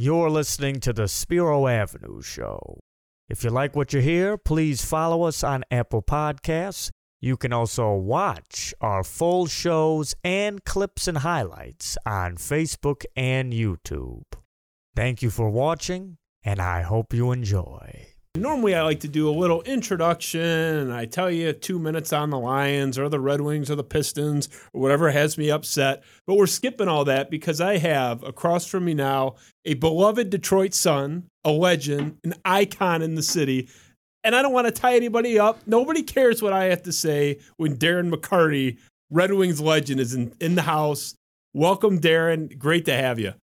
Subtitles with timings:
[0.00, 2.78] You're listening to the Spiro Avenue Show.
[3.28, 6.92] If you like what you hear, please follow us on Apple Podcasts.
[7.20, 14.22] You can also watch our full shows and clips and highlights on Facebook and YouTube.
[14.94, 18.07] Thank you for watching, and I hope you enjoy.
[18.38, 22.30] Normally, I like to do a little introduction and I tell you two minutes on
[22.30, 26.04] the Lions or the Red Wings or the Pistons or whatever has me upset.
[26.24, 29.34] But we're skipping all that because I have across from me now
[29.64, 33.68] a beloved Detroit Son, a legend, an icon in the city.
[34.22, 35.66] And I don't want to tie anybody up.
[35.66, 38.78] Nobody cares what I have to say when Darren McCarty,
[39.10, 41.16] Red Wings legend, is in, in the house.
[41.54, 42.56] Welcome, Darren.
[42.56, 43.34] Great to have you.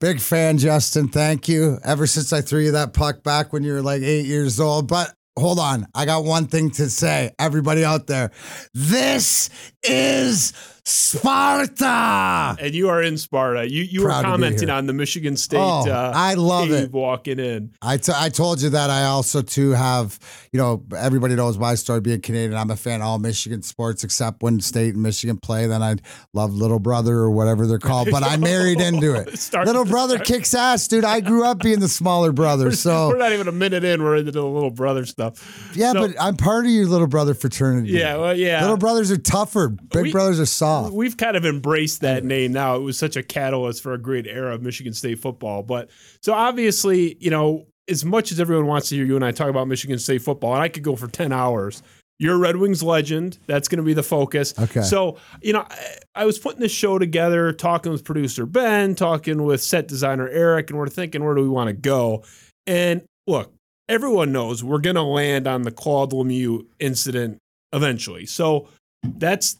[0.00, 1.08] Big fan, Justin.
[1.08, 1.80] Thank you.
[1.82, 4.86] Ever since I threw you that puck back when you were like eight years old.
[4.86, 5.88] But hold on.
[5.92, 7.32] I got one thing to say.
[7.36, 8.30] Everybody out there,
[8.74, 9.50] this
[9.82, 10.52] is
[10.88, 12.56] Sparta.
[12.60, 13.70] And you are in Sparta.
[13.70, 15.58] You you Proud were commenting on the Michigan State.
[15.58, 16.90] Oh, uh, I love it.
[16.92, 17.72] walking in.
[17.82, 20.18] I, t- I told you that I also too have,
[20.52, 22.54] you know, everybody knows my story being Canadian.
[22.58, 25.66] I'm a fan of all Michigan sports except when state and Michigan play.
[25.66, 25.96] Then I
[26.32, 28.08] love Little Brother or whatever they're called.
[28.10, 29.50] But I married into it.
[29.66, 31.04] Little Brother kicks ass, dude.
[31.04, 32.72] I grew up being the smaller brother.
[32.72, 34.02] So we're not even a minute in.
[34.02, 35.72] We're into the little brother stuff.
[35.74, 37.90] yeah, So- but I'm part of your little brother fraternity.
[37.92, 38.60] Yeah, well, yeah.
[38.62, 39.68] Little brothers are tougher.
[39.68, 40.77] Big We- brothers are soft.
[40.92, 42.76] We've kind of embraced that name now.
[42.76, 45.62] It was such a catalyst for a great era of Michigan State football.
[45.62, 45.90] But
[46.20, 49.48] so obviously, you know, as much as everyone wants to hear you and I talk
[49.48, 51.82] about Michigan State football, and I could go for 10 hours.
[52.20, 53.38] You're a Red Wings legend.
[53.46, 54.52] That's going to be the focus.
[54.58, 54.82] Okay.
[54.82, 59.44] So, you know, I, I was putting this show together, talking with producer Ben, talking
[59.44, 62.24] with set designer Eric, and we're thinking, where do we want to go?
[62.66, 63.52] And look,
[63.88, 67.38] everyone knows we're going to land on the Claude Lemieux incident
[67.72, 68.26] eventually.
[68.26, 68.68] So
[69.04, 69.56] that's,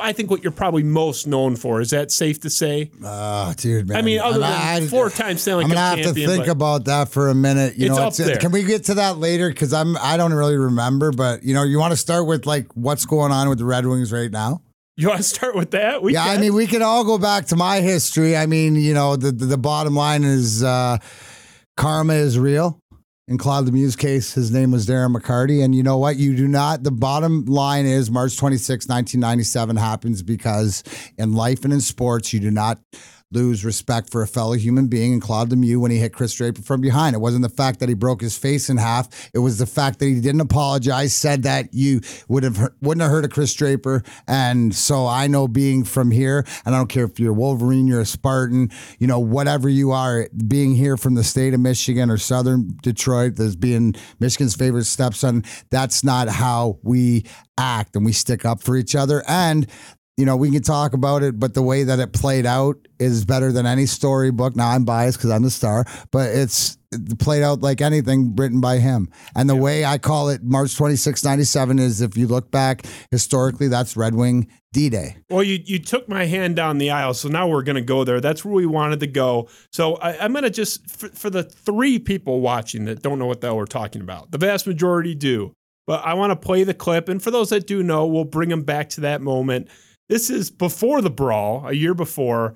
[0.00, 1.80] I think, what you're probably most known for.
[1.80, 2.90] Is that safe to say?
[3.04, 3.96] Oh, dude, man.
[3.98, 6.84] I mean, other than I- four-time Stanley I'm Cup gonna have champion, to think about
[6.86, 7.76] that for a minute.
[7.76, 8.36] You It's know, up there.
[8.36, 9.48] can we get to that later?
[9.48, 12.66] Because I'm I don't really remember, but you know, you want to start with like
[12.74, 14.62] what's going on with the Red Wings right now?
[14.96, 16.02] You want to start with that?
[16.02, 18.36] We yeah, I mean, we can all go back to my history.
[18.36, 20.98] I mean, you know, the the, the bottom line is uh,
[21.76, 22.80] karma is real.
[23.28, 25.62] In Claude Lemieux's case, his name was Darren McCarty.
[25.62, 26.16] And you know what?
[26.16, 30.82] You do not, the bottom line is March 26, 1997 happens because
[31.18, 32.78] in life and in sports, you do not
[33.30, 36.62] lose respect for a fellow human being and Claude Lemieux when he hit Chris Draper
[36.62, 37.14] from behind.
[37.14, 39.30] It wasn't the fact that he broke his face in half.
[39.34, 43.10] It was the fact that he didn't apologize, said that you would have wouldn't have
[43.10, 44.02] hurt a Chris Draper.
[44.26, 47.86] And so I know being from here, and I don't care if you're a Wolverine,
[47.86, 52.10] you're a Spartan, you know, whatever you are, being here from the state of Michigan
[52.10, 57.24] or Southern Detroit, as being Michigan's favorite stepson, that's not how we
[57.58, 59.22] act and we stick up for each other.
[59.28, 59.66] And
[60.18, 63.24] you know, we can talk about it, but the way that it played out is
[63.24, 64.56] better than any storybook.
[64.56, 68.60] Now I'm biased because I'm the star, but it's it played out like anything written
[68.60, 69.10] by him.
[69.36, 73.68] And the way I call it March 26, 97 is if you look back historically,
[73.68, 75.18] that's Red Wing D Day.
[75.30, 78.02] Well, you you took my hand down the aisle, so now we're going to go
[78.02, 78.20] there.
[78.20, 79.48] That's where we wanted to go.
[79.70, 83.26] So I, I'm going to just for, for the three people watching that don't know
[83.26, 84.32] what the hell we're talking about.
[84.32, 85.52] The vast majority do,
[85.86, 88.48] but I want to play the clip, and for those that do know, we'll bring
[88.48, 89.68] them back to that moment.
[90.08, 92.54] This is before the brawl, a year before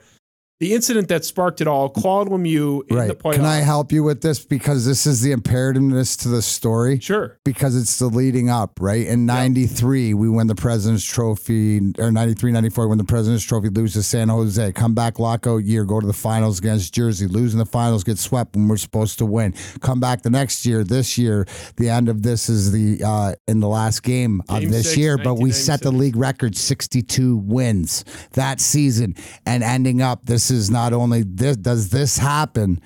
[0.63, 1.89] the incident that sparked it all.
[1.89, 3.19] Claude Lemieux in the Right.
[3.19, 3.35] playoffs.
[3.35, 4.45] Can I help you with this?
[4.45, 7.01] Because this is the imperativeness to the story.
[7.01, 7.37] Sure.
[7.45, 9.05] because it's the leading up, right?
[9.07, 13.95] In 93, we win the President's Trophy, or 93, 94, win the President's Trophy, lose
[13.95, 17.59] to San Jose, come back lockout year, go to the finals against Jersey, lose in
[17.59, 19.55] the finals, get swept when we're supposed to win.
[19.81, 21.45] Come back the next year, this year,
[21.77, 24.97] the end of this is the, uh, in the last game, Game of this six,
[24.97, 29.17] year, but we set the league record 62 wins that season.
[29.45, 32.81] And ending up, this is not only this, does this happen?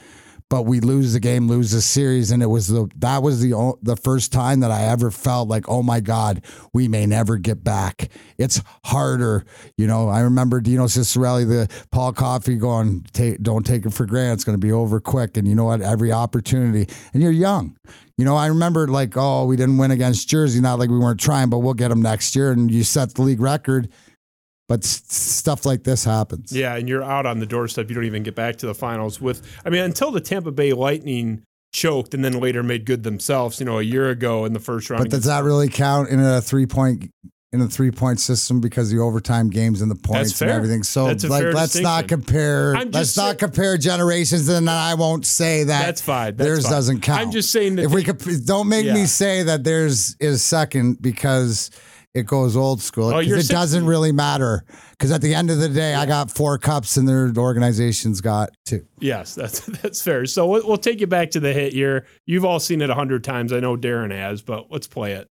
[0.49, 3.75] but we lose the game, lose the series, and it was the that was the
[3.83, 7.65] the first time that I ever felt like, oh my God, we may never get
[7.65, 8.11] back.
[8.39, 9.45] It's harder,
[9.77, 10.09] you know.
[10.09, 14.35] I remember Dino Ciccarelli, the Paul Coffey going, take, don't take it for granted.
[14.35, 15.81] It's going to be over quick, and you know what?
[15.81, 17.77] Every opportunity, and you're young.
[18.17, 21.21] You know, I remember like, oh, we didn't win against Jersey, not like we weren't
[21.21, 23.89] trying, but we'll get them next year, and you set the league record.
[24.69, 26.51] But stuff like this happens.
[26.53, 27.89] Yeah, and you're out on the doorstep.
[27.89, 29.43] You don't even get back to the finals with.
[29.65, 31.43] I mean, until the Tampa Bay Lightning
[31.73, 33.61] choked and then later made good themselves.
[33.61, 35.05] You know, a year ago in the first round.
[35.05, 37.11] But does that really count in a three point
[37.53, 40.83] in a three point system because the overtime games and the points and everything?
[40.83, 45.63] So like let's not compare let's just not compare generations and then I won't say
[45.63, 46.35] that That's fine.
[46.37, 46.73] That's theirs fine.
[46.73, 47.21] doesn't count.
[47.21, 48.95] I'm just saying that if we could don't make Yeah.
[48.95, 51.71] me say that theirs is second because
[52.17, 53.13] it goes old school.
[53.13, 56.57] Oh, it doesn't really matter because at the end of the day, I got four
[56.57, 58.87] cups and their organization's got two.
[59.01, 60.25] Yes, that's that's fair.
[60.25, 62.07] So we'll, we'll take you back to the hit here.
[62.25, 63.53] You've all seen it a hundred times.
[63.53, 65.29] I know Darren has, but let's play it.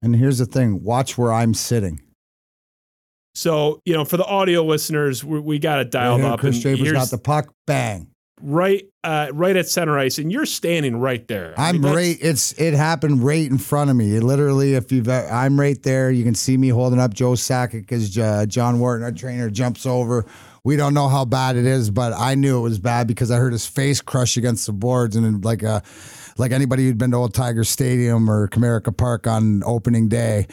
[0.00, 2.00] And here's the thing: watch where I'm sitting.
[3.34, 6.40] So you know, for the audio listeners, we, we got it dialed Right here, up.
[6.40, 7.52] Chris Draper's got the puck.
[7.66, 8.11] Bang!
[8.42, 11.54] Right, uh, right at center ice, and you're standing right there.
[11.56, 12.16] I I'm mean, right.
[12.20, 14.16] It's it happened right in front of me.
[14.16, 16.10] It literally, if you've, I'm right there.
[16.10, 19.86] You can see me holding up Joe Sakic because uh, John Wharton, our trainer, jumps
[19.86, 20.26] over.
[20.64, 23.36] We don't know how bad it is, but I knew it was bad because I
[23.36, 25.82] heard his face crush against the boards, and like a,
[26.38, 30.46] like anybody who'd been to Old Tiger Stadium or Comerica Park on opening day.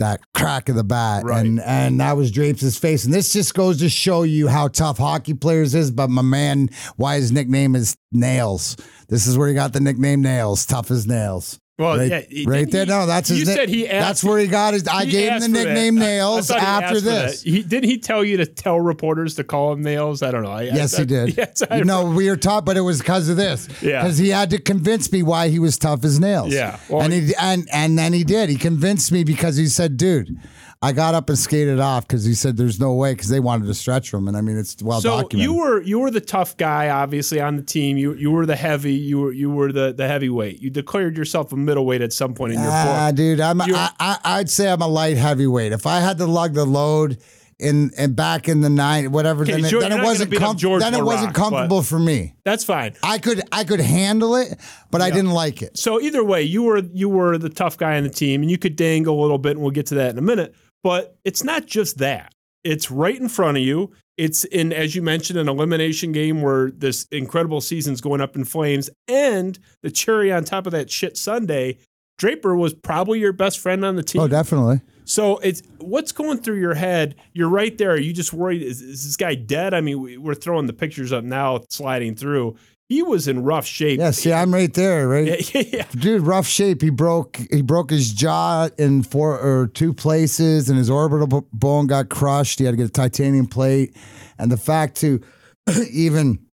[0.00, 1.44] That crack of the bat, Right.
[1.46, 4.96] and and that was Drapes' face, and this just goes to show you how tough
[4.98, 5.90] hockey players is.
[5.90, 8.76] But my man, why his nickname is Nails.
[9.08, 11.59] This is where he got the nickname Nails, tough as nails.
[11.80, 12.84] Well, right, yeah, he- right there.
[12.84, 13.40] he- No, that's his.
[13.40, 14.06] You nick- said he asked.
[14.06, 14.86] That's where he got his.
[14.86, 15.64] I gave him the that.
[15.64, 17.42] nickname I- I Nails after this.
[17.42, 20.22] He, didn't he tell you to tell reporters to call him Nails?
[20.22, 20.50] I don't know.
[20.50, 21.36] I, Yes, I, he did.
[21.36, 23.66] Yes, I no, we were taught, but it was because of this.
[23.82, 24.02] Yeah.
[24.02, 26.52] because he had to convince me why he was tough as nails.
[26.52, 26.78] Yeah.
[26.88, 28.50] Well, and he and and then he did.
[28.50, 30.38] He convinced me because he said, "Dude."
[30.82, 33.66] I got up and skated off because he said there's no way because they wanted
[33.66, 35.40] to stretch him, and I mean it's well so documented.
[35.52, 37.98] you were you were the tough guy, obviously on the team.
[37.98, 38.94] You you were the heavy.
[38.94, 40.62] You were you were the the heavyweight.
[40.62, 43.16] You declared yourself a middleweight at some point in your Ah, book.
[43.16, 45.72] dude, I'm You're- I, I I'd say I'm a light heavyweight.
[45.72, 47.18] If I had to lug the load
[47.58, 50.94] in and back in the nine, whatever, Okay, then, George- then it wasn't com- then
[50.94, 52.36] it wasn't comfortable for me.
[52.44, 52.94] That's fine.
[53.02, 54.58] I could I could handle it,
[54.90, 55.76] but I didn't like it.
[55.76, 58.56] So either way, you were you were the tough guy on the team, and you
[58.56, 60.54] could dangle a little bit, and we'll get to that in a minute.
[60.82, 62.34] But it's not just that;
[62.64, 63.92] it's right in front of you.
[64.16, 68.44] It's in, as you mentioned, an elimination game where this incredible season's going up in
[68.44, 71.78] flames, and the cherry on top of that shit Sunday.
[72.18, 74.20] Draper was probably your best friend on the team.
[74.20, 74.82] Oh, definitely.
[75.06, 77.14] So it's what's going through your head.
[77.32, 77.92] You're right there.
[77.92, 78.62] Are you just worried?
[78.62, 79.72] Is, is this guy dead?
[79.72, 82.56] I mean, we, we're throwing the pictures up now, sliding through.
[82.90, 84.00] He was in rough shape.
[84.00, 85.24] Yeah, see, I'm right there, right?
[85.24, 85.86] yeah, yeah, yeah.
[85.92, 86.82] Dude, rough shape.
[86.82, 91.86] He broke he broke his jaw in four or two places, and his orbital bone
[91.86, 92.58] got crushed.
[92.58, 93.96] He had to get a titanium plate,
[94.40, 95.20] and the fact to
[95.92, 96.44] even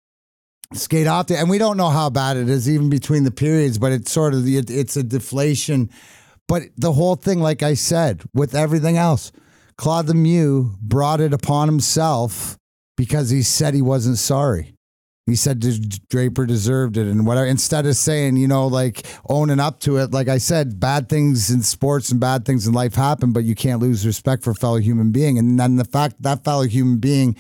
[0.74, 3.80] skate off there, and we don't know how bad it is, even between the periods.
[3.80, 5.90] But it's sort of the it, it's a deflation.
[6.48, 9.32] But the whole thing, like I said, with everything else,
[9.76, 12.60] Claude Lemieux brought it upon himself
[12.96, 14.77] because he said he wasn't sorry.
[15.28, 15.60] He said
[16.10, 17.46] Draper deserved it and whatever.
[17.46, 21.52] Instead of saying, you know, like owning up to it, like I said, bad things
[21.52, 24.56] in sports and bad things in life happen, but you can't lose respect for a
[24.56, 25.38] fellow human being.
[25.38, 27.36] And then the fact that fellow human being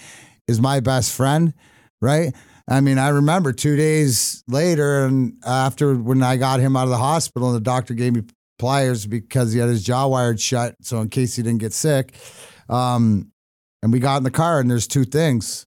[0.49, 1.53] is my best friend,
[2.01, 2.35] right?
[2.67, 6.89] I mean, I remember two days later, and after when I got him out of
[6.89, 8.23] the hospital, and the doctor gave me
[8.59, 12.15] pliers because he had his jaw wired shut, so in case he didn't get sick.
[12.67, 13.31] Um,
[13.81, 15.65] and we got in the car, and there's two things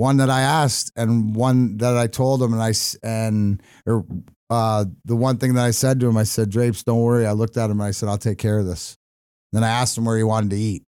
[0.00, 4.06] one that I asked and one that I told him and I and or
[4.48, 7.26] uh, the one thing that I said to him I said Drapes don't worry.
[7.26, 8.96] I looked at him and I said I'll take care of this.
[9.52, 10.84] And then I asked him where he wanted to eat.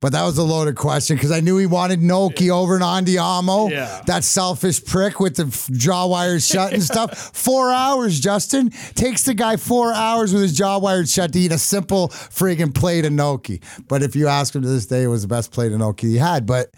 [0.00, 3.68] But that was a loaded question because I knew he wanted gnocchi over in Andiamo
[3.70, 4.02] Yeah.
[4.06, 7.18] that selfish prick with the f- jaw wires shut and stuff.
[7.34, 8.70] Four hours Justin.
[8.94, 12.72] Takes the guy four hours with his jaw wired shut to eat a simple friggin'
[12.72, 13.60] plate of gnocchi.
[13.88, 16.10] But if you ask him to this day it was the best plate of gnocchi
[16.10, 16.46] he had.
[16.46, 16.70] But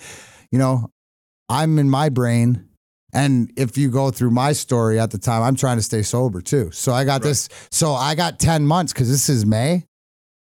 [0.50, 0.90] you know
[1.48, 2.64] I'm in my brain.
[3.12, 6.40] And if you go through my story at the time, I'm trying to stay sober
[6.42, 6.70] too.
[6.72, 7.48] So I got this.
[7.70, 9.86] So I got 10 months because this is May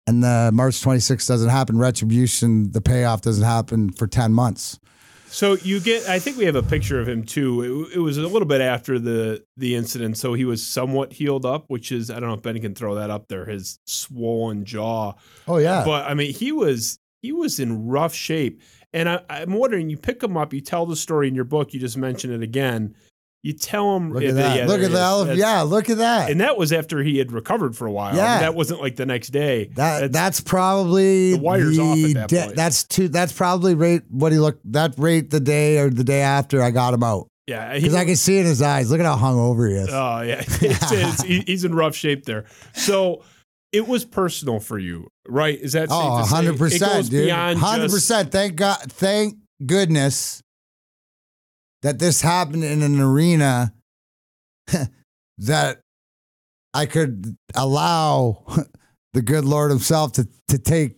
[0.09, 1.79] and the March 26th doesn't happen.
[1.79, 4.81] Retribution, the payoff doesn't happen for 10 months.
[5.29, 7.87] So you get, I think we have a picture of him too.
[7.93, 11.47] It, it was a little bit after the the incident, so he was somewhat healed
[11.47, 13.45] up, which is I don't know if Ben can throw that up there.
[13.45, 15.12] His swollen jaw,
[15.47, 15.85] Oh, yeah.
[15.85, 18.61] but I mean he was he was in rough shape,
[18.93, 19.91] and I, I'm wondering.
[19.91, 21.73] You pick him up, you tell the story in your book.
[21.75, 22.95] You just mention it again.
[23.43, 24.13] You tell him.
[24.13, 24.57] look yeah, at that.
[24.59, 25.39] yeah, look at the elephant.
[25.39, 26.31] Yeah, look at that.
[26.31, 28.09] and that was after he had recovered for a while.
[28.09, 28.41] I mean, Yeah.
[28.41, 29.65] that wasn't like the next day.
[29.77, 32.57] that That's- that's probably The wire's off at that da- point.
[32.57, 33.09] That's two.
[33.09, 34.61] That's probably rate what he looked.
[34.73, 38.05] That rate the day or the day after I got him out yeah, because I
[38.05, 38.91] can see in his eyes.
[38.91, 39.89] Look at how hungover he is.
[39.91, 42.45] Oh yeah, it's, it's, he's in rough shape there.
[42.75, 43.23] So
[43.73, 45.59] it was personal for you, right?
[45.59, 47.31] Is that Oh, hundred percent, dude.
[47.31, 48.33] hundred percent.
[48.33, 48.79] Thank God.
[48.91, 50.43] Thank goodness
[51.83, 53.73] that this happened in an arena
[55.39, 55.81] that
[56.75, 58.45] I could allow
[59.15, 60.97] the good Lord Himself to to take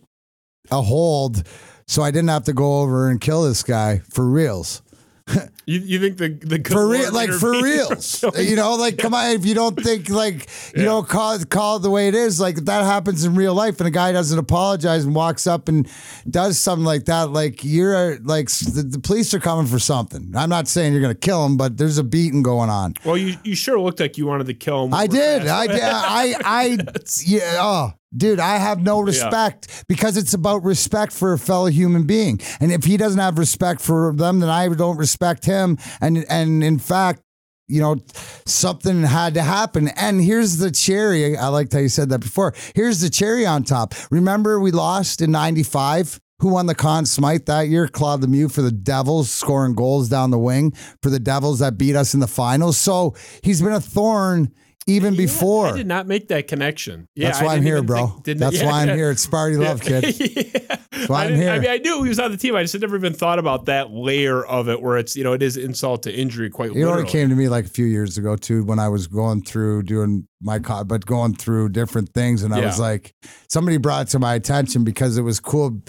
[0.71, 1.47] a hold,
[1.87, 4.81] so I didn't have to go over and kill this guy for reals.
[5.65, 8.25] You, you think the the for real, like for intervened reals.
[8.37, 10.85] You know, like come on, if you don't think like you Yeah.
[10.85, 12.39] know, call it call it the way it is.
[12.39, 15.87] Like that happens in real life, and a guy doesn't apologize and walks up and
[16.29, 20.33] does something like that, like you're like the, the police are coming for something.
[20.35, 22.95] I'm not saying you're gonna kill him, but there's a beating going on.
[23.05, 24.93] Well, you you sure looked like you wanted to kill him.
[24.93, 25.47] I did.
[25.47, 25.81] I did.
[25.81, 26.77] I I
[27.25, 27.57] yeah.
[27.59, 32.39] Oh, dude, I have no respect because it's about respect for a fellow human being.
[32.59, 35.77] And if he doesn't have respect for them, then I don't respect him.
[36.01, 37.21] And and in fact,
[37.67, 37.97] you know,
[38.45, 39.87] something had to happen.
[39.89, 41.37] And here's the cherry.
[41.37, 42.53] I liked how you said that before.
[42.75, 43.93] Here's the cherry on top.
[44.11, 46.19] Remember, we lost in '95.
[46.39, 47.87] Who won the Conn Smythe that year?
[47.87, 51.95] Claude Lemieux for the Devils, scoring goals down the wing for the Devils that beat
[51.95, 52.77] us in the finals.
[52.77, 54.51] So he's been a thorn
[54.87, 55.67] even before.
[55.67, 57.07] I did not make that connection.
[57.15, 58.07] Yeah, That's why I'm here, bro.
[58.07, 58.95] think- didn't- That's yeah, why I'm yeah.
[58.95, 59.11] here.
[59.11, 60.19] It's Sparty Love, kid.
[60.19, 60.77] yeah.
[61.07, 62.55] why I, I'm didn't- I mean, I knew he was on the team.
[62.55, 65.33] I just had never even thought about that layer of it, where it's you know
[65.33, 67.07] it is insult to injury quite You know, literally.
[67.07, 69.83] it came to me like a few years ago too, when I was going through
[69.83, 73.13] doing my co- but going through different things, and I was like,
[73.47, 75.81] somebody brought it to my attention because it was cool,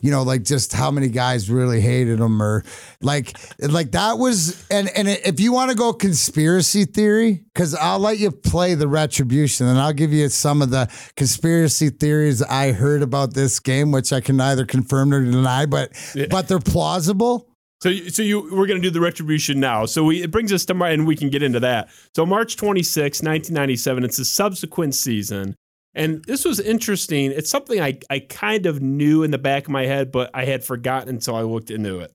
[0.00, 2.62] you know, like just how many guys really hated him, or
[3.00, 7.98] like, like that was, and and if you want to go conspiracy theory, because I'll
[7.98, 12.72] let you play the retribution, and I'll give you some of the conspiracy theories I
[12.72, 15.92] heard about this game, which I can neither confirm nor deny, but
[16.30, 17.48] but they're plausible.
[17.82, 19.86] So, so you we're going to do the retribution now.
[19.86, 21.88] So we, it brings us to Mar- and we can get into that.
[22.14, 24.04] So March 26, 1997.
[24.04, 25.56] It's a subsequent season,
[25.92, 27.32] and this was interesting.
[27.32, 30.44] It's something I I kind of knew in the back of my head, but I
[30.44, 32.12] had forgotten until I looked into it.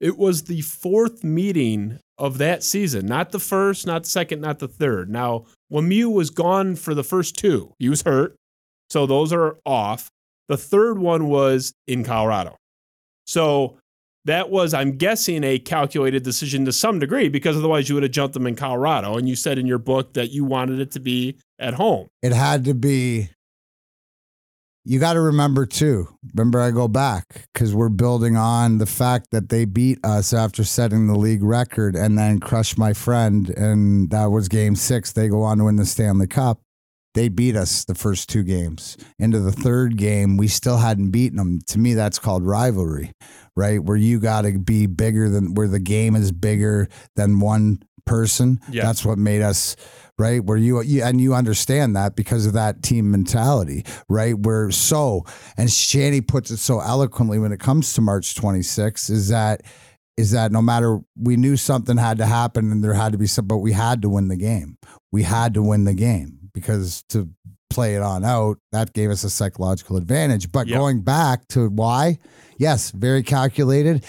[0.00, 4.58] It was the fourth meeting of that season, not the first, not the second, not
[4.58, 5.10] the third.
[5.10, 7.74] Now Lemieux was gone for the first two.
[7.78, 8.36] He was hurt,
[8.88, 10.08] so those are off.
[10.48, 12.56] The third one was in Colorado.
[13.26, 13.76] So
[14.26, 18.12] that was, I'm guessing, a calculated decision to some degree because otherwise you would have
[18.12, 19.16] jumped them in Colorado.
[19.16, 22.08] And you said in your book that you wanted it to be at home.
[22.22, 23.30] it had to be
[24.84, 29.30] you got to remember too remember i go back because we're building on the fact
[29.30, 34.10] that they beat us after setting the league record and then crushed my friend and
[34.10, 36.60] that was game six they go on to win the stanley cup
[37.14, 41.36] they beat us the first two games into the third game we still hadn't beaten
[41.36, 43.12] them to me that's called rivalry
[43.60, 43.84] right?
[43.84, 48.58] Where you got to be bigger than where the game is bigger than one person.
[48.70, 48.84] Yeah.
[48.84, 49.76] that's what made us
[50.18, 50.42] right?
[50.42, 54.36] Where you, you and you understand that because of that team mentality right?
[54.38, 55.24] Where so
[55.58, 59.62] and shanny puts it so eloquently when it comes to march 26 is that
[60.16, 63.26] is that no matter we knew something had to happen and there had to be
[63.26, 64.78] some but we had to win the game.
[65.12, 67.28] We had to win the game because to
[67.70, 68.58] play it on out.
[68.72, 70.52] That gave us a psychological advantage.
[70.52, 70.78] But Yep.
[70.78, 72.18] going back to why
[72.58, 74.04] yes very calculated.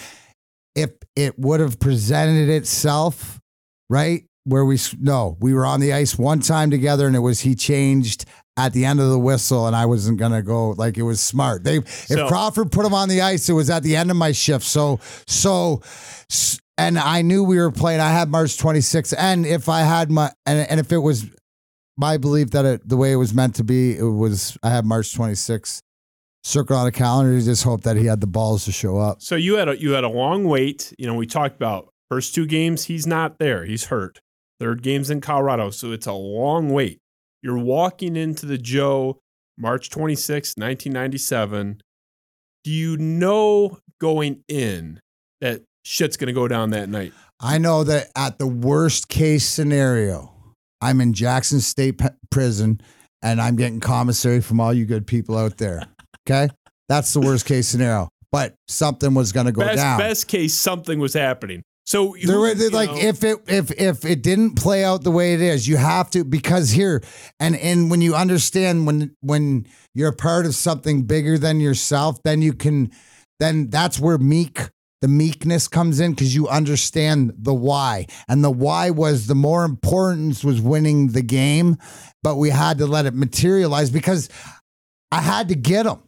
[0.74, 3.40] If it would have presented itself
[3.88, 7.40] right where we no we were on the ice one time together and it was
[7.40, 8.24] he changed
[8.56, 11.62] at the end of the whistle and I wasn't gonna go like it was smart.
[11.64, 14.32] They if Crawford put him on the ice it was at the end of my
[14.32, 14.64] shift.
[14.64, 15.82] So so
[16.78, 18.00] and I knew we were playing.
[18.00, 21.26] I had March 26th and if I had my and, and if it was
[21.96, 24.84] my belief that it the way it was meant to be it was I had
[24.84, 25.82] March 26th
[26.44, 29.22] circle on a calendar to just hope that he had the balls to show up
[29.22, 30.92] So you had a you had a long wait.
[30.98, 33.64] You know, we talked about first two games, he's not there.
[33.64, 34.20] He's hurt.
[34.60, 35.70] Third game's in Colorado.
[35.70, 37.00] So it's a long wait.
[37.42, 39.20] You're walking into the Joe
[39.58, 41.80] March 26, 1997.
[42.64, 45.00] Do you know going in
[45.40, 47.12] that shit's gonna go down that night?
[47.40, 50.31] I know that at the worst case scenario,
[50.82, 52.80] I'm in Jackson State P- Prison
[53.22, 55.82] and I'm getting commissary from all you good people out there.
[56.28, 56.52] Okay?
[56.88, 58.08] That's the worst case scenario.
[58.30, 59.98] But something was going to go best down.
[59.98, 61.62] best case something was happening.
[61.84, 65.34] So There were like know- if it if if it didn't play out the way
[65.34, 67.02] it is, you have to because here
[67.40, 72.22] and and when you understand when when you're a part of something bigger than yourself,
[72.22, 72.90] then you can
[73.40, 74.70] then that's where meek
[75.02, 78.06] the meekness comes in because you understand the why.
[78.28, 81.76] And the why was the more importance was winning the game,
[82.22, 84.30] but we had to let it materialize because
[85.10, 86.02] I had to get him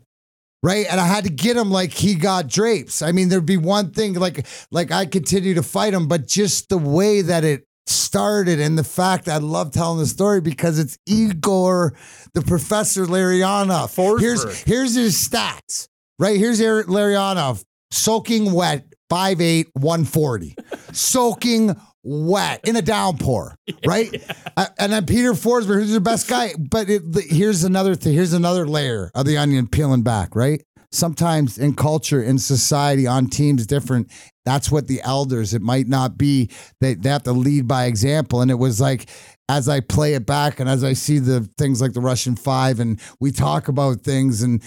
[0.62, 0.86] right?
[0.90, 3.02] And I had to get him like he got drapes.
[3.02, 6.70] I mean, there'd be one thing like like I continue to fight him, but just
[6.70, 10.96] the way that it started and the fact I love telling the story because it's
[11.06, 11.94] Igor,
[12.32, 13.94] the professor Larionov.
[13.94, 14.20] Forsberg.
[14.20, 15.88] Here's here's his stats.
[16.18, 20.57] Right here's Larionov, soaking wet, 5'8", 140.
[20.93, 24.23] soaking wet in a downpour, right?
[24.57, 26.53] Uh, and then Peter Forsberg, who's the best guy.
[26.59, 28.12] But it, here's another thing.
[28.12, 30.62] Here's another layer of the onion peeling back, right?
[30.95, 34.11] sometimes in culture, in society, on teams, different.
[34.45, 35.53] That's what the elders.
[35.53, 36.50] It might not be
[36.81, 38.41] they they have to lead by example.
[38.41, 39.09] And it was like
[39.49, 42.81] as I play it back and as I see the things like the Russian Five,
[42.81, 44.62] and we talk about things and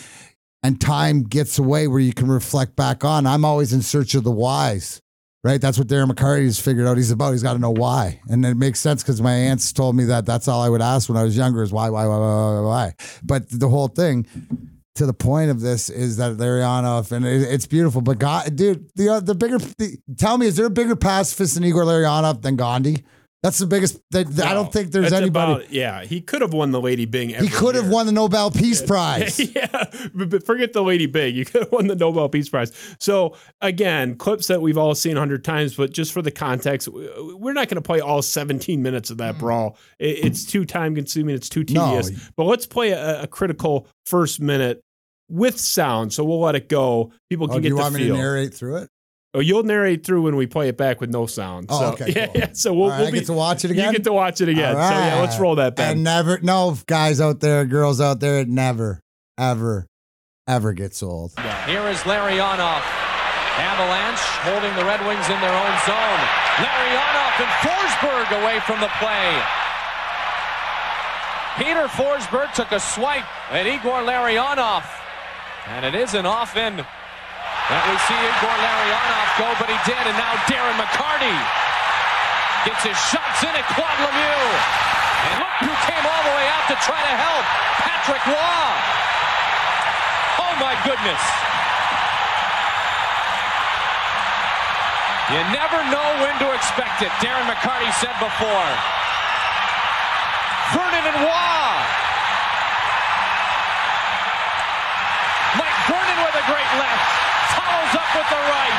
[0.64, 3.26] and time gets away where you can reflect back on.
[3.26, 5.02] I'm always in search of the whys
[5.48, 5.62] right?
[5.62, 6.98] That's what Darren McCarty has figured out.
[6.98, 7.32] He's about.
[7.32, 10.26] He's got to know why, and it makes sense because my aunts told me that.
[10.26, 12.94] That's all I would ask when I was younger: is why, why, why, why, why.
[13.24, 14.28] But the whole thing.
[14.96, 18.90] To the point of this is that Larionov and it, it's beautiful, but God, dude,
[18.96, 19.60] the uh, the bigger.
[19.60, 23.06] The, tell me, is there a bigger pacifist than Igor Larionov than Gandhi?
[23.48, 24.00] That's the biggest.
[24.14, 25.52] I don't think there's anybody.
[25.64, 27.30] about- yeah, he could have won the Lady Byng.
[27.30, 29.40] he could have won the Nobel Peace Prize.
[29.56, 31.34] yeah, but forget the Lady Byng.
[31.34, 32.74] You could have won the Nobel Peace Prize.
[33.00, 36.90] So again, clips that we've all seen a hundred times, but just for the context,
[36.90, 39.78] we're not going to play all 17 minutes of that brawl.
[40.00, 41.34] It- It's too time consuming.
[41.36, 41.74] It's too Mm.
[41.76, 41.86] No.
[42.02, 42.30] tedious.
[42.36, 44.82] But let's play a, a critical first minute
[45.30, 46.12] with sound.
[46.14, 47.12] So we'll let it go.
[47.30, 48.90] People can Oh, do get you the want me to narrate through it?
[49.34, 51.68] Oh, you'll narrate through when we play it back with no sound.
[51.70, 52.36] Oh, so, okay, Yeah, cool.
[52.38, 52.50] yeah.
[52.54, 53.88] So we'll, All right, we'll I be, get to watch it again.
[53.88, 54.76] You get to watch it again.
[54.76, 55.94] All So yeah, let's roll that back.
[55.96, 59.02] And never, no guys out there, girls out there, it never,
[59.38, 59.88] ever,
[60.48, 61.34] ever gets old.
[61.66, 62.82] Here is Larionov.
[63.58, 66.22] Avalanche holding the Red Wings in their own zone.
[66.62, 69.34] Larionov and Forsberg away from the play.
[71.58, 74.84] Peter Forsberg took a swipe at Igor Larionov.
[75.68, 76.86] And it isn't often
[77.68, 80.00] that we see Igor Larionov go, but he did.
[80.00, 81.36] And now Darren McCarty
[82.64, 84.48] gets his shots in at Claude Lemieux.
[85.28, 87.46] And look who came all the way out to try to help.
[87.84, 88.72] Patrick Roy.
[90.48, 91.24] Oh my goodness.
[95.36, 97.12] You never know when to expect it.
[97.20, 98.70] Darren McCarty said before.
[100.72, 101.76] Vernon and Roy.
[105.60, 107.27] Mike Vernon with a great left.
[108.18, 108.78] Follows up with the right.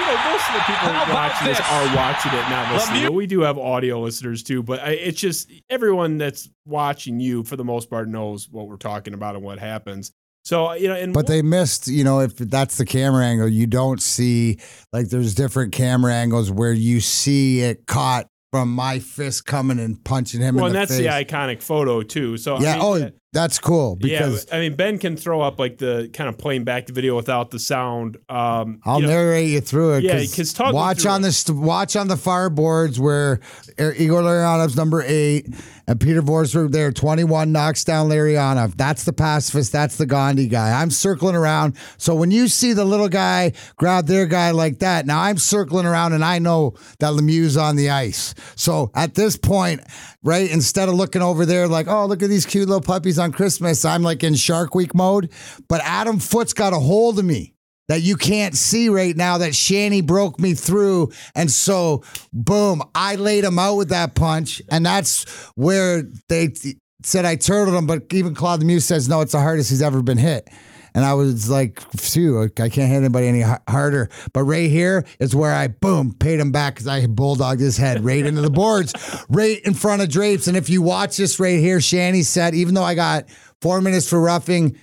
[0.00, 1.66] you know, most of the people How about watching this this?
[1.70, 3.02] are watching it, not listening.
[3.02, 4.62] Lemieux- But we do have audio listeners too.
[4.62, 8.76] But I, it's just everyone that's watching you, for the most part, knows what we're
[8.76, 10.12] talking about and what happens.
[10.44, 13.66] So you know, and But they missed, you know, if that's the camera angle, you
[13.66, 14.58] don't see
[14.92, 20.02] like there's different camera angles where you see it caught from my fist coming and
[20.04, 21.28] punching him well, in and the that's face.
[21.28, 22.36] the iconic photo too.
[22.36, 22.70] So yeah.
[22.70, 25.76] I mean, oh, yeah, that's cool because yeah, I mean, Ben can throw up like
[25.78, 28.16] the kind of playing back the video without the sound.
[28.28, 30.04] Um, I'll you know, narrate you through it.
[30.04, 31.24] Yeah, 'cause talk me watch on it.
[31.24, 33.40] the st- watch on the far boards where
[33.78, 35.48] Er- Igor Larionov's number eight
[35.86, 36.90] and Peter Forsberg there.
[36.92, 38.74] Twenty one knocks down Larionov.
[38.76, 39.70] That's the pacifist.
[39.70, 40.80] That's the Gandhi guy.
[40.80, 41.76] I'm circling around.
[41.98, 45.84] So when you see the little guy grab their guy like that, now I'm circling
[45.84, 48.34] around and I know that Lemieux's on the ice.
[48.54, 49.80] So at this point,
[50.26, 53.30] right, instead of looking over there like, oh, look at these cute little puppies on
[53.30, 55.30] Christmas, I'm like in Shark Week mode.
[55.68, 57.54] But Adam Foote's got a hold of me
[57.88, 61.12] that you can't see right now that Shanny broke me through.
[61.36, 64.60] And so, boom, I laid him out with that punch.
[64.68, 67.86] And that's where they th- said I turtled him.
[67.86, 70.48] But even Claude Lemieux says, no, it's the hardest he's ever been hit.
[70.96, 74.08] And I was like, phew, I can't hit anybody any harder.
[74.32, 78.02] But right here is where I, boom, paid him back because I bulldogged his head
[78.02, 78.94] right into the boards,
[79.28, 80.46] right in front of Drapes.
[80.48, 83.26] And if you watch this right here, Shanny said, even though I got
[83.60, 84.78] four minutes for roughing,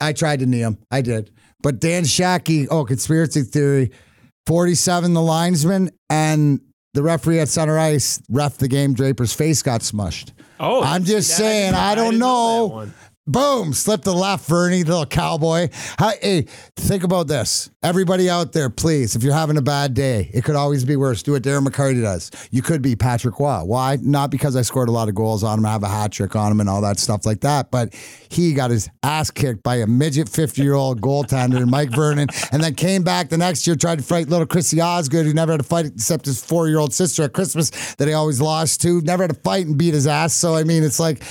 [0.00, 0.78] I tried to knee him.
[0.92, 1.32] I did.
[1.62, 3.90] But Dan Schachte, oh, conspiracy theory,
[4.46, 6.60] 47, the linesman, and
[6.94, 8.94] the referee at center ice ref the game.
[8.94, 10.32] Draper's face got smushed.
[10.60, 12.66] Oh, I'm just saying, didn't- I don't didn't know.
[12.66, 12.94] one.
[13.28, 15.68] Boom, slip the left, Vernie, little cowboy.
[15.98, 16.42] Hey,
[16.76, 17.68] think about this.
[17.82, 21.24] Everybody out there, please, if you're having a bad day, it could always be worse.
[21.24, 22.30] Do what Darren McCarty does.
[22.52, 23.64] You could be Patrick Roy.
[23.64, 23.98] Why?
[24.00, 26.36] Not because I scored a lot of goals on him, I have a hat trick
[26.36, 27.92] on him and all that stuff like that, but
[28.28, 32.62] he got his ass kicked by a midget 50 year old goaltender, Mike Vernon, and
[32.62, 35.60] then came back the next year, tried to fight little Chrissy Osgood, who never had
[35.60, 39.00] a fight except his four year old sister at Christmas that he always lost to,
[39.00, 40.32] never had a fight and beat his ass.
[40.32, 41.24] So, I mean, it's like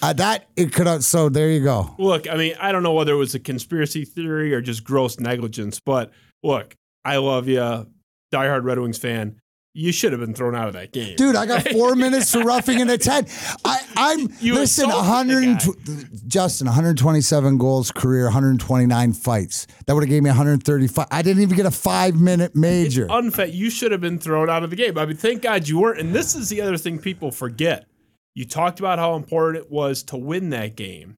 [0.00, 1.94] uh, that, it could have, so there you go.
[1.98, 5.18] Look, I mean, I don't know whether it was a conspiracy theory or just gross
[5.20, 6.74] negligence, but look,
[7.04, 7.86] I love you,
[8.32, 9.38] diehard Red Wings fan.
[9.74, 12.40] You should have been thrown out of that game, Dude, I got four minutes for
[12.40, 13.26] roughing in a 10.
[13.64, 19.66] I, I'm, You listen, assaulted 100, Justin, 127 goals career, 129 fights.
[19.86, 21.06] That would have gave me 135.
[21.10, 23.10] I didn't even get a five minute major.
[23.10, 23.46] unfair.
[23.46, 24.98] You should have been thrown out of the game.
[24.98, 26.00] I mean, thank God you weren't.
[26.00, 27.86] And this is the other thing people forget.
[28.34, 31.16] You talked about how important it was to win that game.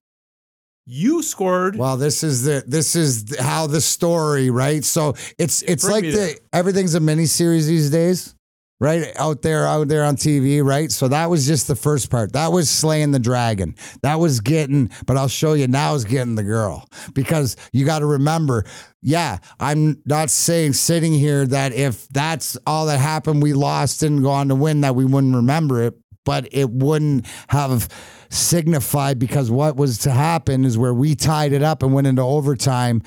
[0.87, 1.75] You scored.
[1.77, 4.83] Well, this is the this is how the story, right?
[4.83, 6.35] So it's it's Bring like the there.
[6.53, 8.35] everything's a mini series these days.
[8.79, 10.91] right out there out there on TV, right?
[10.91, 12.33] So that was just the first part.
[12.33, 13.75] That was slaying the dragon.
[14.03, 17.99] That was getting, but I'll show you now is getting the girl because you got
[17.99, 18.65] to remember,
[19.01, 24.21] yeah, I'm not saying sitting here that if that's all that happened, we lost didn't
[24.21, 25.95] go on to win that we wouldn't remember it,
[26.25, 27.87] but it wouldn't have
[28.29, 32.21] signified because what was to happen is where we tied it up and went into
[32.21, 33.01] overtime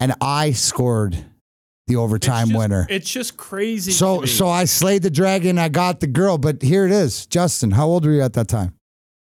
[0.00, 1.24] and I scored
[1.86, 2.86] the overtime It's just- winner.
[2.90, 3.92] It's just crazy.
[3.92, 7.26] So so I slayed the dragon, I got the girl, but here it is.
[7.26, 8.74] Justin, how old were you at that time?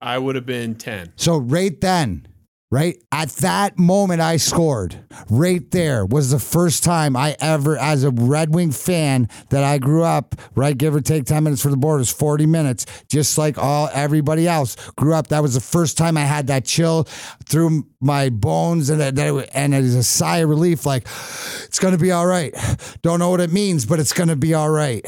[0.00, 1.12] I would have been ten.
[1.16, 2.26] So right then,
[2.74, 4.98] right at that moment I scored.
[5.30, 9.78] Right there was the first time I ever as a Red Wing fan that I
[9.78, 13.58] grew up, right give or take 10 minutes for the Borders, 40 minutes, just like
[13.58, 15.28] all everybody else grew up.
[15.28, 17.04] That was the first time I had that chill
[17.48, 21.04] through my bones and that, that- and it is a sigh of relief like
[21.64, 22.52] it's going to be all right.
[23.02, 25.04] Don't know what it means, but it's going to be all right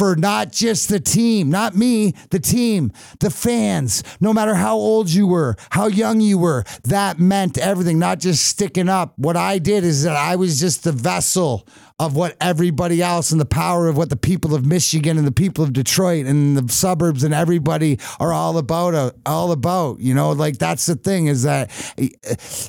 [0.00, 5.10] for not just the team, not me, the team, the fans, no matter how old
[5.10, 9.12] you were, how young you were, that meant everything, not just sticking up.
[9.18, 13.38] What I did is that I was just the vessel of what everybody else and
[13.38, 16.72] the power of what the people of Michigan and the people of Detroit and the
[16.72, 21.26] suburbs and everybody are all about uh, all about, you know, like that's the thing
[21.26, 22.08] is that eh,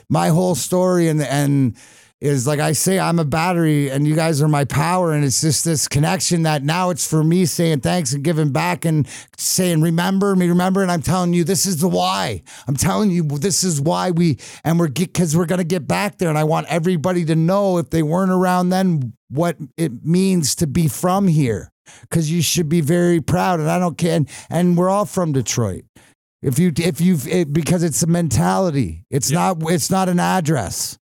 [0.09, 1.77] my whole story and and
[2.21, 5.11] is like I say, I'm a battery and you guys are my power.
[5.11, 8.85] And it's just this connection that now it's for me saying thanks and giving back
[8.85, 9.07] and
[9.37, 10.83] saying, remember me, remember.
[10.83, 12.43] And I'm telling you, this is the why.
[12.67, 16.19] I'm telling you, this is why we, and we're cause we're going to get back
[16.19, 16.29] there.
[16.29, 20.67] And I want everybody to know if they weren't around then, what it means to
[20.67, 21.71] be from here.
[22.11, 23.59] Cause you should be very proud.
[23.59, 24.15] And I don't care.
[24.15, 25.85] And, and we're all from Detroit.
[26.43, 29.53] If you, if you've, it, because it's a mentality, it's Yeah.
[29.53, 30.97] not, it's not an address.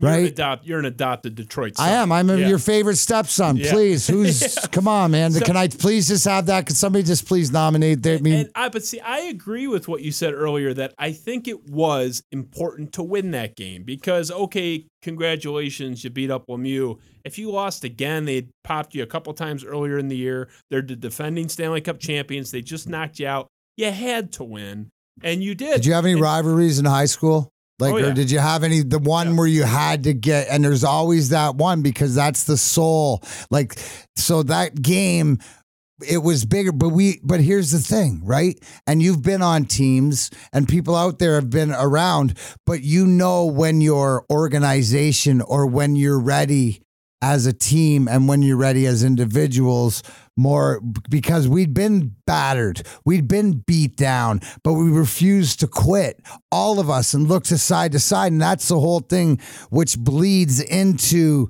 [0.00, 0.32] You're an Right?
[0.32, 0.66] adopt.
[0.66, 1.74] You're an adopted Detroit.
[1.78, 2.10] I am.
[2.10, 2.48] I'm Yeah.
[2.48, 3.56] your favorite stepson.
[3.56, 3.70] Yeah.
[3.70, 4.42] Please, who's?
[4.72, 5.30] Come on, man.
[5.32, 6.66] So- Can I please just have that?
[6.66, 8.02] Can somebody just please nominate?
[8.02, 10.94] Their, I mean, and I, but see, I agree with what you said earlier that
[10.98, 16.46] I think it was important to win that game because, okay, congratulations, you beat up
[16.48, 16.98] Lemieux.
[17.24, 20.48] If you lost again, they popped you a couple times earlier in the year.
[20.70, 22.50] They're the defending Stanley Cup champions.
[22.50, 23.46] They just knocked you out.
[23.76, 24.90] You had to win,
[25.22, 25.76] and you did.
[25.76, 27.50] did you have any And- rivalries in high school?
[27.80, 29.34] Like, Oh, or did you have any the one Yeah.
[29.36, 30.48] where you had to get?
[30.48, 33.22] And there's always that one because that's the soul.
[33.50, 33.78] Like,
[34.16, 35.38] so that game.
[36.06, 38.58] It was bigger, but we, but here's the thing, right?
[38.84, 43.46] And you've been on teams and people out there have been around, but you know
[43.46, 46.80] when your organization or when you're ready
[47.24, 50.02] as a team and when you're ready as individuals
[50.36, 56.20] more because we'd been battered we'd been beat down but we refused to quit.
[56.52, 59.98] All of us and look to side to side and that's the whole thing which
[59.98, 61.48] bleeds into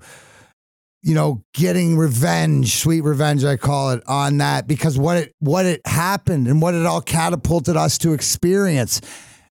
[1.02, 5.66] you know getting revenge sweet revenge i call it on that because what it what
[5.66, 9.00] it happened and what it all catapulted us to experience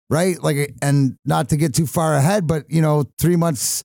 [0.09, 0.41] right?
[0.43, 3.83] Like and not to get too far ahead but you know 3 months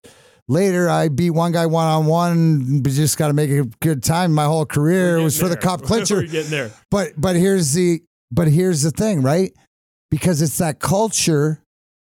[0.49, 4.03] later i beat one guy one on one but just got to make a good
[4.03, 5.63] time my whole career was for the there.
[5.63, 6.71] cup clincher We're getting there.
[6.91, 9.53] but but here's the but here's the thing, right?
[10.11, 11.63] Because it's that culture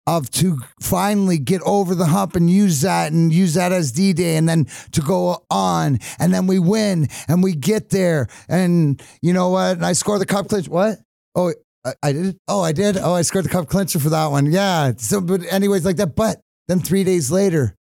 [0.08, 4.14] of to finally get over the hump and use that and use that as D
[4.14, 9.00] Day and then to go on and then we win and we get there and
[9.22, 9.78] you know what?
[9.78, 10.68] And I score the cup clinch.
[10.70, 10.98] What?
[11.36, 11.54] Oh,
[11.86, 12.38] I, I did.
[12.48, 12.98] Oh, I did.
[12.98, 14.46] Oh, I scored the cup clincher for that one.
[14.52, 14.94] Yeah.
[14.98, 16.16] So, but anyways, like that.
[16.16, 17.76] But then three days later,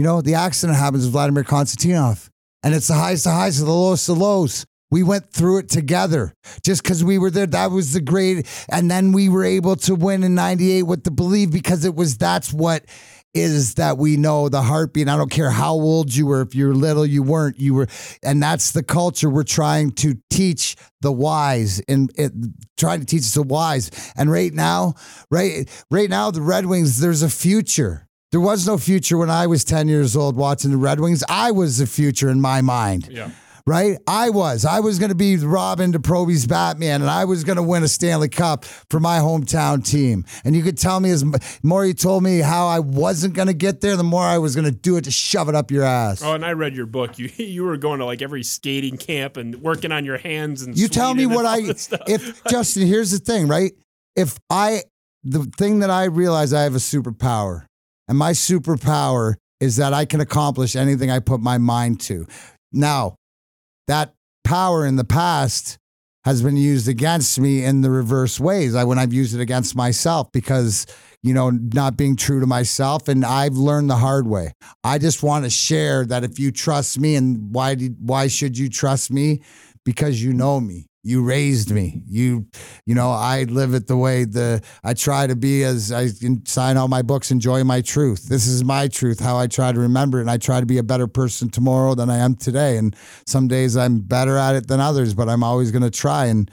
[0.00, 2.30] you know, the accident happens with Vladimir Konstantinov,
[2.62, 4.64] and it's the highest of highs, and the lowest of lows.
[4.90, 6.32] We went through it together
[6.62, 7.46] just because we were there.
[7.46, 8.46] That was the great.
[8.70, 12.16] And then we were able to win in 98 with the believe because it was
[12.16, 12.86] that's what
[13.34, 15.06] is that we know the heartbeat.
[15.06, 16.40] I don't care how old you were.
[16.40, 17.60] If you're little, you weren't.
[17.60, 17.86] You were.
[18.24, 22.32] And that's the culture we're trying to teach the wise and it,
[22.78, 23.90] trying to teach the wise.
[24.16, 24.94] And right now,
[25.30, 28.08] right, right now, the Red Wings, there's a future.
[28.32, 31.24] There was no future when I was 10 years old watching the Red Wings.
[31.28, 33.30] I was the future in my mind Yeah.
[33.66, 33.98] right?
[34.06, 34.64] I was.
[34.64, 37.88] I was going to be Robin DeProby's Batman, and I was going to win a
[37.88, 40.24] Stanley Cup for my hometown team.
[40.44, 41.24] And you could tell me as
[41.64, 44.54] more you told me how I wasn't going to get there, the more I was
[44.54, 46.22] going to do it to shove it up your ass.
[46.22, 47.18] Oh, and I read your book.
[47.18, 50.78] You you were going to like every skating camp and working on your hands and
[50.78, 51.58] you tell me what I
[52.06, 52.86] if Justin.
[52.86, 53.72] Here's the thing, right?
[54.14, 54.82] If I
[55.24, 57.66] the thing that I realize I have a superpower,
[58.10, 62.26] and my superpower is that I can accomplish anything I put my mind to.
[62.72, 63.14] Now,
[63.88, 64.12] that
[64.44, 65.78] power in the past
[66.24, 68.74] has been used against me in the reverse ways.
[68.74, 70.86] I when I've used it against myself because
[71.22, 74.52] you know not being true to myself, and I've learned the hard way.
[74.84, 78.58] I just want to share that if you trust me, and why did, why should
[78.58, 79.40] you trust me?
[79.84, 80.86] because you know me.
[81.02, 82.02] You raised me.
[82.06, 82.46] You,
[82.84, 86.08] you know, I live it the way the I try to be as I
[86.46, 88.28] sign all my books, enjoy my truth.
[88.28, 90.22] This is my truth, how I try to remember it.
[90.22, 92.76] And I try to be a better person tomorrow than I am today.
[92.76, 92.94] And
[93.26, 96.26] some days I'm better at it than others, but I'm always going to try.
[96.26, 96.50] And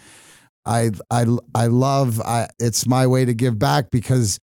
[0.65, 4.39] I, I, I love, I, it's my way to give back because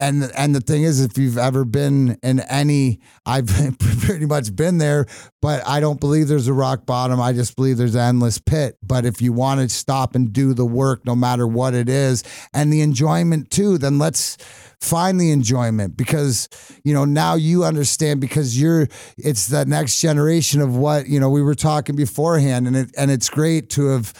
[0.00, 3.46] and and the thing is if you've ever been in any i've
[4.00, 5.06] pretty much been there
[5.40, 7.20] but i don't believe there's a rock bottom.
[7.20, 8.76] I just believe there's an endless pit.
[8.82, 12.22] But if you want to stop and do the work no matter what it is
[12.52, 14.36] and the enjoyment too then let's
[14.80, 15.96] find the enjoyment.
[15.96, 16.48] Because
[16.84, 21.30] you know now you understand because you're it's the next generation of what you know
[21.30, 24.12] we were talking beforehand and it and it's great to have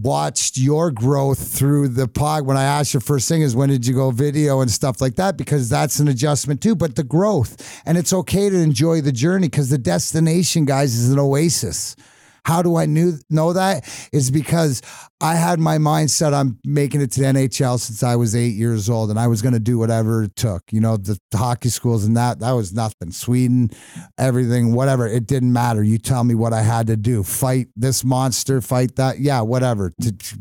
[0.00, 2.46] watched your growth through the pod.
[2.46, 5.16] When I asked you first thing is when did you go video and stuff like
[5.16, 5.36] that?
[5.36, 6.74] Because that's an adjustment too.
[6.74, 11.10] But the growth, and it's okay to enjoy the journey because the destination, guys, is
[11.10, 11.96] an oasis.
[12.44, 13.88] How do I knew, know that?
[14.12, 14.80] Is because
[15.20, 18.90] I had my mindset on making it to the NHL since I was eight years
[18.90, 20.64] old, and I was going to do whatever it took.
[20.70, 23.12] You know, the, the, hockey schools and that that was nothing.
[23.12, 23.70] Sweden,
[24.18, 25.06] everything, whatever.
[25.06, 25.82] It didn't matter.
[25.82, 27.22] You tell me what I had to do.
[27.22, 28.60] Fight this monster.
[28.60, 29.18] Fight that.
[29.18, 29.90] Yeah, whatever.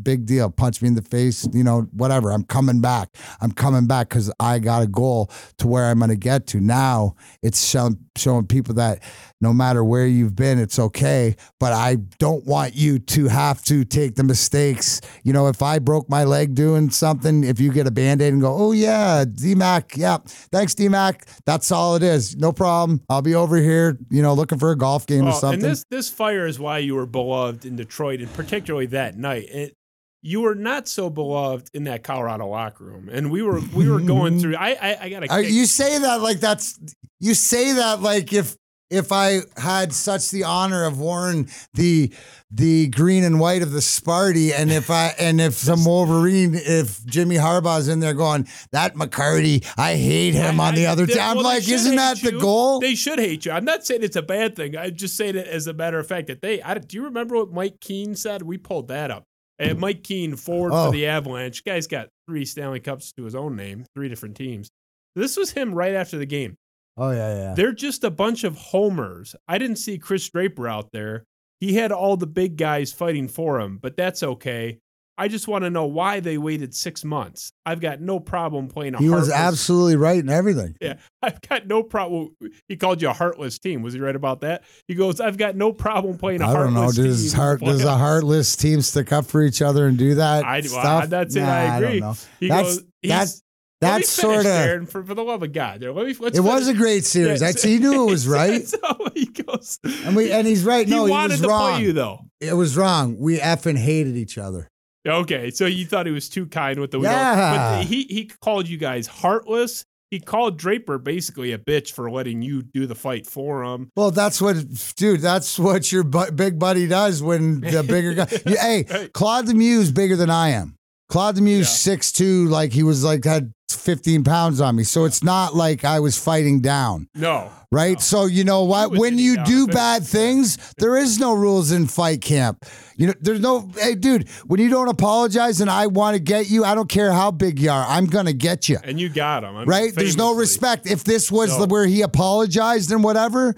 [0.03, 0.49] Big deal.
[0.49, 1.47] Punch me in the face.
[1.53, 2.31] You know, whatever.
[2.31, 3.15] I'm coming back.
[3.39, 6.59] I'm coming back because I got a goal to where I'm going to get to.
[6.59, 9.01] Now it's showing people that
[9.41, 11.35] no matter where you've been, it's okay.
[11.59, 14.23] But I don't want you to have to take the
[14.73, 15.01] mistakes.
[15.23, 18.33] You know, if I broke my leg doing something, if you get a band aid
[18.33, 22.35] and go, oh, yeah, DMAC, yeah, thanks, DMAC, that's all it is.
[22.35, 23.01] No problem.
[23.09, 25.63] I'll be over here, you know, looking for a golf game or something.
[25.63, 29.49] And this, this fire is why you were beloved in Detroit, and particularly that night.
[29.49, 29.73] It,
[30.21, 33.99] you were not so beloved in that Colorado locker room, and we were we were
[33.99, 34.55] going through.
[34.55, 35.31] I I, I got to.
[35.31, 36.79] Uh, you say that like that's
[37.19, 38.57] you say that like if
[38.89, 42.13] if I had such the honor of wearing the
[42.51, 47.05] the green and white of the Sparty, and if I and if some Wolverine, if
[47.05, 51.07] Jimmy Harbaugh's in there going that McCarty, I hate him I, on the I, other
[51.07, 51.17] team.
[51.19, 52.31] I'm well, like, isn't that you.
[52.31, 52.79] the goal?
[52.79, 53.51] They should hate you.
[53.51, 54.77] I'm not saying it's a bad thing.
[54.77, 56.61] I'm just saying it as a matter of fact that they.
[56.61, 58.41] I, do you remember what Mike Keane said?
[58.43, 59.23] We pulled that up.
[59.57, 60.87] And Mike Keane, forward oh.
[60.87, 64.69] for the Avalanche, guy's got three Stanley Cups to his own name, three different teams.
[65.15, 66.57] This was him right after the game.
[66.97, 67.53] Oh yeah, yeah.
[67.53, 69.35] They're just a bunch of homers.
[69.47, 71.25] I didn't see Chris Draper out there.
[71.59, 74.79] He had all the big guys fighting for him, but that's okay.
[75.17, 77.53] I just want to know why they waited six months.
[77.65, 78.97] I've got no problem playing a.
[78.97, 80.75] He was absolutely right in everything.
[80.81, 82.35] Yeah, I've got no problem.
[82.67, 83.81] He called you a heartless team.
[83.81, 84.63] Was he right about that?
[84.87, 86.91] He goes, "I've got no problem playing a I don't know.
[86.91, 90.43] Does heart does a heartless team stick up for each other and do that?
[90.43, 90.83] I, stuff?
[90.83, 91.43] Well, that's it.
[91.43, 92.01] I agree.
[92.01, 93.41] I he that's, goes, that's
[93.81, 95.81] that's sort of for, for the love of God.
[95.81, 96.01] Let me.
[96.03, 96.39] Let's it finish.
[96.41, 97.41] was a great series.
[97.41, 98.65] Yeah, he knew it was right.
[98.67, 98.77] so
[99.13, 100.87] he goes, and we and he's right.
[100.87, 101.81] No, he, he was wrong.
[101.81, 102.19] you though.
[102.39, 103.17] It was wrong.
[103.17, 104.69] We effing hated each other.
[105.07, 107.77] Okay, so you thought he was too kind with the yeah.
[107.77, 109.85] But he he called you guys heartless.
[110.11, 113.89] He called Draper basically a bitch for letting you do the fight for him.
[113.95, 114.55] Well, that's what,
[114.95, 115.19] dude.
[115.19, 118.25] That's what your bu- big buddy does when the bigger guy.
[118.45, 120.75] hey, Claude Lemieux is bigger than I am.
[121.09, 121.63] Claude Lemieux yeah.
[121.65, 123.51] six two, like he was like had
[123.85, 124.83] 15 pounds on me.
[124.83, 127.07] So it's not like I was fighting down.
[127.13, 127.51] No.
[127.71, 127.97] Right?
[127.97, 128.01] No.
[128.01, 128.91] So you know what?
[128.91, 132.65] When you do bad things, there is no rules in fight camp.
[132.95, 136.49] You know, there's no hey dude, when you don't apologize and I want to get
[136.49, 137.85] you, I don't care how big you are.
[137.87, 138.79] I'm gonna get you.
[138.83, 139.55] And you got him.
[139.55, 139.93] I mean, right?
[139.93, 140.87] There's no respect.
[140.87, 141.65] If this was no.
[141.65, 143.53] where he apologized and whatever,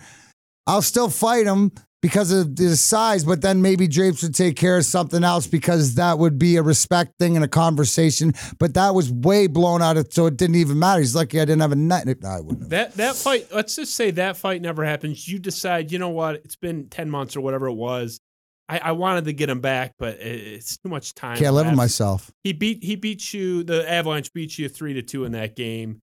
[0.66, 1.72] I'll still fight him
[2.08, 5.96] because of his size, but then maybe Drapes would take care of something else because
[5.96, 8.34] that would be a respect thing and a conversation.
[8.60, 11.02] But that was way blown out of, so it didn't even matter.
[11.02, 12.08] He's lucky I didn't have a nut.
[12.08, 12.62] No, I wouldn't.
[12.62, 12.70] Have.
[12.70, 13.48] That that fight.
[13.54, 15.28] Let's just say that fight never happens.
[15.28, 16.36] You decide, you know what?
[16.36, 18.22] It's been ten months or whatever it was.
[18.70, 21.38] I, I wanted to get him back, but it's too much time.
[21.38, 22.32] Can't live with myself.
[22.46, 23.64] He beat he beat you.
[23.64, 26.02] The Avalanche beat you three to two in that game.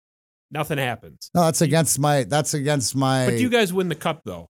[0.50, 1.30] Nothing happens.
[1.34, 2.24] No, that's against my.
[2.24, 3.24] That's against my.
[3.24, 4.50] But you guys win the cup though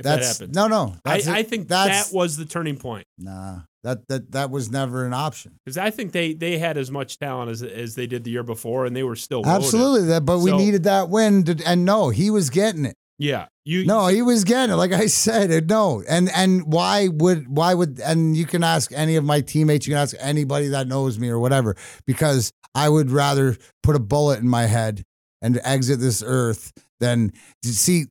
[0.00, 0.56] if that's, that happens.
[0.56, 0.96] No, no.
[1.04, 3.06] I, I, think that was the turning point.
[3.18, 5.58] Nah, that that that was never an option.
[5.62, 8.42] Because I think they they had as much talent as as they did the year
[8.42, 9.62] before, and they were still loaded.
[9.62, 10.24] absolutely that.
[10.24, 12.96] But we needed that win, to, and no, he was getting it.
[13.18, 13.84] Yeah, you.
[13.84, 14.76] No, he was getting it.
[14.76, 18.90] Like I said, uh, no, and and why would why would and you can ask
[18.92, 22.88] any of my teammates, you can ask anybody that knows me or whatever, because I
[22.88, 25.04] would rather put a bullet in my head
[25.42, 27.32] and exit this earth then
[27.64, 28.06] see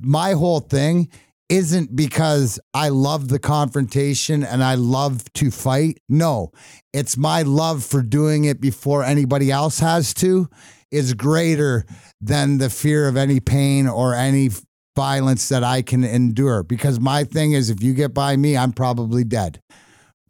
[0.00, 1.08] my whole thing
[1.48, 5.98] isn't because I love the confrontation and I love to fight.
[6.08, 6.50] No,
[6.92, 10.48] it's my love for doing it before anybody else has to
[10.90, 11.84] is greater
[12.20, 14.50] than the fear of any pain or any
[14.96, 18.72] violence that I can endure because my thing is if you get by me, I'm
[18.72, 19.60] probably dead.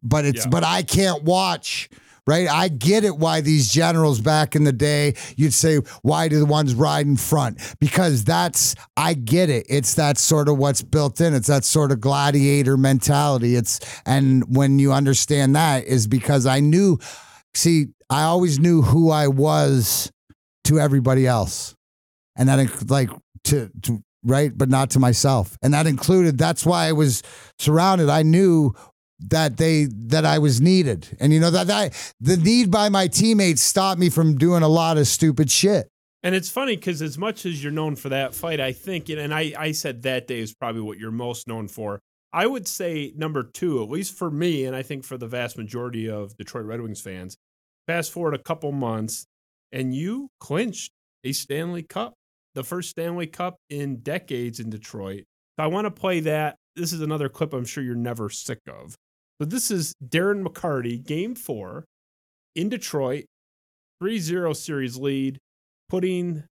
[0.03, 0.51] But it's Yeah.
[0.51, 1.89] but I can't watch.
[2.27, 3.19] Right, I get it.
[3.19, 7.19] Why these generals back in the day, you'd say, why do the ones ride in
[7.19, 7.77] front?
[7.79, 9.67] Because that's, I get it.
[9.69, 11.35] It's that sort of what's built in.
[11.35, 13.57] It's that sort of gladiator mentality.
[13.57, 16.99] It's, and when you understand that, is because I knew,
[17.55, 20.11] see, I always knew who I was
[20.65, 21.75] to everybody else,
[22.37, 23.11] and that like
[23.45, 26.39] to, to right, but not to myself, and that included.
[26.39, 27.23] That's why I was
[27.59, 28.09] surrounded.
[28.09, 28.75] I knew
[29.29, 33.07] that they that I was needed, and you know that that the need by my
[33.07, 35.89] teammates stopped me from doing a lot of stupid shit.
[36.23, 39.35] And it's funny because as much as you're known for that fight, I think, and
[39.35, 42.01] I, I said that day is probably what you're most known for.
[42.33, 45.59] I would say number two, at least for me, and I think for the vast
[45.59, 47.37] majority of Detroit Red Wings fans.
[47.87, 49.27] Fast forward a couple months,
[49.71, 50.93] and you clinched
[51.25, 52.15] a Stanley Cup,
[52.55, 55.25] the first Stanley Cup in decades in Detroit.
[55.59, 56.57] So I want to play that.
[56.75, 58.97] This is another clip I'm sure you're never sick of.
[59.43, 61.91] So this is Darren McCarty, game four
[62.55, 63.27] in Detroit,
[63.99, 65.43] 3 0 series lead,
[65.91, 66.47] putting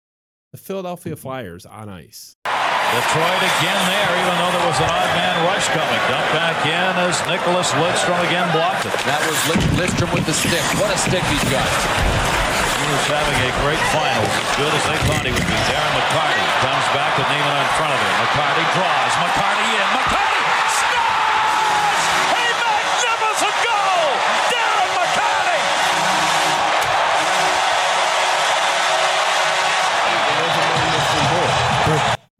[0.54, 1.22] the Philadelphia mm-hmm.
[1.26, 2.38] Flyers on ice.
[2.46, 6.00] Detroit again there, even though there was an odd man rush coming.
[6.06, 8.94] Dumped back in as Nicklas Lidstrom again blocked it.
[9.10, 10.62] That was Lid- Lidstrom with the stick.
[10.78, 11.66] What a stick he's got.
[11.66, 15.58] He was having a great final, as good as they thought he would be.
[15.66, 18.14] Darren McCarty comes back with Niinimaa in front of him.
[18.22, 19.12] McCarty draws.
[19.18, 19.86] McCarty in.
[19.98, 20.27] McCarty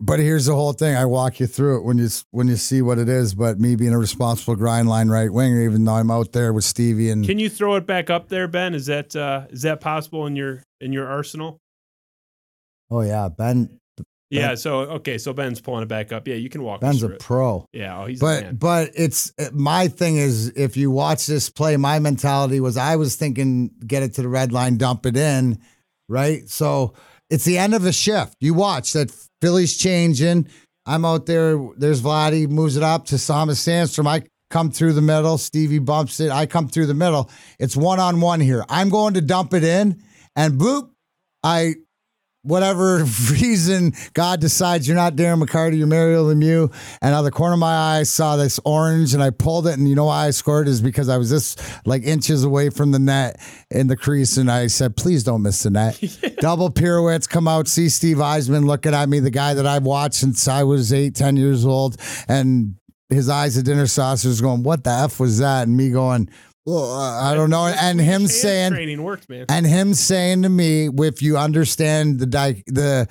[0.09, 0.97] But here's the whole thing.
[0.97, 3.35] I walk you through it when you when you see what it is.
[3.35, 6.65] But me being a responsible grind line right winger, even though I'm out there with
[6.65, 8.75] Stevie and Can you throw it back up there, Ben?
[8.75, 11.61] Is that uh, is that possible in your in your arsenal?
[12.91, 13.79] oh yeah, Ben
[14.31, 14.55] Yeah.
[14.55, 15.19] So okay.
[15.19, 16.27] So Ben's pulling it back up.
[16.27, 16.83] Yeah, you can walk.
[16.83, 17.21] us Ben's a through it.
[17.21, 17.67] pro.
[17.73, 18.03] Yeah.
[18.03, 18.57] Oh, he's a man.
[18.57, 22.97] But but it's my thing is if you watch this play, my mentality was I
[22.97, 25.59] was thinking get it to the red line, dump it in,
[26.09, 26.49] right?
[26.49, 26.95] So
[27.31, 28.35] it's the end of a shift.
[28.41, 29.11] You watch that
[29.41, 30.49] Philly's changing.
[30.87, 31.59] I'm out there.
[31.77, 34.07] There's Vladdy moves it up to Thomas Sandstrom.
[34.07, 35.37] I come through the middle.
[35.37, 36.31] Stevie bumps it.
[36.31, 37.31] I come through the middle.
[37.59, 38.65] It's one on one here.
[38.69, 40.03] I'm going to dump it in,
[40.35, 40.91] and bloop,
[41.43, 41.75] I
[42.43, 42.99] whatever
[43.31, 46.73] reason God decides you're not Darren McCarty, you're Mario Lemieux.
[47.03, 49.67] And out of the corner of my eye, I saw this orange and I pulled
[49.67, 49.79] it.
[49.79, 52.93] And you know why I scored is because I was just like inches away from
[52.93, 54.37] the net in the crease.
[54.37, 56.03] And I said, please don't miss the net.
[56.39, 60.15] Double pirouettes come out, see Steve Yzerman looking at me, the guy that I've watched
[60.15, 61.97] since I was eight, 10 years old.
[62.29, 62.77] And
[63.09, 65.67] his eyes at dinner saucers going, what the F was that?
[65.67, 66.29] And me going,
[66.69, 67.67] well, uh, I don't know.
[67.67, 69.47] And him Hand saying, training worked, man.
[69.49, 73.09] and him saying to me, if you understand the di- the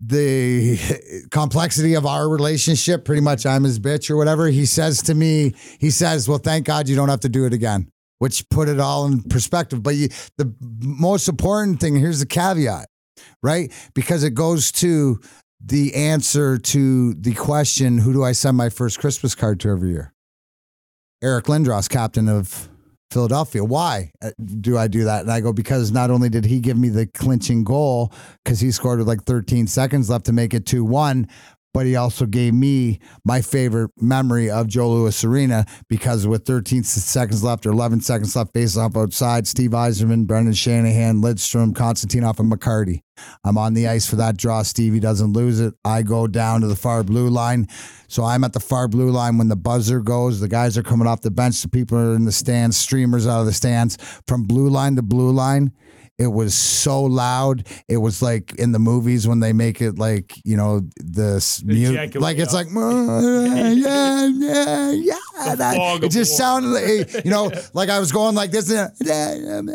[0.00, 4.46] the complexity of our relationship, pretty much I'm his bitch or whatever.
[4.48, 7.52] He says to me, he says, "Well, thank God you don't have to do it
[7.52, 7.88] again,"
[8.18, 9.82] which put it all in perspective.
[9.82, 12.88] But you, the most important thing here's the caveat,
[13.42, 13.72] right?
[13.94, 15.20] Because it goes to
[15.64, 19.90] the answer to the question: Who do I send my first Christmas card to every
[19.90, 20.12] year?
[21.22, 22.68] Eric Lindros, captain of
[23.10, 23.64] Philadelphia.
[23.64, 25.22] Why uh, do I do that?
[25.22, 28.12] And I go, because not only did he give me the clinching goal,
[28.44, 31.26] because he scored with like 13 seconds left to make it 2 1,
[31.76, 36.82] but he also gave me my favorite memory of Joe Louis Arena because with 13
[36.84, 42.40] seconds left or 11 seconds left, face off outside, Steve Yzerman, Brendan Shanahan, Lidstrom, Konstantinov,
[42.40, 43.02] and McCarty.
[43.44, 44.62] I'm on the ice for that draw.
[44.62, 45.74] Stevie doesn't lose it.
[45.84, 47.66] I go down to the far blue line.
[48.08, 50.40] So I'm at the far blue line when the buzzer goes.
[50.40, 51.60] The guys are coming off the bench.
[51.60, 53.98] The people are in the stands, streamers out of the stands.
[54.26, 55.72] From blue line to blue line,
[56.18, 57.66] it was so loud.
[57.88, 61.74] It was like in the movies when they make it like, you know, this mu-
[61.90, 62.66] ejaculate like it's up.
[62.66, 63.20] like, "Uh,
[63.74, 65.54] yeah, yeah, yeah.
[65.56, 66.38] That- it just war.
[66.38, 68.70] sounded like, you know, like I was going like this.
[68.70, 69.68] And,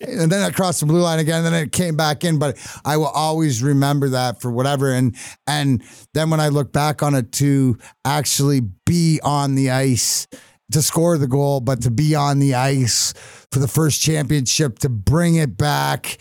[0.00, 1.44] and then I crossed the blue line again.
[1.44, 2.38] And then it came back in.
[2.38, 4.92] But I will always remember that for whatever.
[4.92, 5.82] And and
[6.14, 10.26] then when I look back on it, to actually be on the ice
[10.72, 13.14] to score the goal, but to be on the ice
[13.52, 16.18] for the first championship, to bring it back.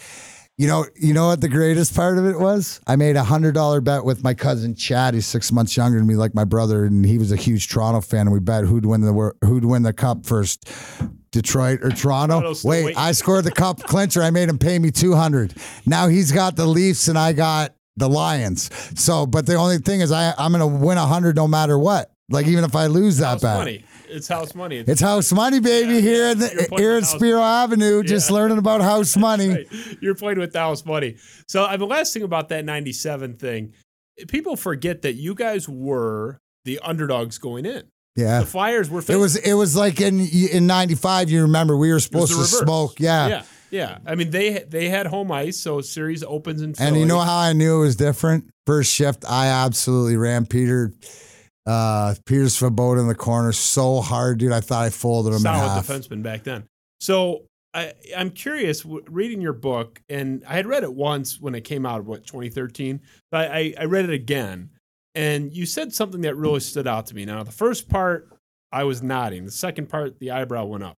[0.58, 2.80] You know, you know what the greatest part of it was?
[2.88, 6.08] I made a hundred dollar bet with my cousin Chad, who's six months younger than
[6.08, 8.22] me, like my brother, and he was a huge Toronto fan.
[8.22, 10.72] And we bet who'd win the who'd win the cup first,
[11.32, 12.54] Detroit or Toronto.
[12.64, 12.98] Wait, waiting.
[12.98, 14.24] I scored the cup clincher.
[14.24, 15.54] I made him pay me two hundred.
[15.86, 18.70] Now he's got the Leafs, and I got the Lions.
[18.98, 22.12] So, but the only thing is, I I'm gonna win a hundred no matter what.
[22.30, 23.58] Like even if I lose that house bet.
[23.58, 23.84] money.
[24.10, 24.78] It's house money.
[24.78, 28.58] It's It's house money, baby, Yeah, here at the, here at Spiro Avenue, just learning
[28.58, 29.50] about house money.
[29.50, 29.68] right.
[30.02, 31.18] You're playing with house money.
[31.48, 33.74] So uh, the last thing about that 97 thing,
[34.28, 37.84] people forget that you guys were the underdogs going in.
[38.16, 38.40] Yeah.
[38.40, 39.04] The Flyers were.
[39.08, 41.30] It was it was like in in '95.
[41.30, 42.98] You remember we were supposed to smoke.
[42.98, 43.28] Yeah.
[43.28, 43.98] yeah, yeah.
[44.06, 46.76] I mean, they they had home ice, so series opens in.
[46.80, 48.50] And you know how I knew it was different?
[48.66, 50.94] First shift, I absolutely ran Peter
[51.66, 54.52] uh Peter's Svoboda in the corner so hard, dude.
[54.52, 55.88] I thought I folded him in solid half.
[55.88, 56.68] defenseman back then.
[57.00, 61.56] So I, I'm curious, w- reading your book, and I had read it once when
[61.56, 63.02] it came out, what 2013.
[63.32, 64.70] But I, I read it again,
[65.14, 67.26] and you said something that really stood out to me.
[67.26, 68.30] Now, the first part,
[68.72, 69.44] I was nodding.
[69.46, 70.96] The second part, the eyebrow went up.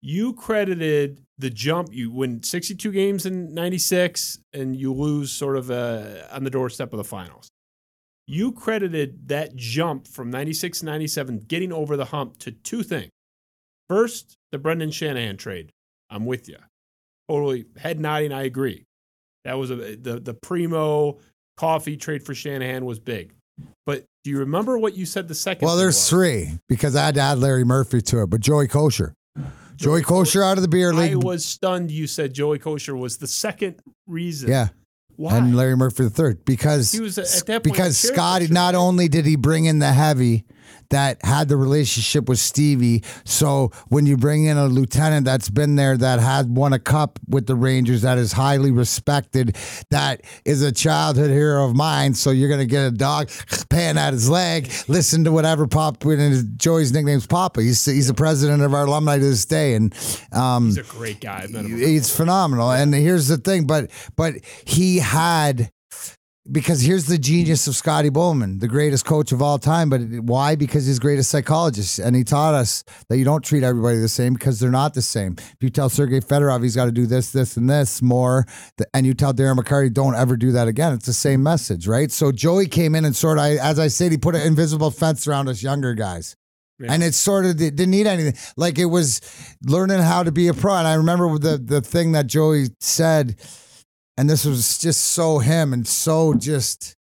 [0.00, 1.88] You credited the jump.
[1.92, 6.92] You win 62 games in '96, and you lose sort of uh, on the doorstep
[6.92, 7.50] of the finals.
[8.26, 13.10] You credited that jump from 96 97 getting over the hump to two things.
[13.88, 15.70] First, the Brendan Shanahan trade.
[16.10, 16.56] I'm with you.
[17.28, 18.32] Totally head nodding.
[18.32, 18.84] I agree.
[19.44, 21.18] That was a, the the Primeau
[21.56, 23.34] Coffey trade for Shanahan was big.
[23.86, 25.66] But do you remember what you said the second?
[25.66, 26.08] Well, there's was?
[26.08, 29.12] three because I had to add Larry Murphy to it, but Joey Kocur.
[29.76, 31.12] Joey Kocur out of the beer league.
[31.12, 31.90] I was stunned.
[31.90, 34.48] You said Joey Kocur was the second reason.
[34.48, 34.68] yeah.
[35.16, 35.36] Why?
[35.36, 39.08] And Larry Murphy the third because He was, at that point, because Scotty not only
[39.08, 40.44] did he bring in the heavy
[40.90, 45.76] that had the relationship with Stevie, so when you bring in a lieutenant that's been
[45.76, 49.56] there that had won a cup with the Rangers that is highly respected,
[49.90, 52.14] that is a childhood hero of mine.
[52.14, 53.30] So you're gonna get a dog
[53.68, 57.62] paying at his leg, listen to whatever Pop and his, Joey's nickname's Papa.
[57.62, 59.94] He's he's the president of our alumni to this day, and
[60.32, 61.42] um, He's a great guy.
[61.42, 61.78] I've met him.
[61.78, 62.70] He's phenomenal.
[62.70, 65.70] And here's the thing, but but he had
[66.50, 69.88] because here's the genius of Scotty Bowman, the greatest coach of all time.
[69.88, 70.56] But why?
[70.56, 74.08] Because he's the greatest psychologist, and he taught us that you don't treat everybody the
[74.08, 75.36] same because they're not the same.
[75.38, 78.46] If you tell Sergei Fedorov he's got to do this, this, and this more,
[78.92, 82.10] and you tell Darren McCarty don't ever do that again, it's the same message, right?
[82.10, 85.26] So Joey came in and sort of, as I said, he put an invisible fence
[85.26, 86.36] around us younger guys.
[86.78, 86.92] Yeah.
[86.92, 88.34] And it sort of didn't need anything.
[88.56, 89.20] Like it was
[89.64, 90.74] learning how to be a pro.
[90.74, 93.40] And I remember the the thing that Joey said,
[94.16, 96.94] and this was just so him and so just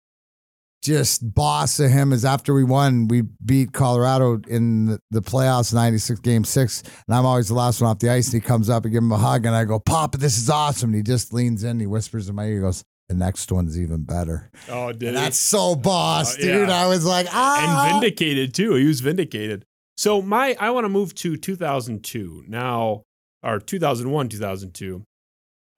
[0.84, 6.20] just boss of him is after we won, we beat Colorado in the, playoffs, 96
[6.20, 6.82] game six.
[7.08, 8.34] And I'm always the last one off the ice.
[8.34, 9.46] And he comes up and give him a hug.
[9.46, 10.90] And I go, Papa, this is awesome.
[10.90, 13.80] And he just leans in, he whispers in my ear, he goes, The next one's
[13.80, 14.52] even better.
[14.70, 16.68] Oh, did And that's so boss, Oh, dude.
[16.68, 16.84] yeah.
[16.84, 17.92] I was like, ah.
[17.94, 18.74] and vindicated too.
[18.76, 19.64] He was vindicated.
[19.96, 23.04] So my I want to move to 2002 now,
[23.42, 25.04] or 2001, 2002.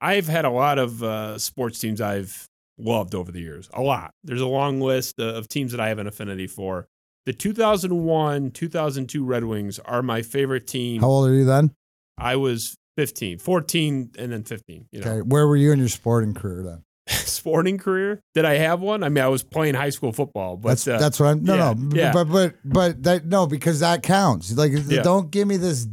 [0.00, 2.46] I've had a lot of uh, sports teams I've
[2.78, 3.68] loved over the years.
[3.72, 4.12] A lot.
[4.24, 6.86] There's a long list of teams that I have an affinity for.
[7.24, 11.00] The 2001, 2002 Red Wings are my favorite team.
[11.00, 11.72] How old are you then?
[12.18, 14.86] I was 15, 14, and then 15.
[14.92, 15.20] You know, Okay.
[15.22, 16.82] Where were you in your sporting career then?
[17.08, 18.20] sporting career.
[18.34, 19.02] Did I have one?
[19.02, 21.44] I mean, I was playing high school football, but that's uh, that's what I'm.
[21.44, 22.12] No, yeah, no, yeah.
[22.12, 24.52] but but but that no because that counts.
[24.56, 25.02] Like, Yeah.
[25.02, 25.86] don't give me this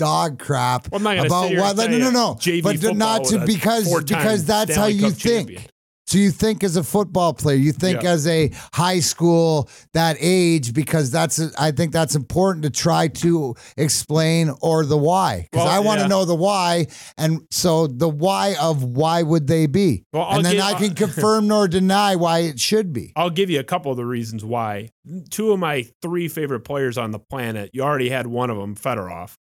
[0.00, 1.78] dog crap Well, I'm not gonna about sit here what.
[1.78, 2.34] and No, no, no, no.
[2.36, 5.48] JV but not to because because that's Stanley how you Cup think.
[5.48, 5.62] champion.
[6.06, 8.10] So you think as a football player, you think Yeah.
[8.10, 13.54] as a high school that age because that's I think that's important to try to
[13.76, 16.08] explain or the why because Well, I want to yeah.
[16.08, 20.54] know the why and so the why of why would they be Well, and then
[20.54, 23.12] give- I can confirm nor deny why it should be.
[23.14, 24.88] I'll give you a couple of the reasons why.
[25.30, 28.74] Two of my three favorite players on the planet, you already had one of them,
[28.74, 29.34] Fedorov.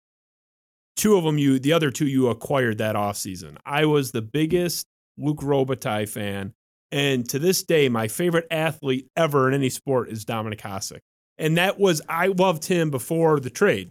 [0.97, 3.57] Two of them, you the other two you acquired that offseason.
[3.67, 4.87] I was the biggest
[5.19, 6.55] Luc Robitaille fan,
[6.91, 11.01] and to this day, my favorite athlete ever in any sport is Dominik Hasek.
[11.39, 13.91] And that was I loved him before the trade,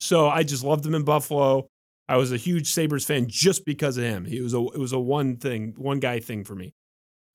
[0.00, 1.68] so I just loved him in Buffalo.
[2.08, 4.24] I was a huge Sabres fan just because of him.
[4.24, 6.72] He was a it was a one thing, one guy thing for me.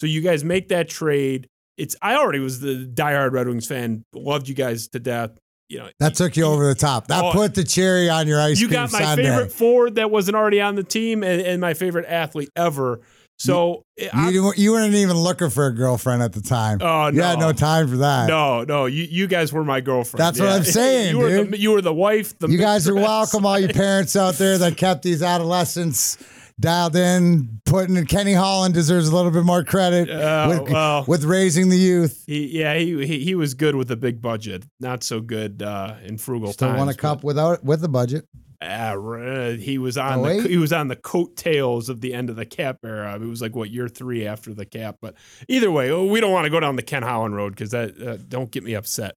[0.01, 1.47] So you guys make that trade.
[1.78, 5.38] It's I already was the diehard Red Wings fan, loved you guys to death.
[5.74, 7.07] You know That took you over the top.
[7.07, 9.24] That Oh, put the cherry on your ice You cream got my sundae.
[9.24, 13.01] favorite forward that wasn't already on the team, and, and my favorite athlete ever.
[13.39, 16.78] So eh, I- You, you weren't even looking for a girlfriend at the time.
[16.82, 17.47] Oh, You had no.
[17.47, 18.28] no time for that.
[18.28, 20.21] no, no, you you guys were my girlfriend.
[20.21, 21.43] That's what I'm saying, you were.
[21.45, 22.38] The, you were the wife.
[22.38, 26.17] The You guys are welcome, all you parents out there that kept these adolescents
[26.64, 27.59] dialed in.
[27.66, 28.05] Putting in.
[28.07, 31.05] Kenny Holland deserves a little bit more credit Oh, with, well.
[31.07, 32.24] with raising the youth.
[32.26, 34.64] He, yeah, he, he he was good with a big budget.
[34.80, 36.80] Not so good uh, in frugal Still times.
[36.80, 38.28] won a cup without with a budget.
[38.61, 40.45] Uh, uh, he was on Oh, the wait.
[40.49, 43.14] he was on the coattails of the end of the cap era.
[43.16, 44.97] It was like what year three after the cap.
[45.01, 45.16] But
[45.49, 48.18] either way, we don't want to go down the Ken Holland road because that uh,
[48.28, 49.16] don't get me upset.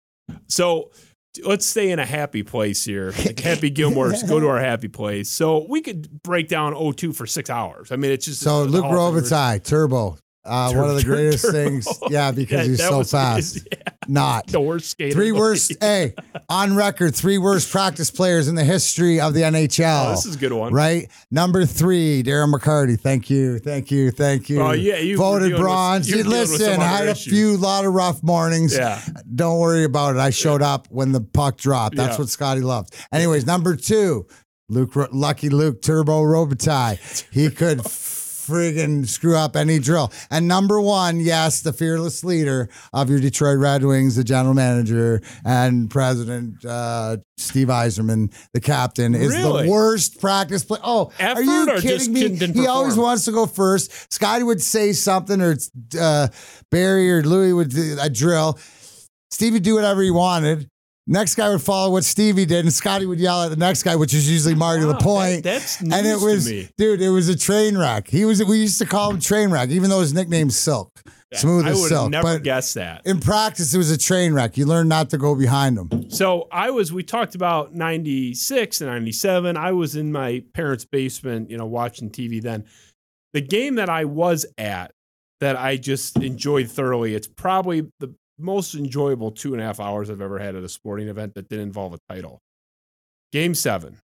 [0.48, 0.90] So
[1.44, 3.12] let's stay in a happy place here.
[3.24, 5.30] Like happy Gilmore's go to our happy place.
[5.30, 7.92] So we could break down 0-2 for six hours.
[7.92, 8.84] I mean, it's just So Luc.
[8.84, 10.18] Robitaille, Turbo.
[10.46, 11.52] Uh, Tur- one of the greatest turbo.
[11.64, 11.88] things.
[12.10, 13.58] Yeah, because Yeah, he's so was- fast.
[13.72, 13.78] yeah,
[14.08, 14.46] Not.
[14.46, 15.12] the worst skater.
[15.14, 16.14] Three worst, hey,
[16.48, 20.06] on record, three worst practice players in the history of the NHL.
[20.06, 20.72] Oh, this is a good one.
[20.72, 21.08] Right?
[21.30, 22.98] Number three, Darren McCarty.
[23.00, 23.58] Thank you.
[23.58, 24.10] Thank you.
[24.12, 24.60] Thank you.
[24.62, 26.08] Oh, yeah, you voted dealing with- bronze.
[26.08, 27.32] you were dealing with Listen, I had a issues.
[27.32, 28.76] few lot of rough mornings.
[28.76, 29.00] Yeah.
[29.34, 30.20] Don't worry about it.
[30.20, 31.96] I showed up when the puck dropped.
[31.96, 32.18] That's Yeah.
[32.22, 32.94] what Scotty loved.
[33.12, 34.26] Anyways, number two,
[34.68, 36.98] Luc, Lucky Luc Turbo Robitaille.
[37.32, 37.80] He could
[38.46, 40.12] friggin' screw up any drill.
[40.30, 45.20] And number one, yes, the fearless leader of your Detroit Red Wings, the general manager
[45.44, 49.64] and president, uh, Steve Yzerman, the captain, is Really?
[49.64, 50.78] the worst practice play.
[50.82, 52.28] Oh, Effort are you kidding me?
[52.52, 54.12] he always wants to go first.
[54.12, 55.56] Scotty would say something, or
[56.00, 56.28] uh,
[56.70, 58.58] Barry or Louie would do a drill.
[59.30, 60.68] Steve would do whatever he wanted.
[61.08, 63.94] Next guy would follow what Stevie did, and Scotty would yell at the next guy,
[63.94, 65.44] which is usually Marty Wow, Lapointe.
[65.44, 66.68] that- that's and it news to was, me.
[66.76, 68.08] dude, it was a train wreck.
[68.08, 68.42] He was.
[68.42, 70.90] We used to call him Train Wreck, even though his nickname's Silk,
[71.32, 72.10] smooth I as silk.
[72.10, 73.02] never but guessed that.
[73.06, 74.56] in practice, it was a train wreck.
[74.56, 76.10] You learn not to go behind him.
[76.10, 79.56] So I was, we talked about 96 and 97.
[79.56, 82.64] I was in my parents' basement, you know, watching TV then.
[83.32, 84.90] The game that I was at
[85.40, 90.10] that I just enjoyed thoroughly, it's probably the most enjoyable two and a half hours
[90.10, 92.40] I've ever had at a sporting event that didn't involve a title.
[93.32, 93.98] Game seven,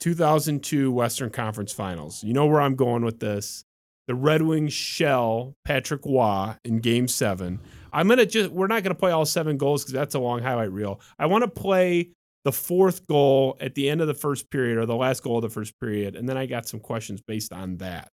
[0.00, 2.22] 2002 Western Conference Finals.
[2.22, 3.64] You know where I'm going with this.
[4.08, 7.60] The Red Wings shell Patrick Roy in game seven.
[7.92, 10.72] I'm gonna just we're not gonna play all seven goals because that's a long highlight
[10.72, 11.00] reel.
[11.18, 12.10] I want to play
[12.44, 15.42] the fourth goal at the end of the first period or the last goal of
[15.42, 18.08] the first period, and then I got some questions based on that.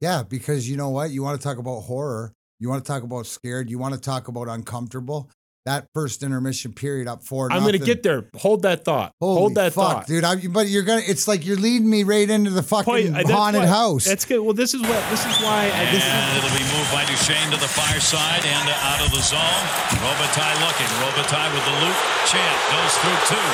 [0.00, 1.10] Yeah, because you know what?
[1.10, 2.32] You want to talk about horror.
[2.60, 3.68] You want to talk about scared.
[3.70, 5.30] You want to talk about uncomfortable.
[5.66, 7.50] That first intermission period up four.
[7.50, 8.28] I'm gonna get there.
[8.36, 9.12] Hold that thought.
[9.18, 10.06] Holy Hold that fuck, thought.
[10.06, 10.20] dude!
[10.22, 11.00] I, but you're gonna.
[11.08, 14.04] It's like you're leading me right into the fucking Play- uh, haunted why- house.
[14.04, 14.40] That's good.
[14.44, 17.08] Well, this is what this is why I, this And is it'll be moved by
[17.08, 19.64] Duchesne to the far side and out of the zone.
[20.04, 20.90] Robitaille looking.
[21.00, 21.96] Robitaille with the loop.
[22.28, 23.48] Chant goes through two.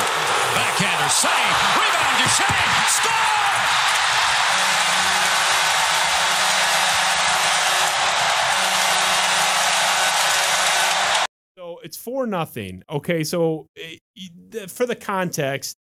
[0.51, 1.55] Backhander save.
[1.79, 2.71] Rebound Duchesne.
[2.91, 3.40] Score!
[11.83, 12.83] It's four nothing.
[12.89, 15.77] Okay, so eh, for the context,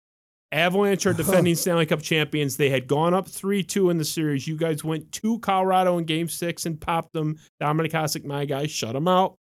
[0.52, 2.58] Avalanche are defending Stanley Cup champions.
[2.58, 4.48] They had gone up three two in the series.
[4.48, 7.38] You guys went to Colorado in Game Six and popped them.
[7.62, 9.36] Dominik Hasek, my guy, shut them out.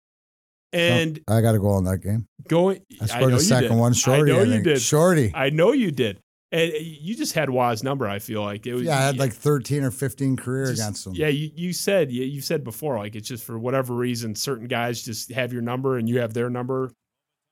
[0.72, 2.26] And I got to go on that game.
[2.46, 3.94] going, I scored a second one.
[3.94, 4.32] Shorty.
[4.32, 4.80] I know I you did.
[4.82, 5.32] Shorty.
[5.34, 6.20] I know you did.
[6.50, 8.08] And eh, you just had Waz number.
[8.08, 8.84] I feel like it was.
[8.84, 11.14] yeah, I had like 13 or 15 career just- against them.
[11.14, 14.66] Yeah, you, you said you, you said before like it's just for whatever reason certain
[14.66, 16.90] guys just have your number and you have their number.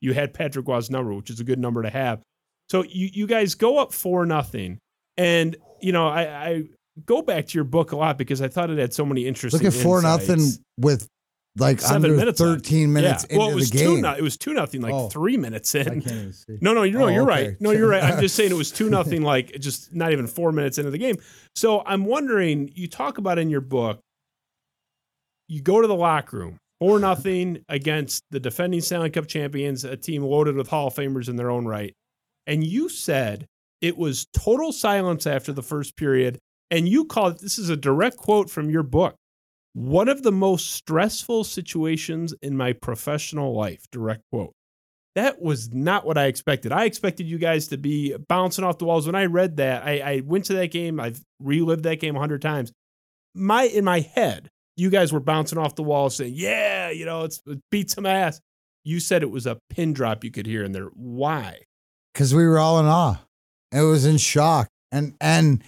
[0.01, 2.21] You had Patrick Roy's number, which is a good number to have.
[2.69, 4.79] So you you guys go up four nothing,
[5.17, 6.63] and you know I, I
[7.05, 9.63] go back to your book a lot because I thought it had so many interesting.
[9.63, 10.29] Look at four insights.
[10.29, 11.09] nothing with
[11.59, 12.63] like Seven under minutes left.
[12.67, 13.39] 13 minutes yeah.
[13.39, 13.85] Well, it into was the two.
[13.95, 14.01] game.
[14.03, 15.09] No, it was two nothing, like Oh.
[15.09, 15.85] three minutes in.
[15.85, 16.59] can't even see.
[16.61, 17.47] No, no, you're, no, Oh, you're okay.
[17.49, 17.57] right.
[17.61, 18.03] No, you're right.
[18.05, 20.99] I'm just saying it was two nothing, like just not even four minutes into the
[20.99, 21.17] game.
[21.55, 24.01] So I'm wondering, you talk about in your book,
[25.49, 29.97] you go to the locker room, four nothing against the defending Stanley Cup champions, a
[29.97, 31.93] team loaded with Hall of Famers in their own right,
[32.47, 33.47] and you said
[33.81, 36.39] it was total silence after the first period,
[36.71, 37.41] and you called it.
[37.41, 39.15] This is a direct quote from your book.
[39.77, 43.85] One of the most stressful situations in my professional life.
[43.93, 44.53] Direct quote
[45.15, 46.73] that was not what I expected.
[46.73, 49.07] I expected you guys to be bouncing off the walls.
[49.07, 51.01] When I read that, I, I went to that game.
[51.01, 52.73] I've relived that game a hundred times.
[53.35, 57.25] My in my head, you guys were bouncing off the walls, saying, "Yeah, you know,
[57.25, 58.41] it's it beat some ass."
[58.85, 60.91] You said it was a pin drop you could hear in there.
[60.95, 61.61] Why?
[62.17, 63.19] because we were all in awe.
[63.71, 65.63] It was in shock, and and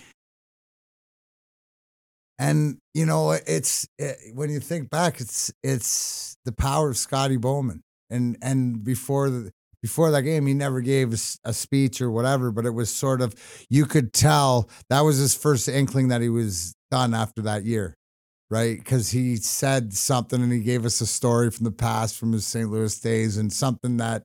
[2.39, 7.37] and you know it's it, when you think back, it's it's the power of Scotty
[7.37, 11.13] Bowman, and and before the before that game, he never gave
[11.45, 13.35] a speech or whatever, but it was sort of
[13.69, 17.95] you could tell that was his first inkling that he was done after that year.
[18.51, 22.33] Right, because he said something and he gave us a story from the past, from
[22.33, 22.71] his St.
[22.71, 24.23] Louis days, and something that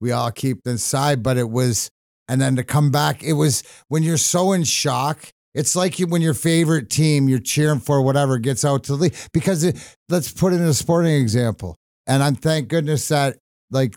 [0.00, 1.22] we all keep inside.
[1.22, 1.88] But it was,
[2.26, 5.30] and then to come back, it was when you're so in shock.
[5.54, 8.98] It's like you, when your favorite team you're cheering for, whatever, gets out to the
[8.98, 9.14] lead.
[9.32, 9.76] Because it,
[10.08, 11.76] let's put it in a sporting example.
[12.06, 13.38] And I'm thank goodness that
[13.70, 13.94] like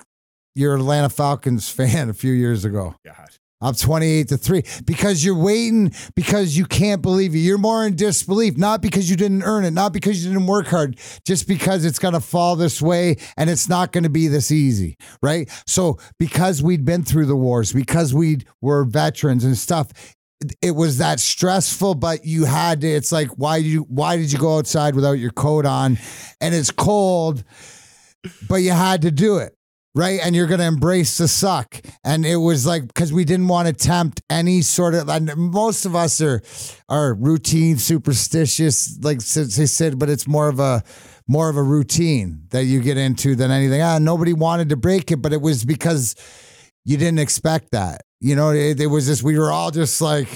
[0.55, 2.95] you're Atlanta Falcons fan a few years ago.
[3.05, 3.29] God.
[3.61, 7.37] Up 28 to 3 because you're waiting because you can't believe it.
[7.37, 10.67] You're more in disbelief, not because you didn't earn it, not because you didn't work
[10.67, 14.27] hard, just because it's going to fall this way and it's not going to be
[14.27, 15.49] this easy, right?
[15.65, 19.93] So, because we'd been through the wars, because we were veterans and stuff,
[20.61, 22.87] it was that stressful, but you had to.
[22.87, 25.97] It's like why you why did you go outside without your coat on,
[26.41, 27.43] and it's cold,
[28.49, 29.55] but you had to do it.
[29.95, 30.19] Right.
[30.23, 31.79] And you're going to embrace the suck.
[32.03, 35.85] And it was like, because we didn't want to tempt any sort of, and most
[35.85, 36.41] of us are,
[36.89, 40.83] are routine, superstitious, like they said, but it's more of a,
[41.27, 43.81] more of a routine that you get into than anything.
[43.81, 46.15] Ah, nobody wanted to break it, but it was because
[46.85, 48.01] you didn't expect that.
[48.23, 50.29] You know, it, it was just, we were all just like,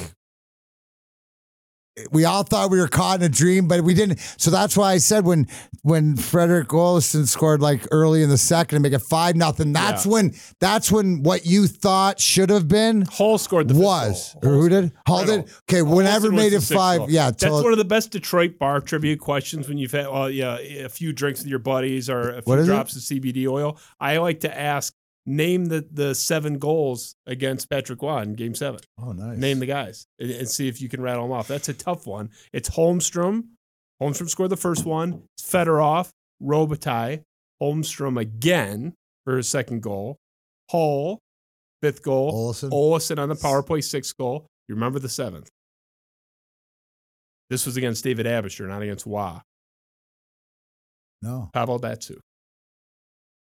[2.11, 4.19] we all thought we were caught in a dream, but we didn't.
[4.37, 5.47] So that's why I said when
[5.81, 9.73] when Fredrik Olausson scored like early in the second and make it five nothing.
[9.73, 10.11] That's Yeah.
[10.11, 14.35] when that's when what you thought should have been Hull scored the was.
[14.43, 14.91] Or who did?
[15.07, 15.49] Hull did.
[15.67, 16.99] Okay, whenever made it five.
[16.99, 17.09] goal.
[17.09, 20.29] Yeah, that's till- one of the best Detroit bar trivia questions when you've had well,
[20.29, 22.71] yeah, a few drinks with your buddies or a few is it?
[22.71, 23.79] drops of CBD oil.
[23.99, 24.93] I like to ask,
[25.27, 28.79] name the the seven goals against Patrick Roy in Game Seven.
[28.99, 29.37] oh nice.
[29.37, 31.47] Name the guys and, and see if you can rattle them off.
[31.47, 32.31] That's a tough one.
[32.53, 33.43] It's Holmstrom.
[34.01, 35.23] Holmstrom scored the first one.
[35.37, 36.09] It's Fedorov,
[36.41, 37.23] Robitaille,
[37.61, 38.93] Holmstrom again
[39.25, 40.17] for his second goal.
[40.71, 41.19] Hull,
[41.81, 42.53] fifth goal.
[42.53, 43.19] Olausson.
[43.19, 44.47] On the power play, sixth goal.
[44.67, 45.49] You remember the seventh.
[47.49, 49.39] This was against David Aebischer, not against Roy.
[51.21, 51.49] No.
[51.53, 52.19] Pavel Datsyuk.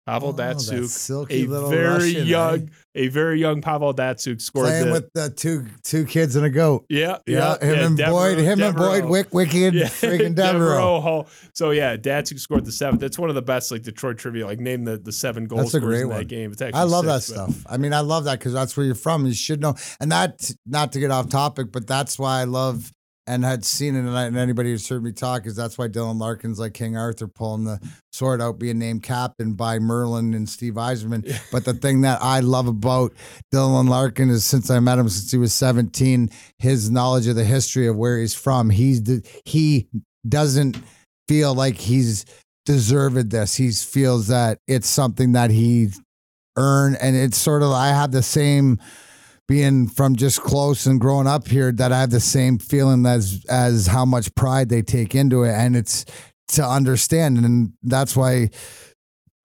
[0.07, 2.23] Pavel Oh, that Datsyuk, silky a little very Russian, eh?
[2.23, 6.45] young, a very young Pavel Datsyuk scored Playing the, with the two two kids and
[6.45, 6.85] a goat.
[6.89, 9.07] yeah, Yeah, yeah, him yeah, and Devereaux- Boyd, him and Boyd, Devereaux.
[9.09, 10.97] Wick, Wicky, and freaking Devereaux.
[10.99, 13.01] Devereaux, So yeah, Datsyuk scored the seventh.
[13.01, 14.45] That's one of the best like Detroit trivia.
[14.45, 16.25] Like name the, the seven goal That's a scorers great in one.
[16.25, 16.55] game.
[16.73, 17.65] I love that six, but- stuff.
[17.69, 19.25] I mean, I love that because that's where you're from.
[19.25, 19.75] You should know.
[19.99, 22.91] And that, not to get off topic, but that's why I love
[23.27, 23.99] and had seen it.
[23.99, 27.27] And, and anybody who's heard me talk is that's why Dylan Larkin's like King Arthur
[27.27, 27.79] pulling the
[28.11, 31.39] sword out, being named captain by Merlin and Steve Yzerman.
[31.51, 33.13] But the thing that I love about
[33.53, 37.43] Dylan Larkin is since I met him since he was 17, his knowledge of the
[37.43, 38.69] history of where he's from.
[38.69, 39.01] He's
[39.45, 39.87] he
[40.27, 40.77] doesn't
[41.27, 42.25] feel like he's
[42.65, 43.55] deserved this.
[43.55, 45.89] He feels that it's something that he
[46.57, 48.79] earned, and it's sort of I have the same
[49.47, 53.45] being from just close and growing up here that I have the same feeling as
[53.49, 56.05] as how much pride they take into it and it's
[56.49, 58.49] to understand and that's why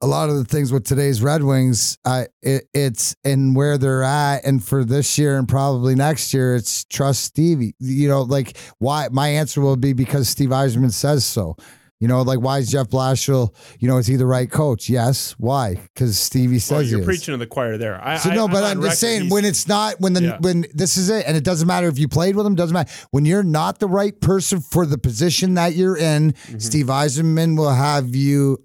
[0.03, 4.03] a lot of the things with today's Red Wings, uh, it, it's in where they're
[4.03, 7.74] at, and for this year and probably next year, it's trust Stevie.
[7.78, 9.09] You know, like why?
[9.12, 11.57] My answer will be because Steve Yzerman says so.
[12.03, 13.55] You know, like why is Jeff Blashill?
[13.78, 14.90] You know, is he the right coach?
[14.90, 15.36] Yes.
[15.38, 15.76] Why?
[15.76, 18.05] Because Stevie says Well, you're preaching to the choir there.
[18.05, 20.38] I, So I- no, but on I'm just saying when it's not when the Yeah.
[20.40, 22.90] when this is it, and it doesn't matter if you played with him, doesn't matter
[23.12, 26.32] when you're not the right person for the position that you're in.
[26.32, 26.59] Mm-hmm.
[26.59, 28.59] Steve Yzerman will have you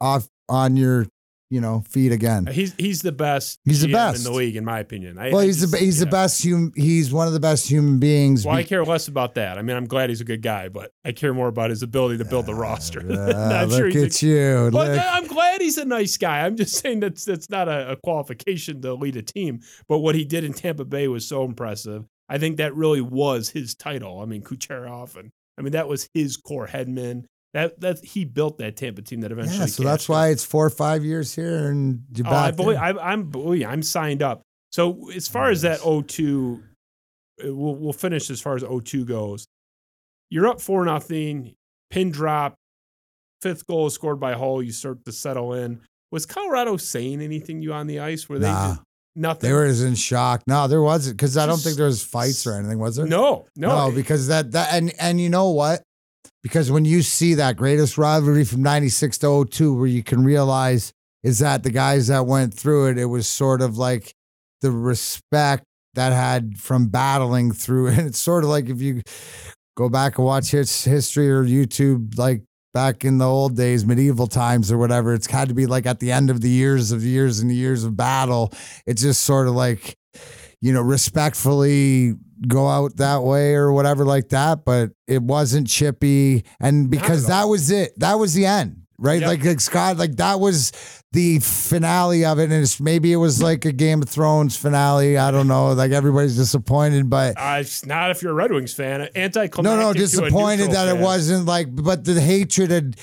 [0.00, 1.06] off on your
[1.52, 2.46] you know feet again.
[2.46, 3.60] he's he's the best.
[3.64, 4.18] He's the GM best.
[4.26, 5.18] in the league, in my opinion.
[5.18, 6.72] I, Well, I he's just- the he's the best human.
[6.74, 8.46] He's one of the best human beings.
[8.46, 9.58] Well, I care less about that.
[9.58, 12.18] I mean, I'm glad he's a good guy, but I care more about his ability
[12.18, 13.00] to build the roster.
[13.12, 14.70] Ah, Not look sure he's a- at you.
[14.72, 15.00] Well, Look.
[15.04, 16.46] I'm glad he's a nice guy.
[16.46, 19.60] I'm just saying that's that's not a, a qualification to lead a team.
[19.88, 22.04] But what he did in Tampa Bay was so impressive.
[22.28, 24.20] I think that really was his title.
[24.20, 27.26] I mean, Kucherov, and I mean that was his core headman.
[27.54, 29.58] That that he built that Tampa team that eventually.
[29.58, 32.58] Yeah, so that's why it's four or five years here, and you're Oh, back.
[32.58, 32.90] I.
[32.90, 34.40] I, I'm I'm signed up.
[34.70, 36.62] So as far as that 0-2,
[37.44, 39.46] uh, we'll we'll finish as far as 0-2 goes.
[40.30, 41.54] You're up four nothing.
[41.90, 42.54] Pin drop.
[43.42, 44.62] Fifth goal is scored by Hull.
[44.62, 45.80] You start to settle in.
[46.10, 48.28] Was Colorado saying anything to you on the ice?
[48.30, 48.76] Were they Nah.
[49.14, 49.50] nothing?
[49.50, 50.42] they were just in shock.
[50.46, 52.78] No, there wasn't because I don't think there was fights or anything.
[52.78, 53.06] Was there?
[53.06, 55.82] no, no, No, because that that and and you know what?
[56.42, 60.92] Because when you see that greatest rivalry from 96 to 02 where you can realize
[61.22, 64.12] is that the guys that went through it it was sort of like
[64.60, 65.64] the respect
[65.94, 67.98] that had from battling through it.
[67.98, 69.02] It's sort of like if you
[69.76, 72.42] go back and watch his history or YouTube like
[72.74, 76.00] back in the old days, medieval times or whatever, it's had to be like at
[76.00, 78.52] the end of the years of years and years of battle.
[78.86, 79.96] It's just sort of like,
[80.60, 82.14] you know, respectfully
[82.48, 84.64] go out that way or whatever like that.
[84.64, 86.44] But it wasn't chippy.
[86.60, 88.78] And because that was it, that was the end.
[88.98, 89.28] Right, Yep.
[89.28, 90.70] like, like Scott, like that was
[91.10, 95.18] the finale of it, and it's maybe it was like a Game of Thrones finale.
[95.18, 98.72] I don't know, like everybody's disappointed, but Uh, it's not if you're a Red Wings
[98.72, 99.08] fan.
[99.16, 99.64] Anticlimactic.
[99.64, 102.96] no, no, disappointed that it wasn't like, but the hatred had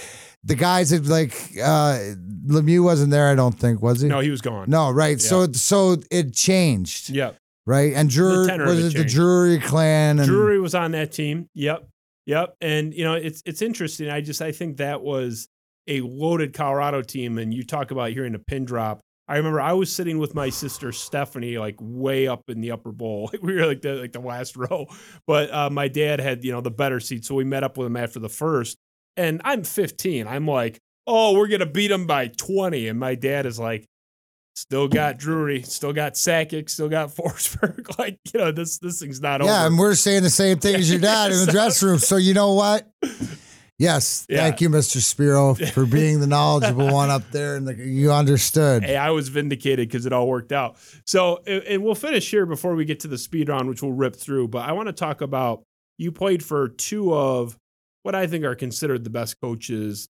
[0.45, 1.99] the guys had like uh
[2.47, 3.27] Lemieux wasn't there.
[3.27, 4.07] I don't think was he?
[4.07, 4.69] No, he was gone.
[4.69, 5.19] No, right.
[5.19, 7.35] So so it changed, Yep.
[7.69, 7.93] Right?
[7.93, 11.47] And tenor of was it the jury clan and Drury was on that team.
[11.53, 11.87] Yep.
[12.25, 12.55] Yep.
[12.61, 14.09] And you know, it's it's interesting.
[14.09, 15.47] I just I think that was
[15.87, 19.01] a loaded Colorado team and you talk about hearing a pin drop.
[19.27, 22.91] I remember I was sitting with my sister Stephanie, like way up in the upper
[22.91, 23.29] bowl.
[23.33, 24.87] Like we were like the like the last row.
[25.27, 27.23] But uh, my dad had, you know, the better seat.
[27.23, 28.77] So we met up with him after the first.
[29.15, 30.27] And I'm 15.
[30.27, 32.87] I'm like, oh, we're gonna beat them by 20.
[32.87, 33.85] And my dad is like,
[34.59, 37.97] still got Drury, still got Sakic, still got Forsberg.
[37.99, 39.53] like, you know, this this thing's not Yeah, over.
[39.53, 41.99] Yeah, and we're saying the same thing as your dad in the dressing room.
[41.99, 42.87] So you know what?
[43.77, 44.39] Yes, Yeah.
[44.39, 44.97] thank you, Mr.
[44.97, 48.83] Spiro, for being the knowledgeable one up there, and the, you understood.
[48.83, 50.75] Hey, I was vindicated because it all worked out.
[51.05, 53.93] So, and and we'll finish here before we get to the speed round, which we'll
[53.93, 54.49] rip through.
[54.49, 55.63] But I want to talk about
[55.97, 57.57] you played for two of
[58.03, 60.09] what I think are considered the best coaches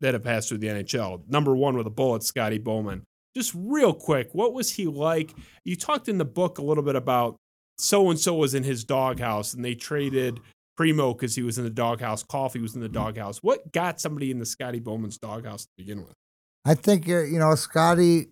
[0.00, 1.22] that have passed through the NHL.
[1.28, 3.04] Number one with a bullet, Scotty Bowman.
[3.36, 5.34] Just real quick, what was he like?
[5.64, 7.36] You talked in the book a little bit about
[7.78, 10.40] so and so was in his doghouse and they traded
[10.76, 12.22] Primeau because he was in the doghouse.
[12.22, 13.38] Coffey was in the doghouse.
[13.38, 16.14] What got somebody in the Scotty Bowman's doghouse to begin with?
[16.64, 18.28] I think uh, you know, Scotty.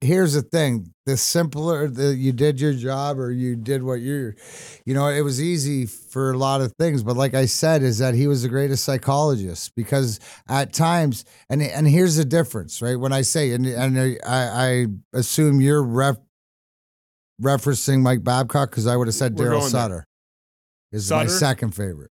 [0.00, 4.36] Here's the thing: the simpler that you did your job, or you did what you're,
[4.84, 7.02] you know, it was easy for a lot of things.
[7.02, 11.60] But like I said, is that he was the greatest psychologist because at times, and
[11.60, 12.94] and here's the difference, right?
[12.94, 16.16] When I say, and and I, I assume you're ref,
[17.42, 19.70] referencing Mike Babcock because I would have said Daryl going there.
[19.70, 20.06] Sutter
[20.92, 22.10] is my second favorite.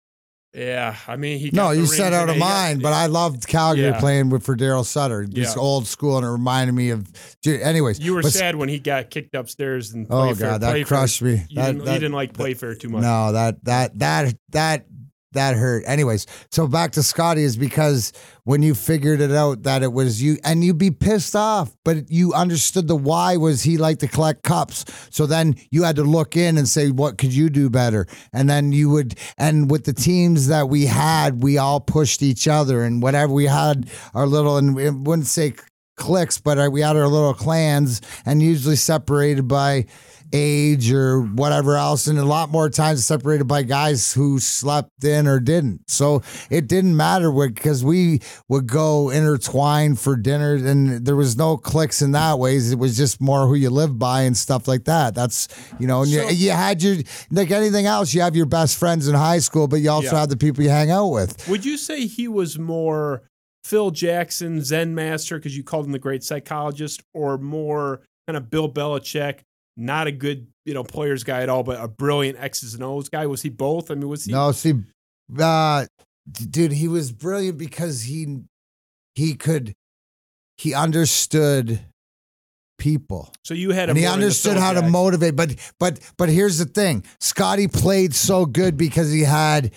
[0.52, 1.50] Yeah, I mean, he.
[1.52, 4.00] No, you said out of mind, but I loved Calgary Yeah.
[4.00, 5.24] playing with for Daryl Sutter.
[5.24, 5.62] Just Yeah.
[5.62, 7.06] old school, and it reminded me of.
[7.42, 10.50] dude, Anyways, You were but- sad when he got kicked upstairs and Oh Playfair.
[10.50, 11.44] god, that Playfair- crushed me.
[11.48, 13.02] You, That, didn't, you that- didn't like Playfair too much.
[13.02, 14.86] No, that that that that
[15.32, 15.84] that hurt.
[15.86, 18.12] Anyways, so back to Scotty is because
[18.44, 22.10] when you figured it out that it was you, and you'd be pissed off, but
[22.10, 24.84] you understood the why was he like to collect cups.
[25.10, 28.06] So then you had to look in and say, what could you do better?
[28.32, 32.48] And then you would, and with the teams that we had, we all pushed each
[32.48, 35.54] other, and whatever we had our little, and we wouldn't say
[35.96, 39.86] cliques, but uh, we had our little clans, and usually separated by
[40.32, 45.26] age or whatever else, and a lot more times separated by guys who slept in
[45.26, 45.82] or didn't.
[45.88, 51.56] So it didn't matter because we would go intertwine for dinner, and there was no
[51.56, 52.72] clicks in that ways.
[52.72, 55.14] It was just more who you live by and stuff like that.
[55.14, 56.96] That's you know, and you, you had your
[57.30, 58.14] like anything else.
[58.14, 60.20] You have your best friends in high school, but you also Yeah.
[60.20, 61.48] have the people you hang out with.
[61.48, 63.22] Would you say he was more
[63.64, 68.48] Phil Jackson, Zen master, because you called him the great psychologist, or more kind of
[68.50, 69.40] Bill Belichick,
[69.80, 73.08] not a good you know players guy at all, but a brilliant X's and O's
[73.08, 73.26] guy?
[73.26, 73.90] Was he both?
[73.90, 74.32] I mean, was he?
[74.32, 74.74] No, see,
[75.38, 75.86] uh,
[76.30, 78.40] dude, he was brilliant because he
[79.14, 79.74] he could
[80.58, 81.80] he understood
[82.78, 85.36] people So you had and he understood how to motivate.
[85.36, 89.72] But but but here's the thing: Scotty played so good because he had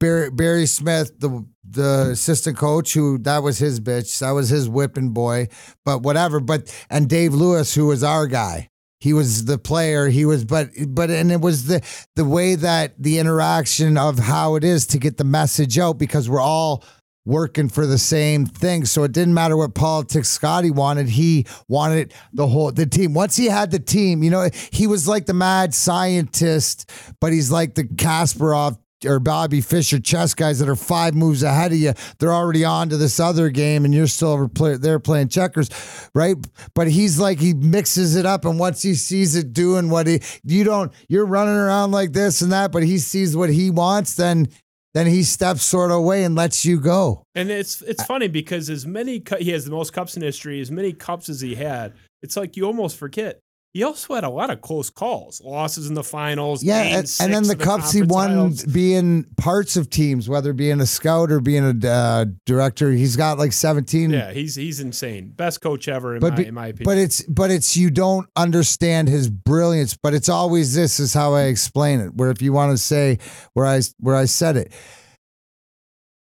[0.00, 4.68] Barry, Barry Smith, the the assistant coach, who that was his bitch, that was his
[4.68, 5.48] whipping boy.
[5.84, 6.40] But whatever.
[6.40, 8.70] But and Dave Lewis, who was our guy.
[9.04, 10.08] He was the player.
[10.08, 11.82] He was, but but and it was the
[12.16, 16.30] the way that the interaction of how it is to get the message out because
[16.30, 16.82] we're all
[17.26, 18.86] working for the same thing.
[18.86, 21.10] So it didn't matter what politics Scotty wanted.
[21.10, 23.12] He wanted the whole the team.
[23.12, 26.90] Once he had the team, you know, he was like the mad scientist,
[27.20, 31.72] but he's like the Kasparov or Bobby Fischer chess guys that are five moves ahead
[31.72, 31.92] of you.
[32.18, 35.70] They're already on to this other game, and you're still play, there playing checkers,
[36.14, 36.36] right?
[36.74, 40.20] But he's like he mixes it up, and once he sees it doing what he,
[40.42, 44.14] you don't, you're running around like this and that, but he sees what he wants,
[44.14, 44.48] then
[44.94, 47.24] then he steps sort of away and lets you go.
[47.34, 50.70] And it's it's funny because as many he has the most cups in history, as
[50.70, 51.92] many cups as he had,
[52.22, 53.40] it's like you almost forget.
[53.74, 56.62] He also had a lot of close calls, losses in the finals.
[56.62, 58.64] Yeah, and, and then of the cups he won finals.
[58.64, 62.92] being parts of teams, whether being a scout or being a uh, director.
[62.92, 65.32] He's got like 17 Yeah, he's he's insane.
[65.34, 66.84] Best coach ever in, but my, be- in my opinion.
[66.84, 71.34] but it's but it's you don't understand his brilliance but it's always this is how
[71.34, 73.18] i explain it where if you want to say
[73.54, 74.72] where i where i said it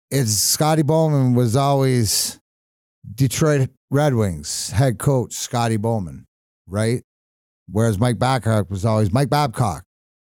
[0.10, 2.40] it's scotty bowman was always
[3.14, 6.26] detroit red wings head coach scotty bowman
[6.68, 7.04] right
[7.72, 9.84] whereas mike babcock was always mike babcock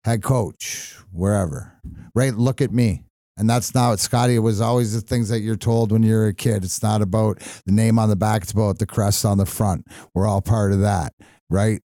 [0.03, 1.79] head coach wherever
[2.13, 3.03] right look at me
[3.37, 6.27] and that's not what Scotty it was always the things that you're told when you're
[6.27, 6.63] a kid.
[6.63, 9.85] It's not about the name on the back, it's about the crest on the front.
[10.13, 11.13] We're all part of that,
[11.49, 11.81] right?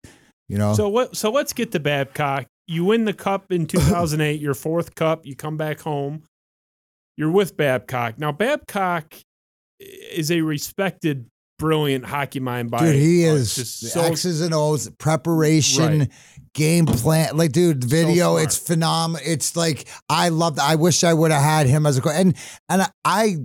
[0.48, 0.74] You know?
[0.74, 1.16] so what?
[1.16, 2.48] So let's get to Babcock.
[2.68, 5.26] You win the cup in 2008, your fourth cup.
[5.26, 6.24] You come back home.
[7.18, 8.18] You're with Babcock.
[8.18, 9.14] Now Babcock
[9.80, 11.28] is a respected,
[11.62, 16.12] brilliant hockey mind by dude, he is just so X's and O's, preparation, Right.
[16.54, 17.38] game plan.
[17.38, 18.44] Like, dude, video, smart.
[18.44, 19.22] it's phenomenal.
[19.26, 20.60] It's like I love.
[20.60, 22.14] I wish I would have had him as a coach.
[22.16, 22.36] And
[22.68, 23.38] and I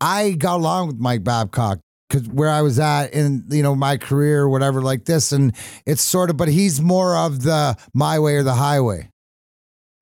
[0.00, 1.78] I got along with Mike Babcock
[2.10, 5.54] because where I was at in you know my career or whatever like this, and
[5.86, 9.08] it's sort of, but he's more of the my way or the highway.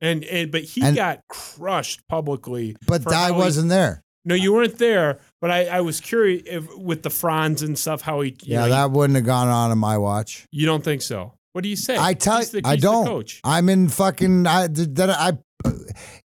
[0.00, 2.74] And and but he And- got crushed publicly.
[2.88, 4.03] But I wasn't there.
[4.25, 5.18] No, you weren't there.
[5.41, 8.37] But I, I was curious if, with the Franz and stuff how he.
[8.43, 10.47] Yeah, know, that wouldn't have gone on in my watch.
[10.53, 11.35] You don't think so?
[11.53, 11.97] What do you say?
[11.99, 13.07] I tell the- I don't.
[13.07, 13.41] coach.
[13.45, 14.47] I'm in fucking.
[14.47, 15.39] I that I.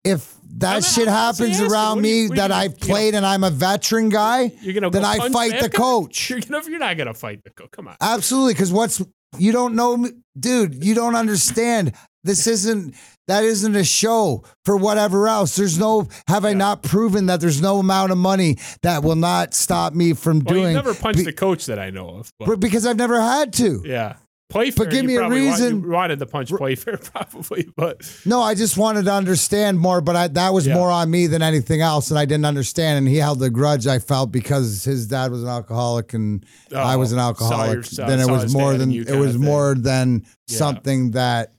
[0.03, 3.15] If that I'm- shit happens around you- me what that you- I've you know- played
[3.15, 5.77] and I'm a veteran guy, You're gonna then I fight the guy?
[5.77, 6.29] coach.
[6.29, 6.63] You're gonna.
[6.69, 7.71] You're not gonna fight the coach.
[7.71, 7.95] Come on.
[7.99, 9.01] Absolutely, because what's
[9.37, 10.83] you don't know, me, dude.
[10.83, 11.93] You don't understand.
[12.23, 12.95] This isn't
[13.27, 15.55] that isn't a show for whatever else.
[15.55, 16.07] There's no.
[16.27, 20.13] Have I not proven that there's no amount of money that will not stop me
[20.13, 20.73] from Well, doing?
[20.73, 22.31] never punched be- the coach that I know of.
[22.39, 23.81] But, because I've never had to.
[23.85, 24.15] yeah.
[24.49, 28.55] Playfair, But give me a reason- you wanted to punch Playfair, probably, but No, I
[28.55, 30.75] just wanted to understand more, but I, that was Yeah.
[30.75, 32.99] more on me than anything else, and I didn't understand.
[32.99, 36.95] And he held the grudge I felt because his dad was an alcoholic and I
[36.95, 37.91] was oh, an Oh, saw alcoholic.
[37.97, 40.57] your- then it was more than it was more than Yeah.
[40.59, 41.51] something that,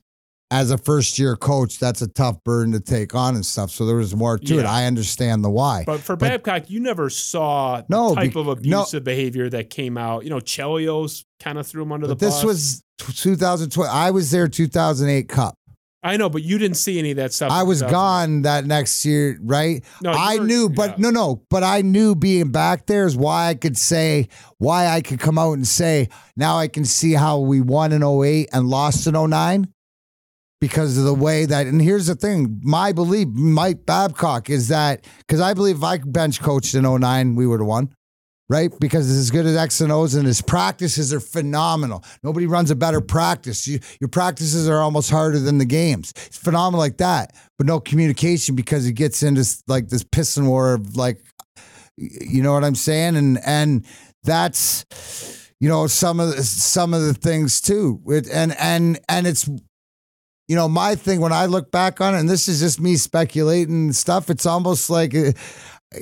[0.50, 3.70] as a first year coach, that's a tough burden to take on and stuff.
[3.70, 4.64] So there was more to it.
[4.64, 5.84] I understand the why.
[5.86, 8.52] But for Babcock, you never saw the No, type be- of no.
[8.52, 10.24] abusive behavior that came out.
[10.24, 12.44] You know, Chelios kind of threw him under But the this bus.
[12.44, 12.82] was
[13.22, 13.90] 2012.
[13.92, 15.54] I was there 2008 Cup.
[16.02, 17.50] I know, but you didn't see any of that stuff.
[17.50, 19.84] I was gone that next year, right?
[20.00, 20.96] No, I were- knew, but yeah.
[20.98, 24.28] no, no, but I knew being back there is why I could say,
[24.58, 28.02] why I could come out and say, now I can see how we won in
[28.04, 29.66] 08 and lost in 09
[30.60, 35.04] because of the way that, and here's the thing my belief, Mike Babcock, is that,
[35.18, 37.94] because I believe if I bench coached in 09, we would have won.
[38.50, 42.02] Right, because it's as good as X and O's, and his practices are phenomenal.
[42.22, 43.66] Nobody runs a better practice.
[43.68, 46.14] You, your practices are almost harder than the games.
[46.16, 50.72] It's phenomenal like that, but no communication because he gets into like this pissing war
[50.72, 51.20] of like,
[51.98, 53.84] you know what I'm saying, and and
[54.24, 54.86] that's
[55.60, 58.00] you know some of the, some of the things too.
[58.06, 59.46] It, and and and it's
[60.48, 62.96] you know my thing when I look back on it, and this is just me
[62.96, 64.30] speculating stuff.
[64.30, 65.14] It's almost like.
[65.14, 65.32] Uh,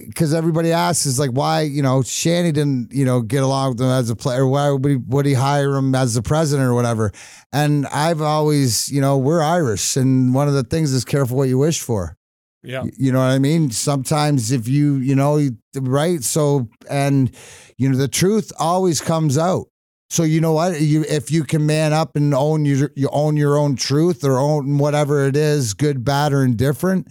[0.09, 3.81] because everybody asks is like why you know Shanny didn't you know get along with
[3.83, 6.75] him as a player why would he, would he hire him as the president or
[6.75, 7.13] whatever
[7.53, 11.49] and I've always you know we're Irish and one of the things is careful what
[11.49, 12.17] you wish for
[12.65, 12.83] Yeah.
[12.97, 17.31] You know what I mean sometimes if you you know right so and
[17.77, 19.67] you know the truth always comes out
[20.09, 23.37] so you know what you if you can man up and own your you own
[23.37, 27.09] your own truth or own whatever it is good bad or indifferent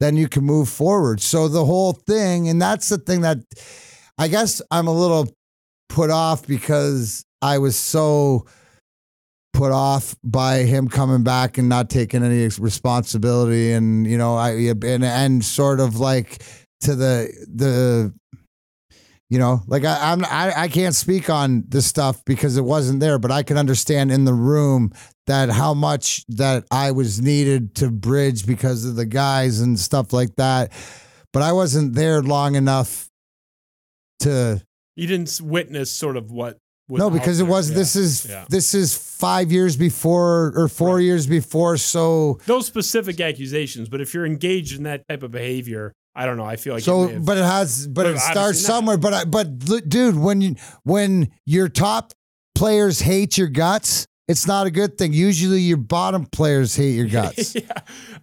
[0.00, 1.20] then you can move forward.
[1.20, 3.38] So the whole thing, and that's the thing that
[4.18, 5.28] I guess I'm a little
[5.88, 8.46] put off because I was so
[9.52, 14.50] put off by him coming back and not taking any responsibility and you know I
[14.50, 16.42] and and sort of like
[16.80, 18.12] to the the
[19.30, 23.00] you know like I, I'm I, I can't speak on this stuff because it wasn't
[23.00, 24.92] there but I can understand in the room
[25.26, 30.12] that how much that I was needed to bridge because of the guys and stuff
[30.12, 30.70] like that.
[31.32, 33.08] But I wasn't there long enough
[34.20, 34.62] to
[34.94, 36.58] You didn't witness sort of what.
[36.88, 37.76] was no because it was Yeah.
[37.76, 38.44] this is Yeah.
[38.48, 43.88] this is five years before or four years before so those specific accusations.
[43.88, 46.44] But if you're engaged in that type of behavior, I don't know.
[46.44, 48.96] I feel like it so may have- but it has but But it starts somewhere
[48.96, 49.58] but I, but
[49.88, 52.12] dude when you when your top
[52.54, 57.06] players hate your guts it's not a good thing usually your bottom players hate your
[57.20, 57.60] guts yeah,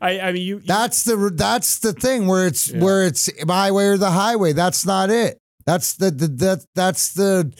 [0.01, 0.55] I, I mean, you.
[0.57, 2.83] you- That's the that's the thing where it's Yeah.
[2.83, 4.51] where it's my way or the highway.
[4.53, 5.37] That's not it.
[5.65, 7.53] That's the, the that that's the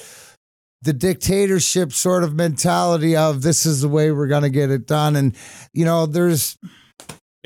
[0.82, 5.16] the dictatorship sort of mentality of this is the way we're gonna get it done.
[5.16, 5.36] And
[5.74, 6.58] you know, there's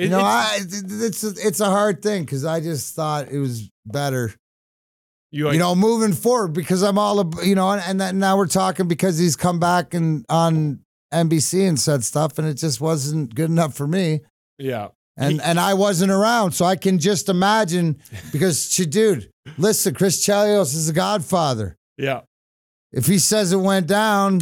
[0.05, 3.39] it- know, it's- I it's a, it's a hard thing because I just thought it
[3.39, 4.33] was better,
[5.31, 8.47] you, you know, moving forward because I'm all you know, and, and then now we're
[8.47, 10.79] talking because he's come back and on
[11.13, 14.21] NBC and said stuff, and it just wasn't good enough for me
[14.59, 14.89] yeah.
[15.17, 17.97] and He- and I wasn't around, so I can just imagine
[18.31, 21.75] because, she, dude, listen, Chris Chelios is a Godfather.
[21.97, 22.21] Yeah.
[22.91, 24.41] If he says it went down,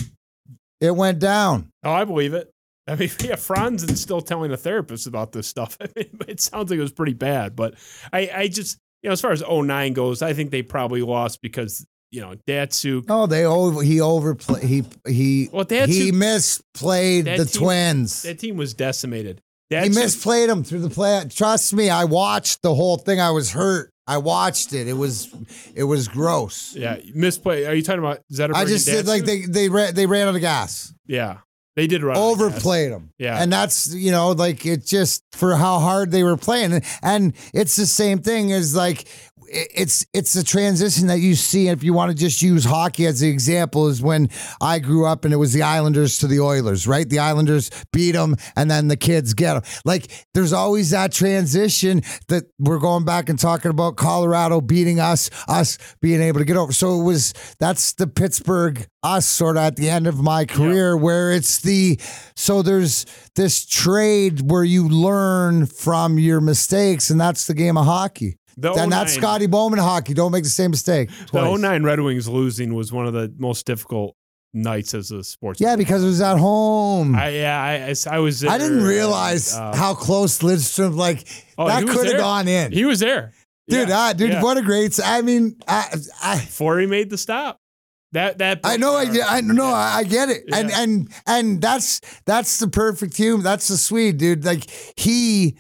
[0.82, 1.70] it went down.
[1.84, 2.52] Oh, I believe it.
[2.88, 5.78] I mean, yeah, Franz is still telling a therapist about this stuff.
[5.82, 7.76] I mean, it sounds like it was pretty bad, but
[8.14, 11.42] I, I just, you know, as far as 09 goes, I think they probably lost
[11.42, 13.08] because, you know, Datsyuk.
[13.08, 14.64] No, they over he overplayed.
[14.64, 18.22] He he Well, Datsyuk, he misplayed the team- Twins.
[18.24, 19.42] that team was decimated.
[19.70, 21.26] he misplayed them through the play.
[21.30, 23.20] Trust me, I watched the whole thing.
[23.20, 23.92] I was hurt.
[24.08, 24.88] I watched it.
[24.88, 25.34] It was
[25.74, 26.76] it was gross.
[26.76, 27.66] yeah, misplay.
[27.66, 28.54] Are you talking about Zetterberg?
[28.56, 30.94] I just did like they they ran they ran out of gas.
[31.08, 31.38] yeah,
[31.76, 32.48] they did run out of gas.
[32.48, 33.12] overplayed them.
[33.18, 33.42] Yeah.
[33.42, 36.82] And that's, you know, like it just for how hard they were playing.
[37.02, 39.08] And it's the same thing as like
[39.56, 43.22] it's it's a transition that you see if you want to just use hockey as
[43.22, 44.30] the example is when
[44.60, 47.08] I grew up and it was the Islanders to the Oilers, right?
[47.08, 49.64] The Islanders beat them and then the kids get them.
[49.86, 55.30] Like there's always that transition that we're going back and talking about Colorado beating us,
[55.48, 56.74] us being able to get over.
[56.74, 60.98] So it was that's the Pittsburgh us sort of at the end of my career
[60.98, 61.98] where it's the
[62.36, 67.86] so there's this trade where you learn from your mistakes and that's the game of
[67.86, 68.38] hockey.
[68.58, 70.14] The 09 Scotty Bowman hockey.
[70.14, 71.10] Don't make the same mistake.
[71.10, 71.60] The twice.
[71.60, 74.16] 09 Red Wings losing was one of the most difficult
[74.56, 75.60] nights as a sports.
[75.60, 77.16] Yeah, because it was at home.
[77.16, 78.40] I, I, yeah, I, I, I was.
[78.40, 81.28] There, didn't realize uh, how close Lidstrom like
[81.58, 82.72] oh, that could have gone in.
[82.72, 83.34] He was there,
[83.68, 84.44] dude, Yeah, ah, dude, yeah.
[84.44, 85.94] what a great I mean, I
[86.24, 87.60] I before he made the stop.
[88.14, 92.00] That that I know, I, I know, I, I get it, and and and that's
[92.26, 93.44] that's the perfect human.
[93.44, 94.46] That's the Swede, dude.
[94.46, 95.58] Like he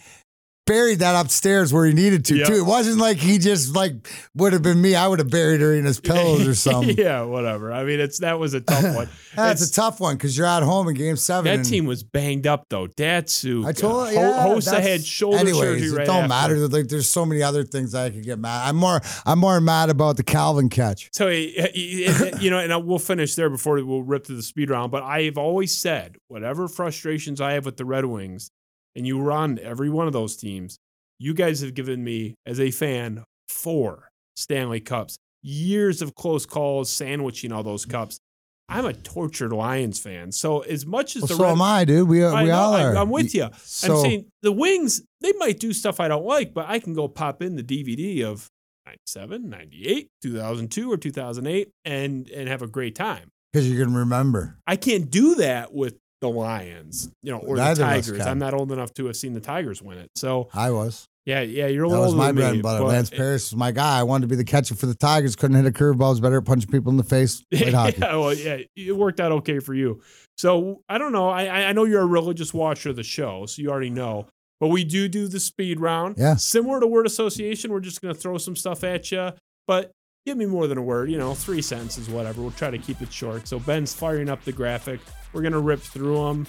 [0.65, 2.47] buried that upstairs where he needed to Yep.
[2.47, 2.53] too.
[2.55, 4.95] It wasn't like he just like would have been me.
[4.95, 6.97] I would have buried her in his pillows or something.
[6.97, 7.71] yeah, whatever.
[7.71, 9.09] I mean, it's that was a tough one.
[9.35, 11.55] That's It's- a tough one because you're at home in Game Seven.
[11.61, 12.87] that team was banged up though.
[12.87, 15.87] Datsu, I told Ho- you, yeah, Hossa that's- had shoulder anyways, surgery.
[15.87, 16.55] It right don't after.
[16.55, 16.67] matter.
[16.67, 18.67] Like, there's so many other things I could get mad.
[18.67, 21.09] I'm more, I'm more mad about the Calvin catch.
[21.13, 24.43] So eh, eh, eh, you know, and we'll finish there before we'll rip to the
[24.43, 24.91] speed round.
[24.91, 28.49] But I've always said, whatever frustrations I have with the Red Wings,
[28.95, 30.77] and you run every one of those teams,
[31.19, 36.91] you guys have given me as a fan four Stanley Cups, years of close calls,
[36.91, 38.19] sandwiching all those cups.
[38.67, 40.31] I'm a tortured Lions fan.
[40.31, 42.09] So as much as Well, the so Red, am I, dude.
[42.09, 42.97] We, I we know, all I- are.
[42.97, 43.47] I'm with you.
[43.63, 46.93] So, I'm saying the Wings, they might do stuff I don't like, but I can
[46.93, 48.47] go pop in the DVD of
[48.87, 53.29] 97, 98, 2002, or 2008 and and have a great time.
[53.53, 54.57] because you can remember.
[54.67, 58.21] I can't do that with the Lions, you know, or Neither the Tigers.
[58.25, 60.09] I'm not old enough to have seen the Tigers win it.
[60.15, 61.05] So I was.
[61.25, 62.83] yeah, yeah, you're a That little was my bread and butter.
[62.83, 63.99] but- Lance Parrish was my guy.
[63.99, 65.35] I wanted to be the catcher for the Tigers.
[65.35, 66.09] Couldn't hit a curveball.
[66.09, 67.43] Was better at punching people in the face.
[67.51, 70.01] Yeah, well, yeah, it worked out okay for you.
[70.37, 71.29] So I don't know.
[71.29, 74.27] I I- I know you're a religious watcher of the show, so you already know.
[74.61, 76.15] But we do do the speed round.
[76.17, 76.35] Yeah.
[76.35, 79.31] Similar to word association, we're just going to throw some stuff at you,
[79.67, 79.91] but
[80.25, 81.11] give me more than a word.
[81.11, 82.41] You know, three sentences, whatever.
[82.41, 83.49] We'll try to keep it short.
[83.49, 85.01] So Ben's firing up the graphic.
[85.35, 86.47] We're going to rip through them,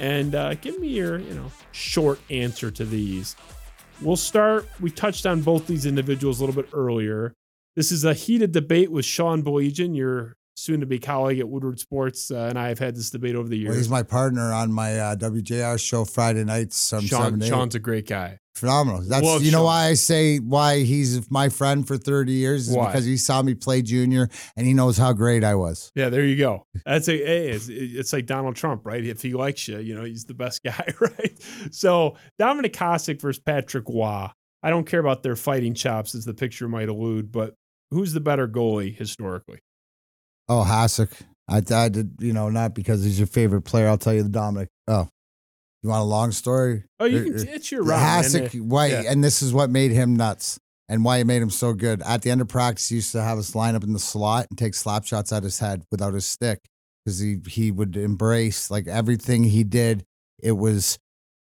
[0.00, 3.36] and uh, give me your you know short answer to these.
[4.00, 4.66] We'll start.
[4.80, 7.34] We touched on both these individuals a little bit earlier.
[7.76, 11.78] This is a heated debate with Sean Baligian, your soon to be colleague at Woodward
[11.78, 13.84] Sports, uh, and I have had this debate over the Well, years.
[13.84, 16.88] he's my partner on my uh, WJR show Friday nights.
[16.90, 17.48] From Sean, seven to eight.
[17.50, 18.38] Sean's a great guy.
[18.54, 19.02] Phenomenal.
[19.02, 19.64] That's Love you know Sean.
[19.64, 22.86] why I say why he's my friend for thirty years is Why?
[22.86, 25.90] because he saw me play junior and he knows how great I was.
[25.94, 26.66] Yeah, there you go.
[26.84, 29.02] That's a hey, it's, it's like Donald Trump, right?
[29.04, 31.32] If he likes you, you know he's the best guy, right?
[31.70, 34.28] So Dominik Hasek versus Patrick Roy.
[34.62, 37.54] I don't care about their fighting chops, as the picture might allude, but
[37.90, 39.58] who's the better goalie historically?
[40.48, 41.10] Oh, Hasek.
[41.48, 43.88] I, I did, you know, not because he's your favorite player.
[43.88, 44.68] I'll tell you the Dominik.
[44.86, 45.08] Oh,
[45.82, 46.84] you want a long story?
[47.00, 47.48] Oh, you can.
[47.48, 47.98] It's your man.
[47.98, 48.88] Hasek, why?
[48.88, 49.02] yeah.
[49.08, 50.58] And this is what made him nuts
[50.88, 52.02] and why it made him so good.
[52.02, 54.46] At the end of practice, he used to have us line up in the slot
[54.50, 56.60] and take slap shots at his head without his stick
[57.04, 60.04] because he he would embrace like everything he did.
[60.40, 60.98] It was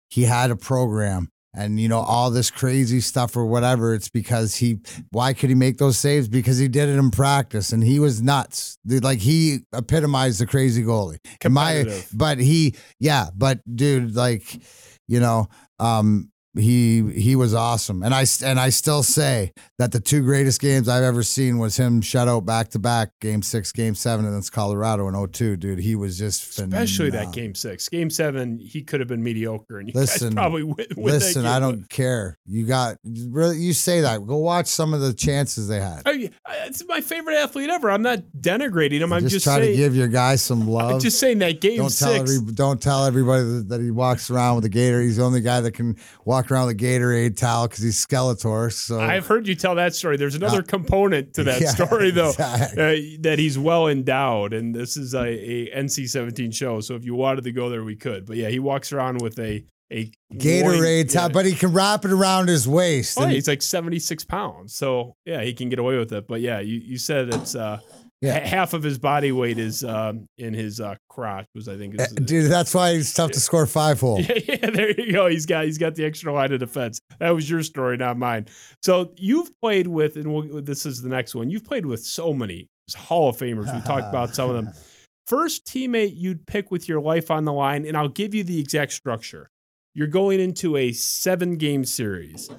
[0.10, 3.94] he had a program and you know all this crazy stuff or whatever.
[3.94, 4.80] It's because he.
[5.12, 6.28] Why could he make those saves?
[6.28, 8.78] Because he did it in practice and he was nuts.
[8.86, 11.18] Dude, like he epitomized the crazy goalie.
[11.50, 11.84] My,
[12.14, 14.62] but he, yeah, but dude, like,
[15.08, 15.48] you know,
[15.80, 20.60] um, he he was awesome, and I and I still say that the two greatest
[20.62, 24.26] games I've ever seen was him shut out back to back, game six, game seven,
[24.26, 25.80] and that's Colorado in 02, dude.
[25.80, 29.88] He was just Especially that game six, game seven, he could have been mediocre, and
[29.88, 30.76] you Listen, guys probably win.
[30.78, 32.38] win that Listen, I don't care.
[32.46, 34.26] You got really, you say that.
[34.26, 36.04] Go watch some of the chances they had.
[36.06, 36.30] I
[36.66, 37.90] it's my favorite athlete ever.
[37.90, 39.14] I'm not denigrating him.
[39.14, 39.72] I'm just, just, try saying.
[39.72, 40.92] to give your guy some love.
[40.92, 42.38] I'm just saying that game don't tell six.
[42.38, 45.02] every, don't tell everybody that he walks around with a gator.
[45.02, 48.72] He's the only guy that can walk around with a Gatorade towel because he's Skeletor.
[48.72, 50.18] So I've heard you tell that story.
[50.18, 53.16] There's another component to that Yeah, story, though, exactly.
[53.16, 56.80] uh, that he's well endowed, and this is a, a NC-17 show.
[56.82, 58.26] So if you wanted to go there, we could.
[58.26, 61.34] But yeah, he walks around with a a Gatorade towel, yeah.
[61.34, 63.18] but he can wrap it around his waist.
[63.18, 64.74] Oh, and- he's like 76 pounds.
[64.74, 66.28] So yeah, he can get away with it.
[66.28, 67.80] But yeah, you, you said it's uh,
[68.22, 68.40] Yeah.
[68.40, 71.46] half of his body weight is um, in his uh, crotch.
[71.54, 74.20] Was I think is, Uh, dude, that's why it's tough to score five hole.
[74.28, 75.28] Yeah, yeah, there you go.
[75.28, 77.00] He's got he's got the extra line of defense.
[77.20, 78.48] That was your story, not mine.
[78.82, 81.50] So you've played with, and we'll, this is the next one.
[81.52, 83.74] You've played with so many Hall of Famers.
[83.74, 84.74] We talked about some of them.
[85.28, 88.60] First teammate you'd pick with your life on the line, and I'll give you the
[88.60, 89.50] exact structure.
[89.94, 92.50] You're going into a seven game series.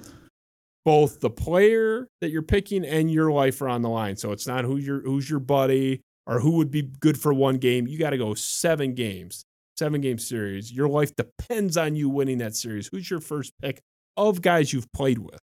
[0.85, 4.15] Both the player that you're picking and your life are on the line.
[4.15, 7.57] So it's not who's your who's your buddy or who would be good for one
[7.57, 7.87] game.
[7.87, 9.43] You got to go seven games,
[9.77, 10.71] seven game series.
[10.71, 12.87] Your life depends on you winning that series.
[12.87, 13.81] Who's your first pick
[14.15, 15.39] of guys you've played with?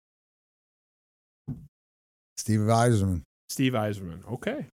[2.37, 3.23] Steve Yzerman.
[3.49, 4.31] Steve Yzerman.
[4.33, 4.67] Okay.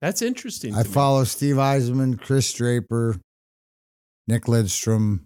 [0.00, 0.74] That's interesting.
[0.74, 0.94] I to me.
[0.94, 3.16] follow Steve Yzerman, Chris Draper,
[4.26, 5.20] Nick Lidstrom.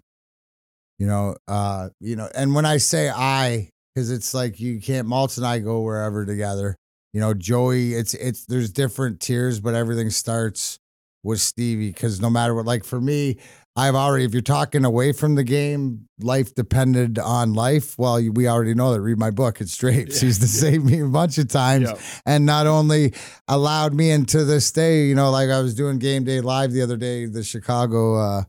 [0.99, 5.09] You know, uh, you know, and when I say I, because it's like you can't
[5.09, 6.77] Maltz and I go wherever together.
[7.15, 10.79] You know, Joey, it's it's there's different tiers, but everything starts
[11.25, 13.39] with Stevie because no matter what, like for me,
[13.75, 17.99] I've already if you're talking away from the game, life depended on life.
[17.99, 19.01] Well, we already know that.
[19.01, 20.21] Read my book; it's Drapes.
[20.23, 21.99] Yeah, He's to save me a bunch of times, Yeah.
[22.27, 23.15] and not only
[23.49, 26.83] allowed me into this day, you know, like I was doing game day live the
[26.83, 28.43] other day, the Chicago, uh,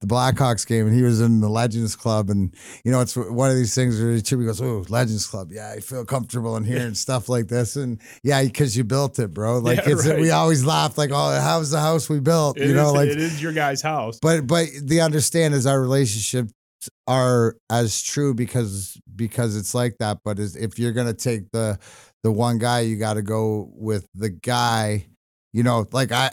[0.00, 3.50] the Blackhawks game, and he was in the Legends Club, and you know, it's one
[3.50, 6.80] of these things where Chippy goes, "Oh, Legends Club, yeah, I feel comfortable in here
[6.86, 9.58] and stuff like this," and yeah, because you built it, bro.
[9.58, 10.20] Like Yeah, it's right.
[10.20, 13.08] we always laugh like, "Oh, how's the house we built?" It you know, is- like
[13.08, 14.18] it is your guy's house.
[14.20, 16.52] but but the understand is our relationships
[17.08, 20.18] are as true because because it's like that.
[20.24, 21.78] But is if you're gonna take the
[22.22, 25.06] the one guy, you got to go with the guy.
[25.54, 26.32] You know, like I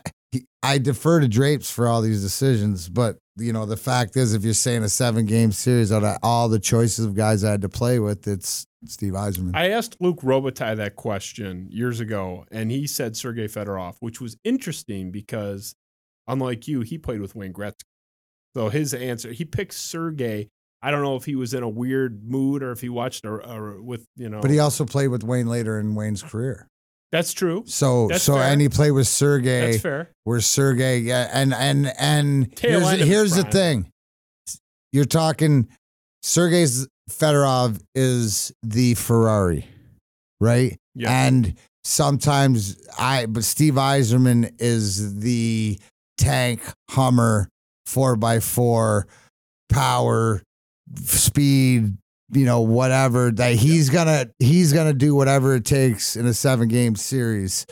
[0.61, 4.43] I defer to Drapes for all these decisions, but you know the fact is, if
[4.43, 7.61] you're saying a seven game series out of all the choices of guys I had
[7.61, 9.55] to play with, it's Steve Yzerman.
[9.55, 14.37] I asked Luc Robitaille that question years ago, and he said Sergei Fedorov, which was
[14.43, 15.75] interesting because,
[16.27, 17.83] unlike you, he played with Wayne Gretzky.
[18.55, 20.49] So his answer, he picked Sergei.
[20.81, 23.31] I don't know if he was in a weird mood or if he watched a,
[23.31, 24.41] a with you know.
[24.41, 26.67] but he also played with Wayne later in Wayne's career.
[27.13, 27.63] That's true.
[27.67, 28.43] So That's so fair.
[28.45, 29.73] and he played with Sergey.
[29.73, 30.09] That's fair.
[30.23, 33.91] where Sergey, yeah, and and and Tail here's, here's the thing:
[34.91, 35.67] you're talking
[36.23, 36.65] Sergey
[37.11, 39.67] Fedorov is the Ferrari,
[40.41, 40.75] right?
[40.95, 41.11] Yeah.
[41.11, 41.53] And
[41.83, 45.77] sometimes I, but Steve Yzerman is the
[46.17, 47.47] tank Hummer
[47.85, 49.05] four by four
[49.69, 50.41] power
[50.95, 51.93] speed
[52.35, 56.67] you know whatever that he's gonna he's gonna do whatever it takes in a seven
[56.67, 57.65] game series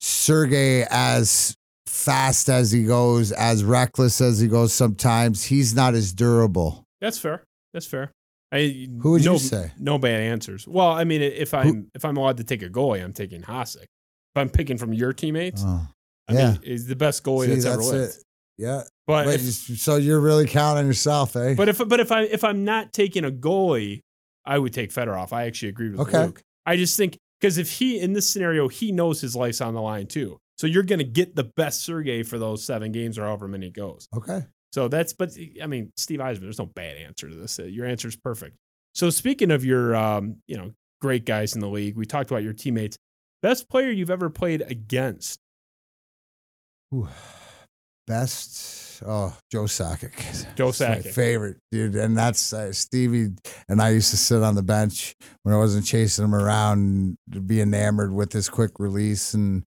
[0.00, 1.54] Sergey as
[1.86, 7.18] fast as he goes as reckless as he goes sometimes he's not as durable That's
[7.18, 7.44] fair.
[7.72, 8.12] That's fair.
[8.52, 9.70] I, Who would you say?
[9.78, 10.66] No bad answers.
[10.66, 13.82] Well, I mean, if I'm if I'm allowed to take a goalie, I'm taking Hasek.
[13.82, 15.86] If I'm picking from your teammates, oh,
[16.28, 16.50] I yeah.
[16.52, 18.16] mean, he's the best goalie See, that's, ever lived.
[18.60, 22.22] Yeah But but if, so you're really counting yourself eh but if but if I
[22.22, 24.00] if I'm not taking a goalie,
[24.44, 25.32] I would take Fedorov.
[25.32, 26.26] I actually agree with Okay.
[26.26, 26.42] Luc.
[26.66, 29.82] I just think because if he in this scenario, he knows his life's on the
[29.82, 30.38] line too.
[30.58, 33.68] So you're going to get the best Sergey for those seven games or however many
[33.68, 34.06] it goes.
[34.14, 34.42] okay
[34.72, 35.30] So that's, but
[35.62, 37.58] I mean, Steve Yzerman, there's no bad answer to this.
[37.58, 38.56] Your answer is perfect.
[38.94, 42.42] So speaking of your, um, you know, great guys in the league, we talked about
[42.42, 42.98] your teammates.
[43.40, 45.40] Best player you've ever played against?
[46.94, 47.08] Ooh.
[48.10, 50.52] Best, oh, Joe Sakic.
[50.56, 51.12] Joe Sakic.
[51.12, 51.94] favorite, dude.
[51.94, 53.28] And that's uh, Stevie
[53.68, 57.40] and I used to sit on the bench when I wasn't chasing him around to
[57.40, 59.32] be enamored with his quick release.
[59.32, 59.62] And,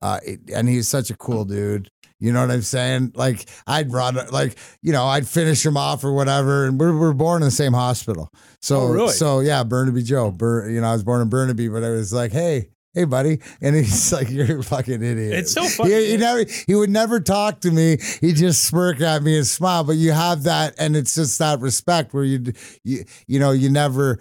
[0.00, 1.88] uh, it, and he's such a cool dude.
[2.20, 3.12] You know what I'm saying?
[3.16, 6.66] Like I'd run, like you know, I'd finish him off or whatever.
[6.66, 8.28] And we're, we're born in the same hospital,
[8.62, 9.12] so Oh, really?
[9.12, 10.30] so yeah, Burnaby Joe.
[10.30, 13.38] Bur, you know, I was born in Burnaby, but I was like, hey, hey, buddy,
[13.60, 15.32] and he's like, you're a fucking idiot.
[15.38, 15.92] It's so funny.
[15.94, 17.98] He, he never, he would never talk to me.
[18.20, 19.84] He just smirk at me and smile.
[19.84, 22.52] But you have that, and it's just that respect where you,
[22.84, 24.18] you, you know, you never.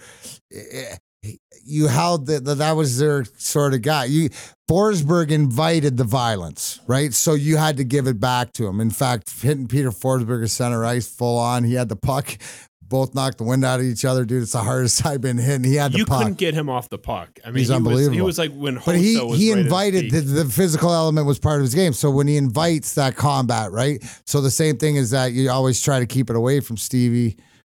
[0.53, 0.95] eh,
[1.65, 4.05] You held that that was their sort of guy.
[4.05, 4.29] You
[4.69, 7.13] Forsberg invited the violence, right?
[7.13, 8.79] So you had to give it back to him.
[8.79, 12.37] In fact, hitting Peter Forsberg at center ice full on, he had the puck.
[12.89, 14.43] Both knocked the wind out of each other, dude.
[14.43, 15.63] It's the hardest I've been hitting.
[15.63, 16.19] He had the You puck.
[16.19, 17.39] couldn't get him off the puck.
[17.43, 20.11] I mean, He's he Was, he was like when But he was he right invited
[20.11, 21.93] the, the physical element was part of his game.
[21.93, 24.03] So when he invites that combat, right?
[24.25, 27.37] So the same thing is that you always try to keep it away from Stevie,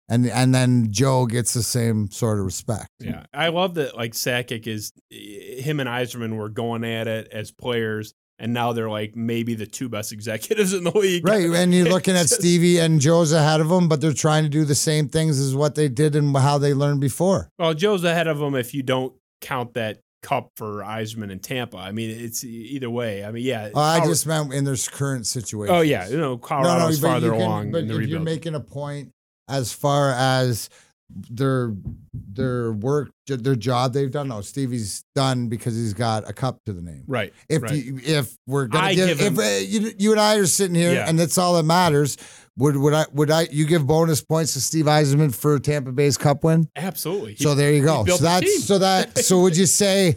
[0.10, 2.90] and and then Joe gets the same sort of respect.
[3.00, 3.96] Yeah, I love that.
[3.96, 8.90] Like Sakic is, him and Yzerman were going at it as players, and now they're
[8.90, 11.28] like maybe the two best executives in the league.
[11.28, 14.50] Right, and you're looking at Stevie and Joe's ahead of them, but they're trying to
[14.50, 17.50] do the same things as what they did and how they learned before.
[17.58, 21.78] Well, Joe's ahead of them if you don't count that cup for Yzerman and Tampa.
[21.78, 23.24] I mean, it's either way.
[23.24, 23.70] I mean, yeah.
[23.74, 25.74] Oh, I just meant in their current situation.
[25.74, 28.60] Oh yeah, you know, Colorado's but farther you can- along But if you're making a
[28.60, 29.12] point
[29.48, 30.70] as far as
[31.10, 31.74] their
[32.14, 34.28] their work, their job they've done.
[34.28, 37.04] No, Stevie's done because he's got a cup to the name.
[37.08, 37.34] Right.
[37.50, 37.74] If right.
[37.74, 39.58] you, if we're gonna I give, give if him- uh,
[39.88, 41.06] you, you and I are sitting here Yeah.
[41.08, 42.18] and that's all that matters,
[42.58, 46.18] would would I would I you give bonus points to Steve Yzerman for Tampa Bay's
[46.18, 46.70] Cup win?
[46.76, 47.36] Absolutely.
[47.36, 48.06] He- So there you go.
[48.06, 50.16] So that's so that so would you say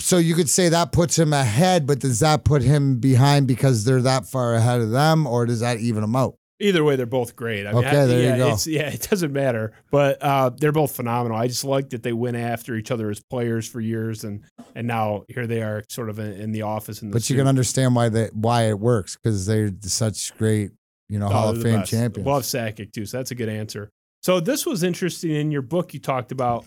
[0.00, 3.84] so you could say that puts him ahead, but does that put him behind because
[3.84, 6.34] they're that far ahead of them, or does that even them out?
[6.60, 7.66] Either way, they're both great.
[7.66, 8.52] I mean, Okay, I- there you yeah, go.
[8.52, 11.36] It's, yeah, it doesn't matter, but uh, they're both phenomenal.
[11.36, 14.44] I just like that they went after each other as players for years, and
[14.76, 17.02] and now here they are, sort of in, in the office.
[17.02, 20.70] In the But you can understand why that why it works because they're such great,
[21.08, 21.90] you know, Oh, Hall of Fame best.
[21.90, 22.26] champions.
[22.26, 23.90] Love Sakic too, so that's a good answer.
[24.22, 25.92] So this was interesting in your book.
[25.92, 26.64] You talked about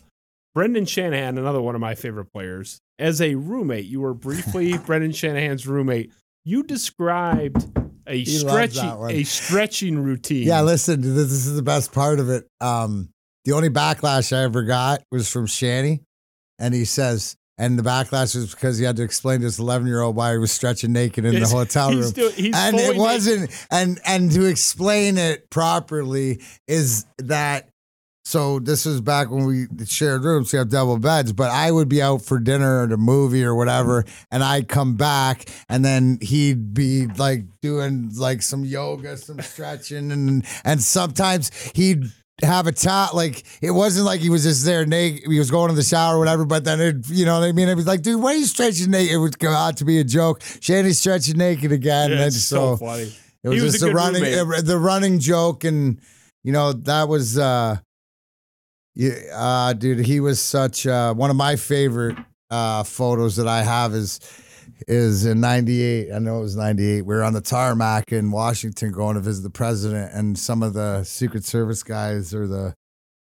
[0.53, 3.85] Brendan Shanahan, another one of my favorite players, as a roommate.
[3.85, 6.11] You were briefly Brendan Shanahan's roommate.
[6.47, 7.61] You described
[8.07, 10.47] a He stretching a stretching routine.
[10.47, 12.47] Yeah, listen, this, this is the best part of it.
[12.61, 13.09] Um,
[13.43, 16.03] the only backlash I ever got was from Shanny,
[16.57, 19.87] and he says, and the backlash was because he had to explain to his 11
[19.87, 22.13] year old why he was stretching naked in the hotel room.
[22.15, 22.97] he's and it naked.
[22.97, 27.67] wasn't, and and to explain it properly is that.
[28.27, 31.87] So this was back when we shared rooms, we have double beds, but I would
[31.87, 36.17] be out for dinner or the movie or whatever, and I'd come back and then
[36.21, 42.03] he'd be like doing like some yoga, some stretching, and and sometimes he'd
[42.43, 45.69] have a top like it wasn't like he was just there naked he was going
[45.69, 47.69] to the shower or whatever but then it you know what i mean?
[47.69, 49.13] It was like dude why are you stretching naked?
[49.13, 50.41] It would go out to be a joke.
[50.59, 53.11] Shanny's stretching naked again Yeah, and it's so, so funny.
[53.43, 56.01] it was, was just a a, running uh, the running joke and
[56.43, 57.77] you know that was uh
[58.97, 62.17] yeah uh dude he was such uh one of my favorite
[62.49, 64.19] uh photos that I have is
[64.87, 68.91] is in 98 I know it was 98 we were on the tarmac in Washington
[68.91, 72.73] going to visit the president and some of the secret service guys or the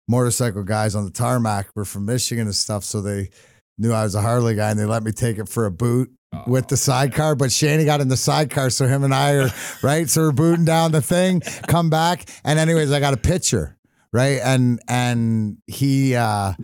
[0.09, 3.29] motorcycle guys on the tarmac were from Michigan and stuff so they
[3.77, 6.11] knew I was a Harley guy and they let me take it for a boot
[6.47, 9.51] with the sidecar, but Shanny got in the sidecar, so him and I are
[9.83, 10.09] right.
[10.09, 13.78] So we're booting down the thing, come back, and anyways, I got a picture,
[14.13, 14.41] right?
[14.43, 16.55] And and he uh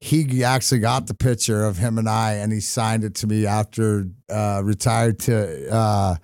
[0.00, 3.46] he actually got the picture of him and I, and he signed it to me
[3.46, 6.16] after uh retired to uh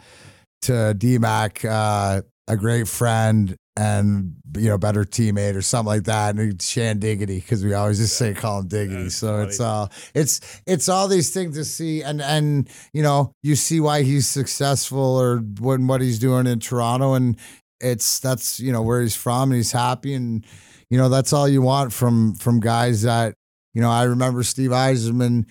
[0.65, 6.37] to DMAC, uh, a great friend and you know better teammate or something like that.
[6.37, 9.11] And Shan Diggity because we always just say call him Diggity.
[9.11, 13.57] So it's all it's it's all these things to see and and you know you
[13.57, 17.37] see why he's successful or what what he's doing in Toronto and
[17.85, 20.44] it's that's you know where he's from and he's happy and
[20.90, 23.35] you know that's all you want from from guys that
[23.74, 25.47] you know I remember Steve Yzerman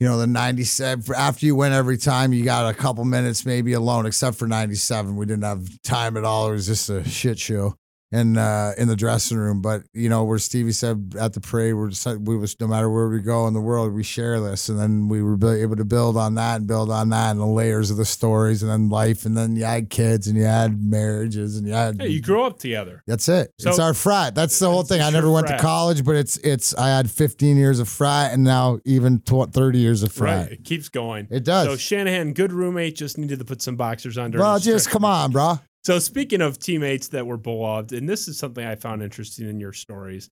[0.00, 3.72] you know, the 97, after you win every time, you got a couple minutes maybe
[3.72, 5.16] alone, except for 97.
[5.16, 6.50] We didn't have time at all.
[6.50, 7.74] It was just a shit show
[8.10, 9.60] in, uh, in the dressing room.
[9.60, 12.88] But, you know, where Stevie said at the parade, we're just, we was, no matter
[12.90, 14.68] where we go in the world, we share this.
[14.68, 17.46] And then we were able to build on that and build on that and the
[17.46, 19.26] layers of the stories and then life.
[19.26, 22.00] And then you had kids and you had marriages and you had.
[22.00, 23.02] Hey, you grow up together.
[23.06, 23.52] That's it.
[23.58, 24.34] it's our frat.
[24.34, 25.00] That's the whole thing.
[25.02, 25.58] I never went frat.
[25.58, 26.74] to college, but it's it's.
[26.74, 30.48] I had 15 years of frat, and now even tw- 30 years of frat.
[30.48, 30.52] Right.
[30.52, 31.28] It keeps going.
[31.30, 31.66] It does.
[31.66, 34.38] So Shanahan, good roommate, just needed to put some boxers under.
[34.38, 35.58] well, just come on, bro.
[35.84, 39.60] So speaking of teammates that were beloved, and this is something I found interesting in
[39.60, 40.28] your stories.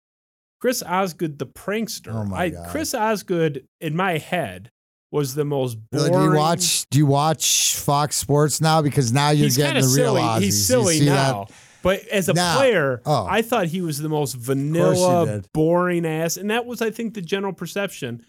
[0.61, 2.13] Chris Osgood, the prankster.
[2.15, 2.69] Oh my I, God.
[2.71, 4.71] Chris Osgood, in my head,
[5.13, 6.13] was the most boring.
[6.13, 6.87] Do you watch?
[6.91, 8.83] Do you watch Fox Sports now?
[8.83, 10.23] Because now you're He's getting the of real silly.
[10.23, 10.41] Aussies.
[10.41, 11.45] He's silly now.
[11.45, 11.55] that?
[11.83, 12.57] But as a Now.
[12.57, 13.27] player, Oh.
[13.31, 17.23] I thought he was the most vanilla, boring ass, and that was, I think, the
[17.23, 18.25] general perception.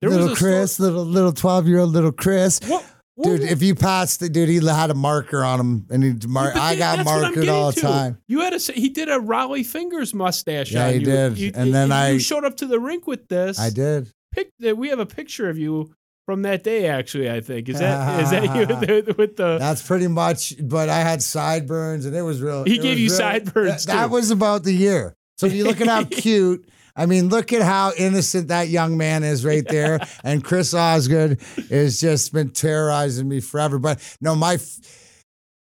[0.00, 2.58] There little was a sto- Chris, little little 12 year old little Chris.
[2.66, 2.84] What-
[3.22, 6.50] Dude, if you passed the dude, he had a marker on him, and he mar-
[6.52, 8.18] But I got that's what I'm markered all the time.
[8.28, 10.70] You had a he did a Rollie Fingers mustache.
[10.70, 11.04] Yeah, on he you.
[11.06, 11.38] did.
[11.38, 13.58] You- And then you I- showed up to the rink with this.
[13.58, 14.10] I did.
[14.32, 15.94] Pic, we have a picture of you
[16.26, 16.88] from that day.
[16.88, 20.52] Actually, I think is that is that you with the, That's pretty much.
[20.60, 22.64] But I had sideburns, and it was real.
[22.64, 25.14] He gave you real- sideburns, That, that was about the year.
[25.38, 26.68] So if you look at how cute.
[26.96, 30.00] I mean, look at how innocent that young man is right there.
[30.24, 33.78] and Chris Osgood has just been terrorizing me forever.
[33.78, 34.58] But no, my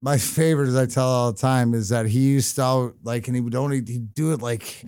[0.01, 3.35] my favorite, as I tell all the time, is that he used to like, and
[3.35, 4.83] he would only he'd do it like,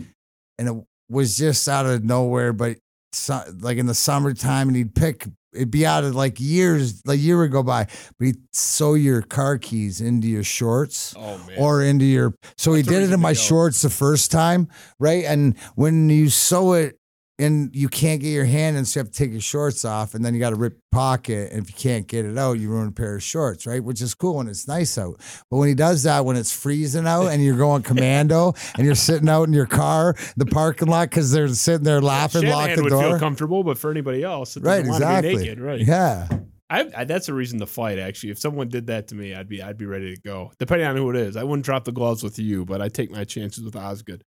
[0.59, 0.75] and it
[1.09, 2.53] was just out of nowhere.
[2.53, 2.77] But
[3.13, 5.25] so, like in the summertime, and he'd pick.
[5.55, 7.85] It'd be out of like years, like a year would go by,
[8.17, 11.57] but he'd sew your car keys into your shorts oh man.
[11.57, 12.33] or into your.
[12.57, 14.69] So he That's the did it in my shorts the first time,
[14.99, 15.23] right?
[15.25, 16.99] And when you sew it
[17.37, 20.13] and you can't get your hand in, so you have to take your shorts off,
[20.13, 21.51] and then you got to rip pocket.
[21.51, 23.83] And if you can't get it out, you ruin a pair of shorts, right?
[23.83, 25.19] Which is cool when it's nice out.
[25.51, 28.95] But when he does that, when it's freezing out and you're going commando and you're
[28.95, 32.83] sitting out in your car, the parking lot, because they're sitting there laughing, lock the
[32.83, 33.01] would door.
[33.01, 35.43] feel comfortable, but for anybody else, right, doesn't want to be exactly.
[35.43, 35.81] naked, right?
[35.81, 36.27] Yeah.
[36.69, 37.99] I, I, that's a reason to fight.
[37.99, 40.51] Actually, if someone did that to me, I'd be I'd be ready to go.
[40.57, 43.11] Depending on who it is, I wouldn't drop the gloves with you, but I take
[43.11, 44.23] my chances with Osgood.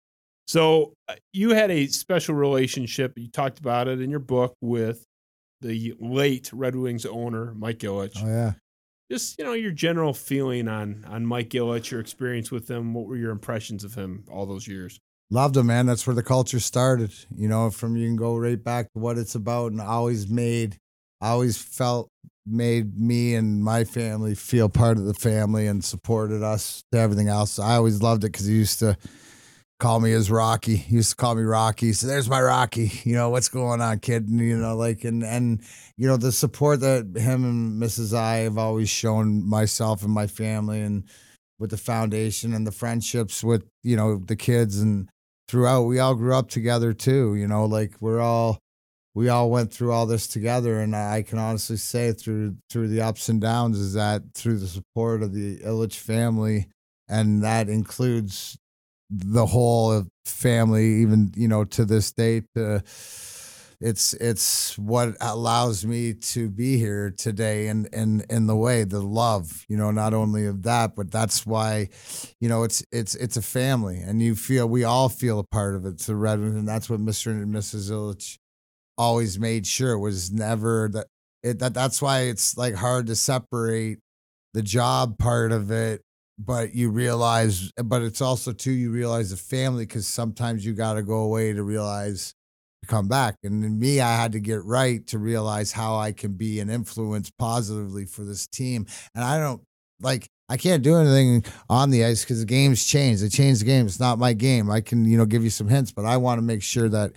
[0.52, 3.14] So uh, you had a special relationship.
[3.16, 5.02] You talked about it in your book with
[5.62, 8.18] the late Red Wings owner Mike Ilitch.
[8.22, 8.52] Oh yeah.
[9.10, 12.92] Just you know your general feeling on on Mike Ilitch, your experience with him.
[12.92, 15.00] What were your impressions of him all those years?
[15.30, 15.86] Loved him, man.
[15.86, 17.14] That's where the culture started.
[17.34, 20.76] You know, from you can go right back to what it's about, and always made,
[21.22, 22.10] always felt
[22.44, 27.28] made me and my family feel part of the family and supported us to everything
[27.28, 27.58] else.
[27.58, 28.98] I always loved it because he used to
[29.82, 30.76] call me as Rocky.
[30.76, 31.92] He used to call me Rocky.
[31.92, 32.92] So there's my Rocky.
[33.02, 34.28] You know what's going on, kid?
[34.28, 35.60] And, you know, like and and
[35.96, 38.16] you know the support that him and Mrs.
[38.16, 41.02] I have always shown myself and my family and
[41.58, 45.08] with the foundation and the friendships with you know the kids and
[45.48, 48.58] throughout we all grew up together too you know like we're all
[49.14, 53.00] we all went through all this together and i can honestly say through through the
[53.00, 56.66] ups and downs is that through the support of the Ilitch family
[57.08, 58.58] and that includes
[59.12, 62.78] the whole family even you know to this date uh,
[63.80, 69.00] it's it's what allows me to be here today and and in the way the
[69.00, 71.88] love you know not only of that but that's why
[72.40, 75.74] you know it's it's it's a family and you feel we all feel a part
[75.74, 78.38] of it it's red and that's what mr and mrs Ilitch
[78.96, 81.06] always made sure it was never that
[81.42, 83.98] it that that's why it's like hard to separate
[84.54, 86.02] the job part of it
[86.38, 90.94] but you realize but it's also too you realize the family because sometimes you got
[90.94, 92.34] to go away to realize
[92.82, 93.36] to come back.
[93.42, 96.70] And in me i had to get right to realize how i can be an
[96.70, 98.86] influence positively for this team.
[99.14, 99.62] And i don't
[100.00, 103.22] like i can't do anything on the ice because the game's changed.
[103.22, 103.86] They changed the game.
[103.86, 104.70] It's not my game.
[104.70, 107.12] I can you know give you some hints but i want to make sure that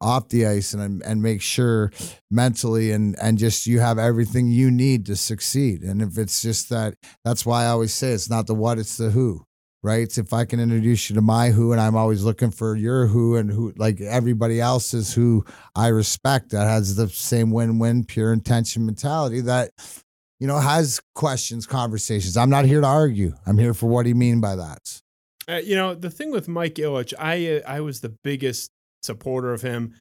[0.00, 1.90] off the ice and and make sure
[2.30, 5.82] mentally and and just you have everything you need to succeed.
[5.82, 6.94] And if it's just that
[7.24, 9.44] that's why i always say it's not the what it's the who
[9.84, 10.02] right?
[10.02, 13.06] It's if i can introduce you to my who and i'm always looking for your
[13.06, 15.44] who and who like everybody else's who
[15.76, 19.70] i respect that has the same win-win pure intention mentality that
[20.40, 22.36] you know has questions conversations.
[22.36, 23.34] I'm not here to argue.
[23.46, 25.00] I'm here for what do you mean by that?
[25.48, 28.70] Uh, you know, the thing with Mike Ilitch, I uh, I was the biggest
[29.02, 29.94] supporter of him.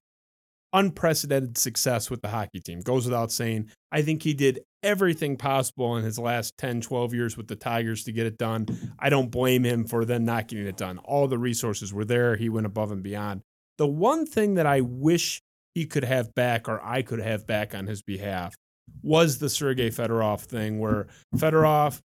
[0.74, 3.70] Unprecedented success with the hockey team goes without saying.
[3.92, 8.04] I think he did everything possible in his last 10, 12 years with the Tigers
[8.04, 8.68] to get it done.
[9.00, 10.98] I don't blame him for then not getting it done.
[11.00, 12.36] All the resources were there.
[12.36, 13.42] He went above and beyond.
[13.78, 15.42] The one thing that I wish
[15.74, 18.56] he could have back or I could have back on his behalf
[19.04, 22.02] was the Sergei Fedorov thing where Fedorov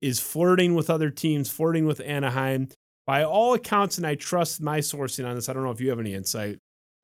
[0.00, 2.68] is flirting with other teams, flirting with Anaheim.
[3.06, 5.90] By all accounts, and I trust my sourcing on this, I don't know if you
[5.90, 6.58] have any insight,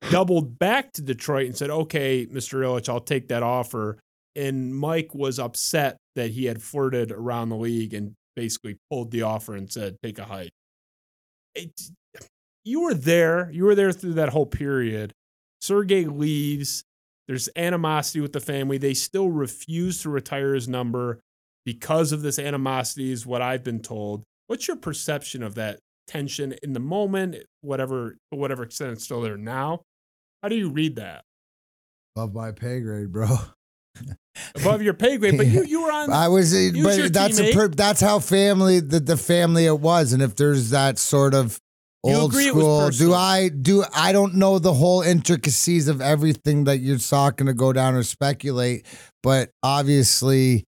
[0.09, 2.61] doubled back to Detroit and said, okay, Mr.
[2.61, 3.99] Ilitch, I'll take that offer.
[4.35, 9.23] And Mike was upset that he had flirted around the league and basically pulled the
[9.23, 10.51] offer and said, take a hike.
[11.55, 11.71] It,
[12.63, 13.49] you were there.
[13.51, 15.11] You were there through that whole period.
[15.61, 16.83] Sergey leaves.
[17.27, 18.77] There's animosity with the family.
[18.77, 21.19] They still refuse to retire his number
[21.65, 24.23] because of this animosity, is what I've been told.
[24.47, 25.79] What's your perception of that
[26.09, 29.81] tension in the moment, whatever to whatever extent it's still there now?
[30.41, 31.23] How do you read that?
[32.15, 33.27] above my pay grade bro
[34.55, 36.11] Above your pay grade, but you you were on.
[36.11, 40.21] I was, but that's a per, that's how family the, the family it was, and
[40.21, 41.59] if there's that sort of
[42.05, 43.13] You old agree it was school, do?
[43.13, 47.73] I do I don't know the whole intricacies of everything that you're talking to go
[47.73, 48.85] down or speculate,
[49.21, 50.65] but obviously,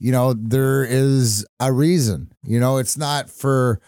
[0.00, 2.32] you know there is a reason.
[2.42, 3.80] You know, it's not for.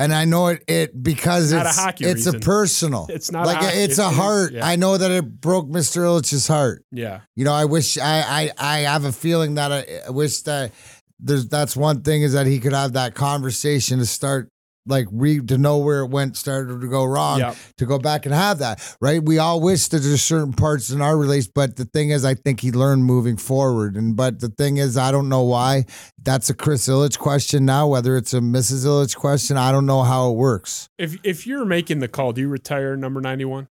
[0.00, 3.06] And I know it, it because It's not a it's hockey it's a personal.
[3.10, 4.52] It's not a like hockey- it's a heart.
[4.54, 4.66] yeah.
[4.66, 5.98] I know that it broke Mr.
[6.02, 6.84] Ilitch's heart.
[6.90, 10.40] yeah, You know, I wish I I, I have a feeling that I, I wish
[10.42, 10.72] that
[11.18, 14.50] there's that's one thing is that he could have that conversation to start
[14.86, 17.56] like read to know where it went started to go wrong Yep.
[17.78, 21.02] to go back and have that right we all wish that there's certain parts in
[21.02, 24.48] our release but the thing is i think he learned moving forward and but the
[24.48, 25.84] thing is i don't know why
[26.22, 30.02] that's a chris Ilitch question now whether it's a mrs Ilitch question i don't know
[30.02, 33.68] how it works if if you're making the call, do you retire number ninety one?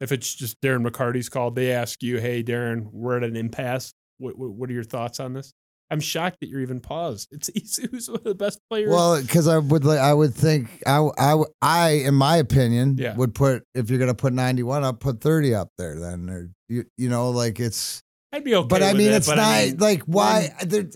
[0.00, 3.94] If it's just Darren McCarty's call, they ask you, "Hey, Darren, we're at an impasse.
[4.18, 5.52] What what, what are your thoughts on this?"
[5.90, 7.28] I'm shocked that you're even paused.
[7.32, 8.90] It's who's one of the best players.
[8.90, 13.14] Well, because I would like, I would think I, I, I, in my opinion, Yeah.
[13.14, 15.98] would put if you're gonna put 91 up, put 30 up there.
[15.98, 18.02] Then, or you, you know, like it's.
[18.32, 18.66] I'd be okay.
[18.68, 20.50] but I mean, it, it's not I mean, like why.
[20.64, 20.88] there-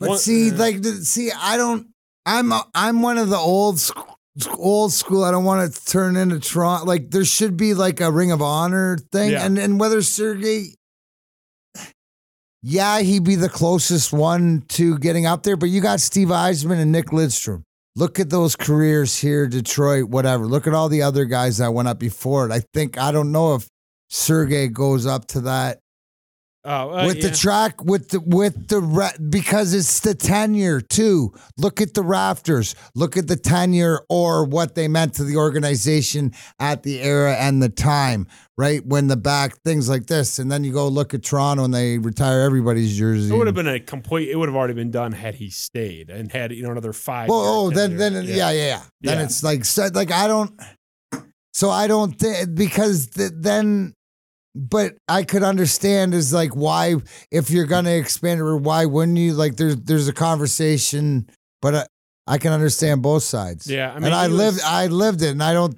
[0.00, 1.88] but One- see, uh, like, see, I don't.
[2.26, 4.06] I'm a, I'm one of the old school.
[4.56, 5.24] Old school.
[5.24, 6.86] I don't want to turn into Toronto.
[6.86, 9.44] Like there should be like a Ring of Honor thing, Yeah.
[9.44, 10.74] and and whether Sergey,
[12.62, 15.56] yeah, he'd be the closest one to getting up there.
[15.56, 17.62] But you got Steve Yzerman and Nick Lidstrom.
[17.96, 20.46] Look at those careers here, Detroit, whatever.
[20.46, 22.52] Look at all the other guys that went up before it.
[22.52, 23.68] I think I don't know if
[24.08, 25.80] Sergey goes up to that
[26.62, 31.32] Oh, uh, with the track with the with the ra- because it's the tenure too.
[31.56, 32.74] Look at the rafters.
[32.94, 37.62] Look at the tenure or what they meant to the organization at the era and
[37.62, 38.26] the time.
[38.58, 41.72] Right when the back things like this, and then you go look at Toronto and
[41.72, 43.32] they retire everybody's jersey.
[43.32, 44.28] It would have been a complete.
[44.28, 47.30] It would have already been done had he stayed and had you know another five.
[47.30, 48.12] Well, oh, then, tenure.
[48.12, 48.82] then, yeah, yeah, yeah.
[49.00, 49.24] Then Yeah.
[49.24, 50.52] it's like, so, like I don't.
[51.54, 53.94] So I don't think because th- then,
[54.54, 56.96] but I could understand is like why
[57.30, 59.32] if you're gonna expand it, or why wouldn't you?
[59.34, 61.28] Like there's there's a conversation,
[61.62, 61.86] but I,
[62.26, 63.66] I can understand both sides.
[63.66, 65.76] Yeah, I mean, and I lived was- I lived it, and I don't.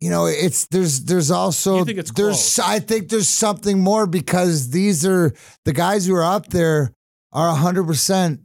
[0.00, 2.58] You know, it's there's there's also You think it's there's close?
[2.58, 5.32] I think there's something more because these are
[5.66, 6.92] the guys who are up there
[7.32, 8.40] are hundred percent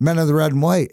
[0.00, 0.90] men of the red and white.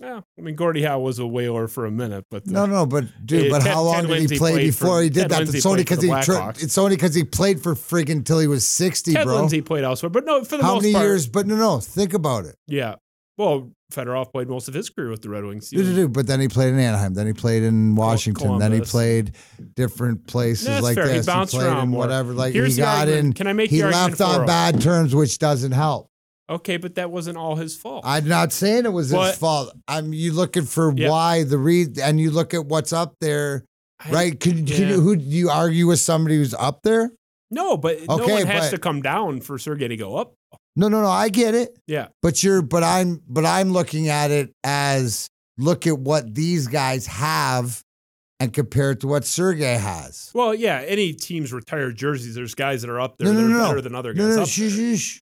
[0.00, 2.86] Yeah, I mean, Gordie Howe was a whaler for a minute, but the, No, no,
[2.86, 5.08] but dude, Yeah, but Ted- how long Ted did he Lindsay play before for- he
[5.10, 5.38] did Ted that?
[5.40, 8.46] Lindsay It's only because he tra- it's only because he played for friggin' until he
[8.46, 9.36] was sixty, Ted bro.
[9.36, 11.26] Lindsay played elsewhere, but no, for the how most many part, years?
[11.28, 12.56] But no, no, think about it.
[12.66, 12.94] Yeah,
[13.36, 15.68] well, Fedorov played most of his career with the Red Wings.
[15.68, 16.06] He.
[16.06, 17.12] But then he played in Anaheim.
[17.14, 18.58] Then he played in Washington.
[18.58, 19.32] Then he played
[19.74, 21.08] different places No, that's like fair.
[21.08, 21.26] He this.
[21.26, 22.32] bounced played around in whatever.
[22.32, 23.24] Like Here's he got argument.
[23.26, 23.32] in.
[23.34, 26.09] Can I make he left on bad terms, which doesn't help.
[26.50, 28.02] Okay, but that wasn't all his fault.
[28.04, 29.72] I'm not saying it was But- his fault.
[29.86, 31.08] I'm you looking for Yeah.
[31.10, 33.64] why the read, and you look at what's up there,
[34.00, 34.40] I- right?
[34.40, 34.88] Could, yeah.
[34.88, 37.12] you, who do you argue with somebody who's up there?
[37.52, 40.34] No, but no Okay, one has but- to come down for Sergey to go up.
[40.76, 41.08] No, no, no.
[41.08, 41.76] I get it.
[41.86, 45.28] Yeah, But you're but I'm but I'm looking at it as
[45.58, 47.82] look at what these guys have
[48.38, 50.30] and compare it to what Sergey has.
[50.32, 50.82] well, yeah.
[50.86, 53.58] Any team's retired jerseys, there's guys that are up there No, that no, are no,
[53.58, 53.68] no.
[53.68, 54.36] better than other No, guys.
[54.36, 54.96] no, up shush, there.
[54.96, 55.20] shush.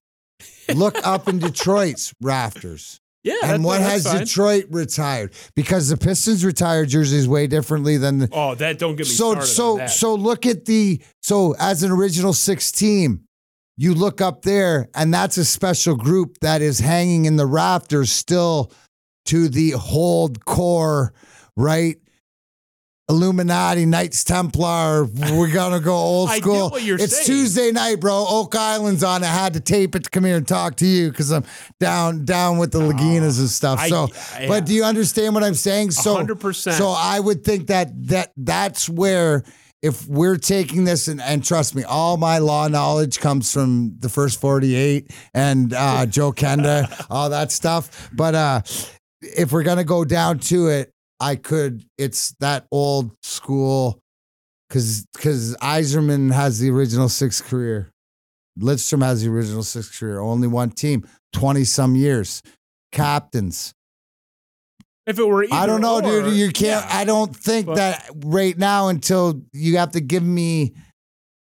[0.73, 2.99] Look up in Detroit's rafters.
[3.21, 4.19] Yeah, and that- what has fine.
[4.19, 5.33] Detroit retired?
[5.53, 9.31] Because the Pistons retired jerseys way differently than the Oh, that don't get me so
[9.33, 9.47] started.
[9.47, 9.89] so that.
[9.89, 13.25] so look at the so as an original six team
[13.75, 18.09] you look up there and that's a special group that is hanging in the rafters
[18.09, 18.71] still
[19.25, 21.13] to the hold core
[21.57, 21.97] right
[23.09, 25.05] Illuminati, Knights Templar.
[25.05, 26.69] We're gonna go old school.
[26.69, 27.25] what you're it's saying.
[27.25, 28.25] Tuesday night, bro.
[28.27, 29.23] Oak Island's on.
[29.23, 31.43] I had to tape it to come here and talk to you because I'm
[31.79, 33.79] down down with the Laginas and stuff.
[33.81, 34.07] Oh, I- so,
[34.39, 34.47] yeah.
[34.47, 35.91] but do you understand what I'm saying?
[35.91, 36.77] So, 100%.
[36.77, 39.43] So I would think that that that's where
[39.81, 44.09] if we're taking this and, and trust me, all my law knowledge comes from the
[44.09, 48.09] first 48 and uh, Joe Kenda, all that stuff.
[48.13, 48.61] But uh,
[49.21, 51.83] if we're gonna go down to it, I could.
[51.97, 53.99] It's that old school
[54.69, 57.91] because because Yzerman has the original six career.
[58.59, 60.19] Lidstrom has the original six career.
[60.19, 62.41] Only one team, twenty some years,
[62.91, 63.73] captains.
[65.07, 66.33] if it were, I don't know, either dude.
[66.35, 66.85] You can't.
[66.85, 66.97] yeah.
[66.97, 70.73] I don't think But- that right now until you have to give me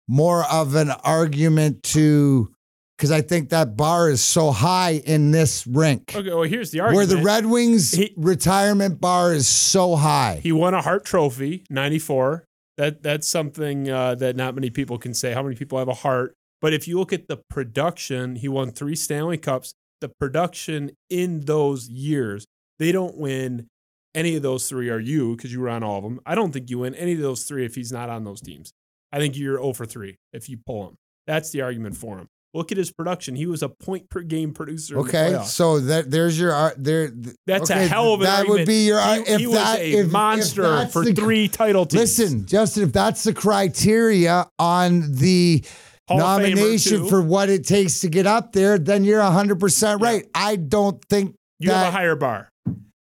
[0.09, 2.51] more of an argument to
[2.99, 6.13] because I think that bar is so high in this rink.
[6.17, 7.09] Okay, well, here's the argument.
[7.09, 10.41] Where the Red Wings He- retirement bar is so high.
[10.43, 12.45] He won a Hart Trophy, '94.
[12.77, 15.33] That that's something uh, that not many people can say.
[15.33, 16.35] How many people have a heart?
[16.61, 19.75] But if you look at the production, he won three Stanley Cups.
[20.01, 22.47] The production in those years,
[22.81, 23.69] they don't win
[24.15, 24.91] any of those three.
[24.91, 25.37] Are you?
[25.37, 26.21] Because you were on all of them.
[26.27, 28.73] I don't think you win any of those three if he's not on those teams.
[29.13, 30.97] I think you're 0 for three if you pull him.
[31.27, 32.29] That's the argument for him.
[32.59, 33.37] Look at his production.
[33.37, 34.99] He was a point per game producer.
[34.99, 37.09] Okay, so that there's your ar- there.
[37.09, 38.59] th- That's okay, a hell of an that argument.
[38.61, 41.15] would be your He, if he was that a if- if monster that's for the-
[41.15, 42.01] three title teams.
[42.19, 45.65] Listen, Justin, if that's the criteria on the
[46.09, 50.25] Hall nomination for what it takes to get up there, then you're 100% right.
[50.35, 52.49] I don't think you that have a higher bar.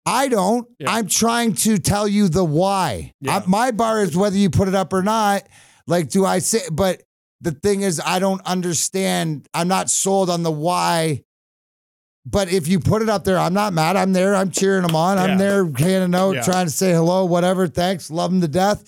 [0.07, 0.67] I don't.
[0.79, 0.91] Yeah.
[0.93, 3.13] I'm trying to tell you the why.
[3.21, 3.37] Yeah.
[3.39, 5.43] I- my bar is whether you put it up or not.
[5.87, 7.03] Like, do I say, but
[7.47, 9.49] the thing is, I don't understand.
[9.55, 11.23] I'm not sold on the why.
[12.29, 13.95] But if you put it up there, I'm not mad.
[13.95, 14.35] I'm there.
[14.35, 15.17] I'm cheering them on.
[15.17, 15.23] Yeah.
[15.25, 16.43] I'm there handing out, Yeah.
[16.43, 17.69] trying to say hello, whatever.
[17.69, 18.11] Thanks.
[18.11, 18.83] Love them to death.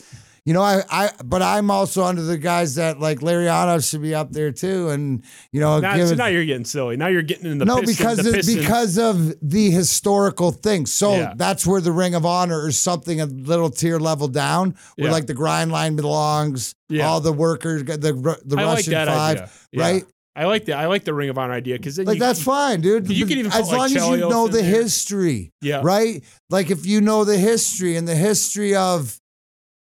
[0.49, 4.01] You know, I, I, but I'm also under the guys that like Larry Aurie should
[4.01, 5.23] be up there too, and
[5.53, 6.97] you know, Now, so it- now you're getting silly.
[6.97, 8.57] Now you're getting in the no, Pistons, because the Pistons.
[8.59, 10.87] because of the historical thing.
[10.87, 11.35] So Yeah.
[11.37, 15.13] that's where the Ring of Honor is something a little tier level down, where Yeah.
[15.13, 16.75] like the grind line belongs.
[16.89, 17.07] Yeah.
[17.09, 20.05] All the workers, the the I like Russian that five, right?
[20.35, 22.81] I like the I like the Ring of Honor idea because Like you, that's fine,
[22.81, 23.11] dude.
[23.11, 24.65] You could even as put, like, long as you know the there.
[24.83, 26.25] history, yeah right?
[26.49, 29.21] Like if you know the history and the history of,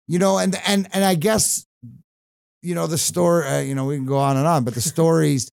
[0.08, 1.66] you know, and and and I guess,
[2.62, 3.46] you know, the story.
[3.46, 5.50] Uh, you know, we can go on and on, but the stories.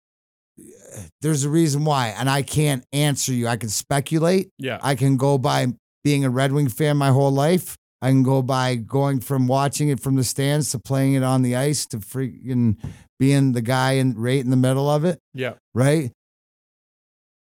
[1.22, 3.48] There's a reason why, and I can't answer you.
[3.48, 4.50] I can speculate.
[4.58, 5.68] yeah I can go by
[6.04, 7.76] being a Red Wing fan my whole life.
[8.02, 11.42] I can go by going from watching it from the stands to playing it on
[11.42, 12.76] the ice to freaking
[13.18, 16.10] being the guy in right in the middle of it yeah right?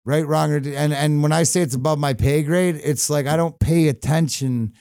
[0.06, 3.26] Right, wrong, or and and when I say it's above my pay grade, it's like
[3.26, 4.74] I don't pay attention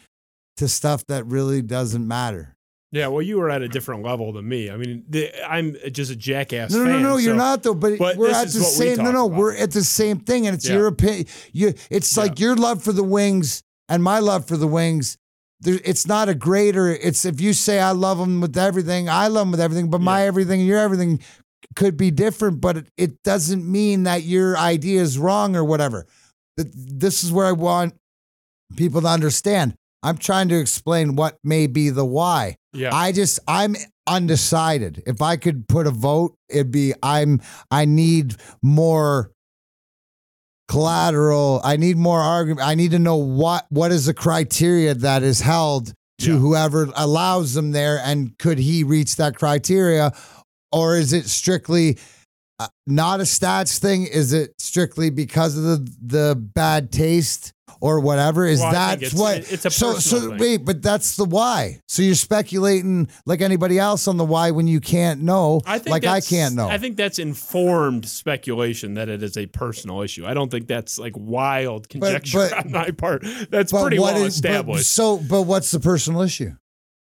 [0.57, 2.55] to stuff that really doesn't matter.
[2.91, 3.07] yeah.
[3.07, 4.69] Well, you were at a different level than me.
[4.69, 6.71] I mean, the, I'm just a jackass.
[6.71, 7.73] No, no, no, fan, no, you're not though.
[7.73, 8.97] But, but we're at the same.
[8.97, 9.37] No, no, about.
[9.37, 10.75] we're at the same thing, and it's Yeah.
[10.75, 11.25] your opinion.
[11.51, 15.17] You, it's like your love for the Wings and my love for the Wings.
[15.61, 16.89] There, it's not a greater.
[16.89, 20.01] It's if you say I love them with everything, I love them with everything, but
[20.01, 21.19] my everything and your everything
[21.75, 22.61] could be different.
[22.61, 26.05] But it, it doesn't mean that your idea is wrong or whatever.
[26.57, 27.95] Th- This is where I want
[28.75, 29.73] people to understand.
[30.03, 32.57] I'm trying to explain what may be the why.
[32.73, 32.93] Yeah.
[32.93, 33.75] I just I'm
[34.05, 35.01] undecided.
[35.05, 39.31] If I could put a vote, it'd be I'm I need more
[40.67, 41.61] collateral.
[41.63, 42.65] I need more argument.
[42.67, 46.37] I need to know what what is the criteria that is held to Yeah.
[46.39, 50.11] whoever allows them there and could he reach that criteria
[50.71, 51.97] or is it strictly
[52.59, 54.05] uh, not a stats thing?
[54.05, 57.52] Is it strictly because of the the bad taste
[57.83, 58.45] or whatever?
[58.45, 59.39] Is Well, I that it's- what?
[59.51, 60.37] it's a so so thing.
[60.37, 61.81] wait, but that's the why.
[61.89, 65.91] So you're speculating like anybody else on the why when you can't know, I think
[65.91, 66.69] like I can't know.
[66.69, 70.25] I think that's informed speculation that it is a personal issue.
[70.25, 73.25] I don't think that's like wild conjecture but- on my part.
[73.49, 74.89] That's pretty what well is- but- established.
[74.91, 76.53] so, but what's the personal issue?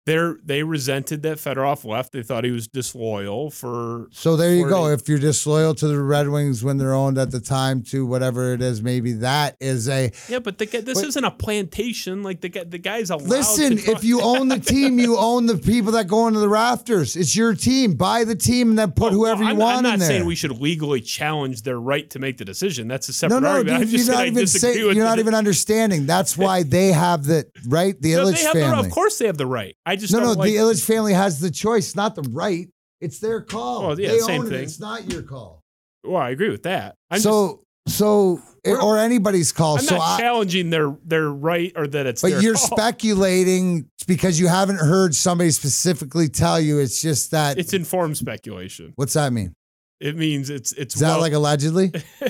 [0.06, 2.12] They're they resented that Fedorov left.
[2.12, 4.08] They thought he was disloyal for.
[4.12, 4.88] So there you go.
[4.88, 8.54] If you're disloyal to the Red Wings when they're owned at the time to whatever
[8.54, 12.22] it is, maybe that is a Yeah, but the, this But- isn't a plantation.
[12.22, 13.30] Like the the guy's allowed.
[13.30, 17.16] Listen, if you own the team, you own the people that go into the rafters.
[17.16, 17.94] It's your team.
[17.94, 20.60] Buy the team and then put whoever you I'm, want I'm not saying we should
[20.60, 22.90] legally challenge their right to make the decision.
[22.90, 23.76] That's a separate no, no, argument.
[23.76, 24.78] I'm dude, just you're not even saying.
[24.80, 26.06] You're not the- even understanding.
[26.06, 28.00] That's why they have the right.
[28.02, 28.86] The No, Ilitch they have the, family.
[28.86, 29.78] of course, they have the right.
[29.86, 30.50] I just no, no, like.
[30.50, 32.70] the Ilitch family has the choice, not the right.
[33.02, 33.86] It's their call.
[33.86, 34.60] Oh, yeah, they same own thing.
[34.60, 34.64] it.
[34.64, 35.62] It's not your call.
[36.04, 36.96] well, I agree with that.
[37.12, 39.78] I'm just, so, eh, so, or anybody's call.
[39.78, 42.22] So I'm so not I, challenging their their right or that it's.
[42.22, 42.68] But you're call.
[42.78, 46.80] speculating because you haven't heard somebody specifically tell you.
[46.80, 47.58] It's just that.
[47.58, 48.94] It's informed speculation.
[48.96, 49.54] what's that mean?
[50.00, 51.92] It means it's it's Is that well, like allegedly?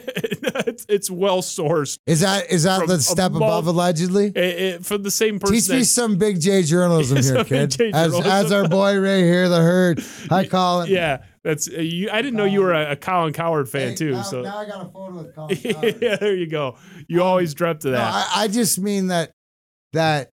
[0.74, 4.28] it's, it's well sourced Is that is that the step mul- above allegedly?
[4.28, 5.56] It- it- from the same person.
[5.56, 7.72] Teach me that- some big J journalism here, kid.
[7.72, 8.32] J As journalism.
[8.32, 10.04] as our boy right here, the herd.
[10.30, 10.90] Hi, Colin.
[10.90, 12.10] yeah, that's uh, you.
[12.12, 14.12] I didn't know you were a, a Colin Cowherd fan Hey, too.
[14.12, 15.58] now, so now I got a photo with Colin.
[16.02, 16.78] Yeah, there you go.
[17.08, 18.30] You always dreamt of No, that.
[18.36, 19.32] I, I just mean that
[19.94, 20.30] that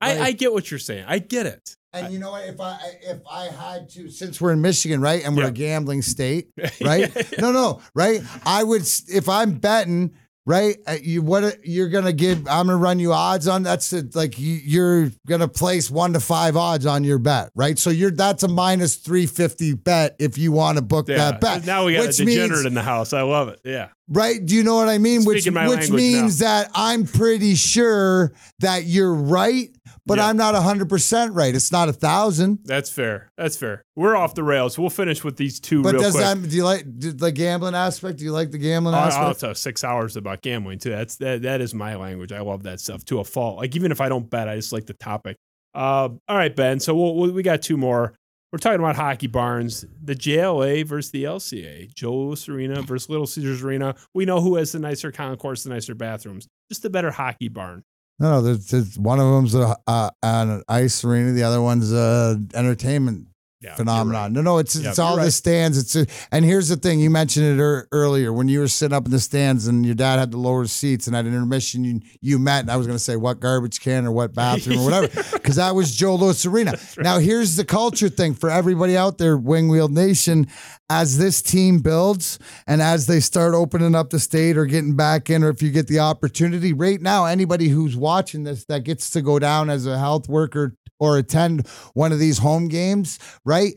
[0.00, 1.04] I, like- I get what you're saying.
[1.06, 1.76] I get it.
[1.94, 2.48] And you know what?
[2.48, 5.48] If I if I had to, since we're in Michigan, right, and we're Yeah.
[5.48, 6.48] a gambling state,
[6.82, 7.10] right?
[7.38, 8.22] No, no, right.
[8.46, 10.14] I would if I'm betting,
[10.46, 10.78] right.
[10.86, 12.38] uh, You what you're gonna give?
[12.48, 13.62] I'm gonna run you odds on.
[13.62, 14.14] That's it.
[14.14, 17.78] Like you, you're gonna place one to five odds on your bet, right?
[17.78, 21.66] So you're that's a minus three fifty bet if you want to book that bet.
[21.66, 23.12] Now we got which a degenerate means- in the house.
[23.12, 23.60] I love it.
[23.64, 23.88] Yeah.
[24.08, 24.44] right?
[24.44, 25.24] Do you know what I mean?
[25.24, 29.68] Which Speaking my which language means that I'm pretty sure that you're right,
[30.06, 30.28] but Yeah.
[30.28, 31.54] I'm not hundred percent right.
[31.54, 32.58] It's not a thousand.
[32.64, 33.30] That's fair.
[33.36, 33.82] That's fair.
[33.96, 34.78] We're off the rails.
[34.78, 36.24] We'll finish with these two But real does quick.
[36.24, 38.18] that do you like the gambling aspect?
[38.18, 39.40] Do you like the gambling Oh, I'll aspect?
[39.40, 40.90] talk six hours about gambling too.
[40.90, 41.42] That's that.
[41.42, 42.32] That is my language.
[42.32, 43.58] I love that stuff to a fault.
[43.58, 45.36] Like even if I don't bet, I just like the topic.
[45.74, 46.80] Uh, all right, Ben.
[46.80, 48.14] So we'll, we'll, we got two more.
[48.52, 49.86] We're talking about hockey barns.
[50.04, 51.94] The JLA versus the LCA.
[51.94, 53.94] Joe Louis Arena versus Little Caesars Arena.
[54.12, 56.46] We know who has the nicer concourse, the nicer bathrooms.
[56.70, 57.82] Just the better hockey barn.
[58.22, 58.40] No, no.
[58.40, 61.32] There's, there's one of them's a, uh, an ice arena.
[61.32, 63.26] The other one's a entertainment
[63.62, 64.32] Yeah, phenomenon.
[64.32, 65.78] No, no, it's Yeah, it's you're all the stands.
[65.78, 66.98] It's a, and here's the thing.
[66.98, 69.94] You mentioned it ear earlier when you were sitting up in the stands and your
[69.94, 72.62] dad had the lower seats, and at an intermission you you met.
[72.62, 75.56] And I was going to say what garbage can or what bathroom or whatever, because
[75.56, 76.76] that was Joe Louis Arena.
[76.98, 80.48] Now here's the culture thing for everybody out there, Wing Wheel Nation.
[80.90, 85.30] As this team builds and as they start opening up the state or getting back
[85.30, 89.08] in, or if you get the opportunity, right now, anybody who's watching this that gets
[89.10, 93.18] to go down as a health worker or attend one of these home games,
[93.52, 93.74] right?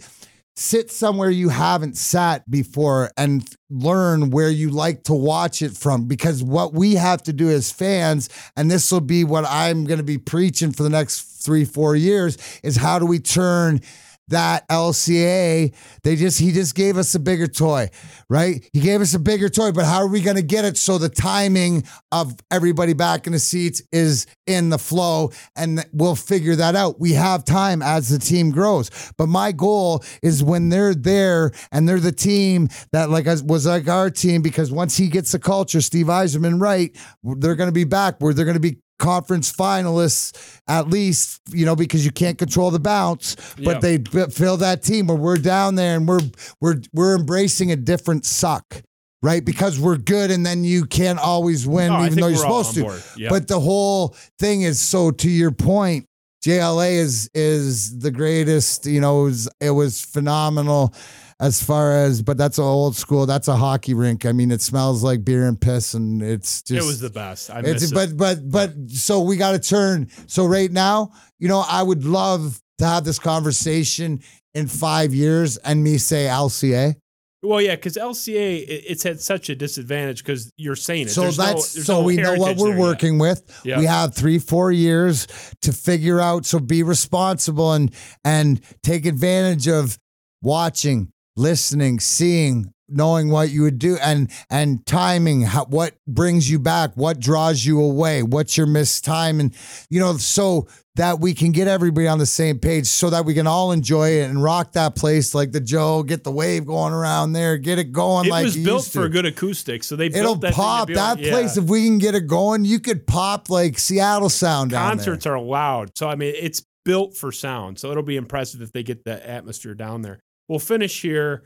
[0.55, 6.07] Sit somewhere you haven't sat before and learn where you like to watch it from.
[6.07, 9.97] Because what we have to do as fans, and this will be what I'm going
[9.97, 13.81] to be preaching for the next three, four years, is how do we turn
[14.29, 15.73] that LCA,
[16.03, 17.89] they just he just gave us a bigger toy,
[18.29, 18.67] right?
[18.73, 20.97] He gave us a bigger toy, but how are we going to get it so
[20.97, 26.55] the timing of everybody back in the seats is in the flow and we'll figure
[26.55, 26.99] that out.
[26.99, 28.89] We have time as the team grows.
[29.17, 33.87] But my goal is when they're there and they're the team that like was like
[33.87, 37.83] our team because once he gets the culture, Steve Yzerman right, they're going to be
[37.83, 42.37] back where they're going to be conference finalists at least you know because you can't
[42.37, 45.07] control the bounce but they b- fill that team.
[45.07, 46.21] Where we're down there and we're
[46.61, 48.81] we're we're embracing a different suck
[49.21, 49.43] right?
[49.43, 53.01] Because we're good and then you can't always win No, even though you're supposed to.
[53.17, 53.29] Yeah.
[53.29, 56.05] but the whole thing is so to your point
[56.45, 60.93] JLA is is the greatest you know it was, it was phenomenal
[61.39, 65.03] as far as but that's old school that's a hockey rink I mean it smells
[65.03, 67.49] like beer and piss and it's just it was the best.
[67.49, 67.95] I miss it's it.
[67.95, 70.07] but but but so we got to turn.
[70.27, 74.21] So right now, you know, I would love to have this conversation
[74.53, 76.95] in five years and me say LCA.
[77.43, 81.09] Well, yeah, because LCA it's had such a disadvantage because you're saying it.
[81.11, 82.81] So There's that's there's so no we know what we're there yet.
[82.81, 83.61] working with.
[83.63, 83.77] Yeah.
[83.77, 85.27] We have three, four years
[85.61, 86.45] to figure out.
[86.45, 87.93] So be responsible and
[88.23, 89.99] and take advantage of
[90.41, 95.41] watching, listening, seeing, knowing what you would do, and and timing.
[95.41, 96.91] How, what brings you back?
[96.95, 98.23] What draws you away?
[98.23, 99.39] What's your missed time?
[99.39, 99.55] And
[99.89, 103.33] you know, so that we can get everybody on the same page, so that we
[103.33, 106.03] can all enjoy it and rock that place like the Joe.
[106.03, 107.57] Get the wave going around there.
[107.57, 110.41] Get it going It like was built for a good acoustic, so they It'll built
[110.41, 111.31] that pop that yeah.
[111.31, 111.57] place.
[111.57, 115.97] If we can get it going, you could pop like Seattle sound Concerts are loud,
[115.97, 117.79] so I mean it's built for sound.
[117.79, 120.19] So it'll be impressive if they get the atmosphere down there.
[120.47, 121.43] We'll finish here.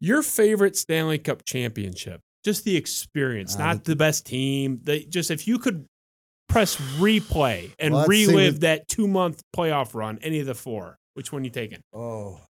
[0.00, 4.80] Your favorite Stanley Cup championship, just the experience, Uh, not the best team.
[4.82, 5.86] They just if you could
[6.48, 11.32] press replay and Well, relive that two month playoff run, any of the four, which
[11.32, 11.80] one you taking?
[11.92, 12.40] Oh,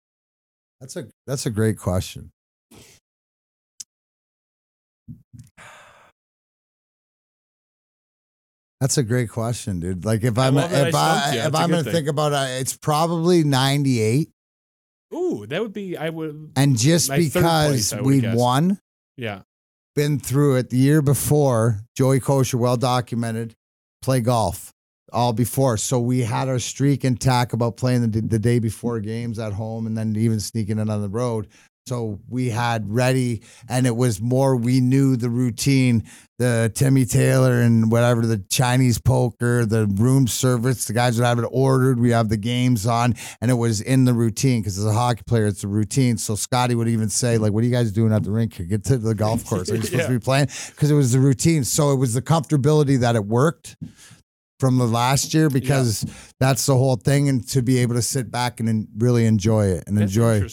[0.80, 2.30] that's a that's a great question.
[8.80, 10.04] That's a great question, dude.
[10.06, 14.30] Like if I'm if I I if I'm gonna think about it, it's probably '98,
[15.14, 18.38] Ooh, that would be I would and just because place, we'd guessed.
[18.38, 18.78] won,
[19.16, 19.42] yeah.
[19.94, 21.80] been through it the year before.
[21.96, 23.54] Joey Kocur, well documented,
[24.02, 24.72] play golf
[25.12, 25.76] all before.
[25.76, 29.86] So we had our streak intact about playing the, the day before games at home
[29.86, 31.48] and then even sneaking it on the road.
[31.90, 34.54] So we had ready, and it was more.
[34.54, 36.04] We knew the routine,
[36.38, 40.84] the Timmy Taylor and whatever, the Chinese poker, the room service.
[40.84, 41.98] The guys would have it ordered.
[41.98, 45.22] We have the games on, and it was in the routine because as a hockey
[45.26, 46.16] player, it's a routine.
[46.16, 48.68] So Scotty would even say, like, "What are you guys doing at the rink?
[48.68, 49.68] Get to the golf course.
[49.68, 51.64] Are you supposed to be playing?" Because it was the routine.
[51.64, 53.74] So it was the comfortability that it worked
[54.60, 56.06] from the last year because
[56.38, 59.82] that's the whole thing, and to be able to sit back and really enjoy it
[59.88, 60.46] and That's enjoy.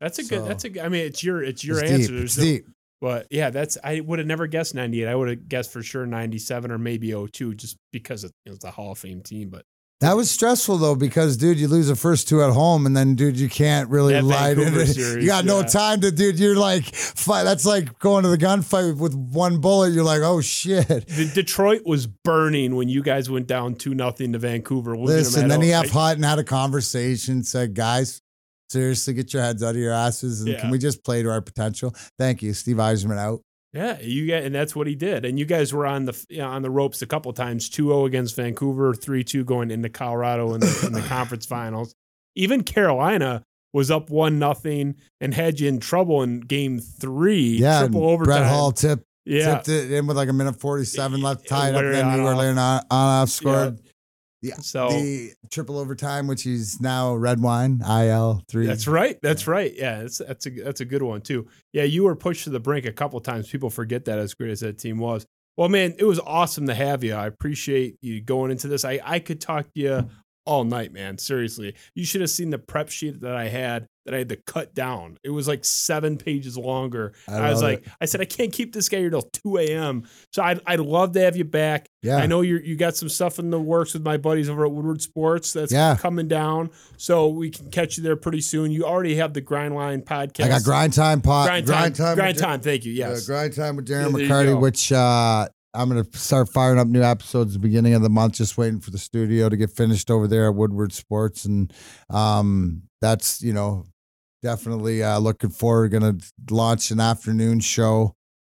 [0.00, 0.44] That's a good.
[0.46, 0.84] That's a.
[0.84, 2.12] I mean, it's your it's your It's answer.
[2.12, 2.24] deep.
[2.24, 2.66] It's no, deep.
[3.00, 5.06] But yeah, that's I would have never guessed 98.
[5.06, 8.70] I would have guessed for sure 97 or maybe 02 just because it, was a
[8.70, 9.50] Hall of Fame team.
[9.50, 9.64] But
[10.00, 13.14] That was stressful though because dude, you lose the first two at home, and then
[13.14, 14.86] dude, you can't really That light Vancouver it.
[14.88, 16.38] series, you got no time to, dude.
[16.38, 17.44] You're like, fight.
[17.44, 19.92] That's like going to the gunfight with one bullet.
[19.92, 20.88] You're like, oh shit.
[20.88, 24.96] the Detroit was burning when you guys went down two nothing to Vancouver.
[24.96, 27.44] Listen, then he have hot and had a conversation.
[27.44, 28.22] Said, guys,
[28.70, 30.60] seriously, get your heads out of your asses, and Yeah.
[30.60, 31.94] can we just play to our potential?
[32.18, 33.40] Thank you, Steve Yzerman out.
[33.72, 35.24] Yeah, you get, and that's what he did.
[35.26, 38.06] And you guys were on the you know, on the ropes a couple times 2-0
[38.06, 41.94] against Vancouver, 3-2 going into Colorado in the, in the conference finals.
[42.34, 43.42] Even Carolina
[43.74, 47.58] was up one nothing and had you in trouble in game three.
[47.58, 48.38] Yeah, triple overtime.
[48.40, 51.82] Brett Hull tip yeah, tipped it in with like a minute 47 left, tied up.
[51.82, 52.14] Then Onoff.
[52.18, 52.58] Igor Leon
[52.90, 53.80] off scored
[54.54, 58.66] so the triple overtime, which is now red wine, IL three.
[58.66, 59.18] That's right.
[59.22, 59.72] That's right.
[59.74, 61.46] Yeah, that's that's a that's a good one too.
[61.72, 63.48] Yeah, you were pushed to the brink a couple times.
[63.48, 65.26] People forget that as great as that team was.
[65.56, 67.14] Well, man, it was awesome to have you.
[67.14, 68.84] I appreciate you going into this.
[68.84, 70.10] I I could talk to you mm.
[70.44, 71.18] all night, man.
[71.18, 73.86] Seriously, you should have seen the prep sheet that I had.
[74.06, 75.18] That I had to cut down.
[75.22, 77.12] It was like seven pages longer.
[77.28, 79.58] I I, was love like, I said, I can't keep this guy here till 2
[79.58, 80.08] a.m.
[80.32, 81.88] So I'd, I'd love to have you back.
[82.02, 82.16] Yeah.
[82.16, 84.72] I know you you got some stuff in the works with my buddies over at
[84.72, 85.96] Woodward Sports that's Yeah.
[85.96, 86.70] coming down.
[86.96, 88.70] So we can catch you there pretty soon.
[88.70, 90.44] You already have the Grindline podcast.
[90.44, 91.46] I got grind time pot.
[91.48, 91.92] Grind time.
[92.14, 92.60] Grind with- time.
[92.60, 92.92] Thank you.
[92.92, 93.26] Yeah, Yes.
[93.26, 97.02] grind time with Darren there you McCarty, which uh, I'm gonna start firing up new
[97.02, 98.34] episodes at the beginning of the month.
[98.34, 101.72] Just waiting for the studio to get finished over there at Woodward Sports, and
[102.08, 103.84] um, that's you know
[104.46, 105.88] definitely uh, looking forward.
[105.90, 108.14] Going to launch an afternoon show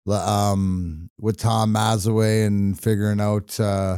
[0.07, 3.97] um, with Tom Mazawey and figuring out uh,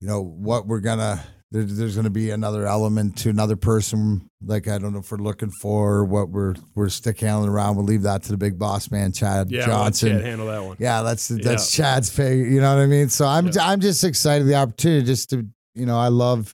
[0.00, 1.22] you know what we're gonna.
[1.52, 4.28] There, there's going to be another element to another person.
[4.44, 7.76] Like I don't know if we're looking for what we're we're stick handling around.
[7.76, 9.66] We'll leave that to the big boss man, Chad Yeah.
[9.66, 10.10] Johnson.
[10.10, 10.76] Chad handle that one.
[10.78, 12.36] Yeah, that's that's Chad's pay.
[12.38, 13.08] You know what I mean?
[13.08, 13.64] So I'm Yeah.
[13.66, 16.52] I'm just excited the opportunity just to you know I love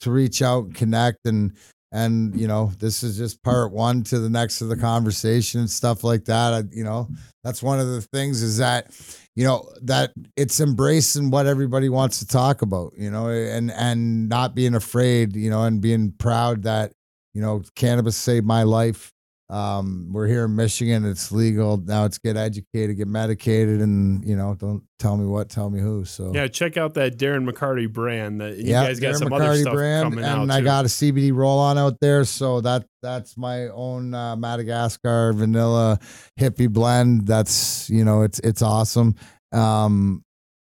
[0.00, 1.52] to reach out and connect and
[1.92, 5.70] and you know this is just part one to the next of the conversation and
[5.70, 6.52] stuff like that.
[6.52, 7.08] I, you know
[7.42, 8.90] that's one of the things is that
[9.34, 12.92] you know that it's embracing what everybody wants to talk about.
[12.96, 15.34] You know and and not being afraid.
[15.36, 16.92] You know and being proud that
[17.32, 19.12] you know cannabis saved my life
[19.50, 21.06] um, we're here in Michigan.
[21.06, 22.04] It's legal now.
[22.04, 26.04] It's get educated, get medicated, and you know, don't tell me what, tell me who.
[26.04, 28.42] So Yeah, check out that Darren McCarty brand.
[28.42, 30.56] That you Yeah, guys got Darren some other McCarty stuff brand, coming and out.
[30.56, 32.24] I got a CBD roll on out there.
[32.24, 35.98] So that that's my own uh, Madagascar vanilla
[36.38, 37.26] hippie blend.
[37.26, 39.14] That's you know, it's it's awesome.
[39.52, 40.24] Um,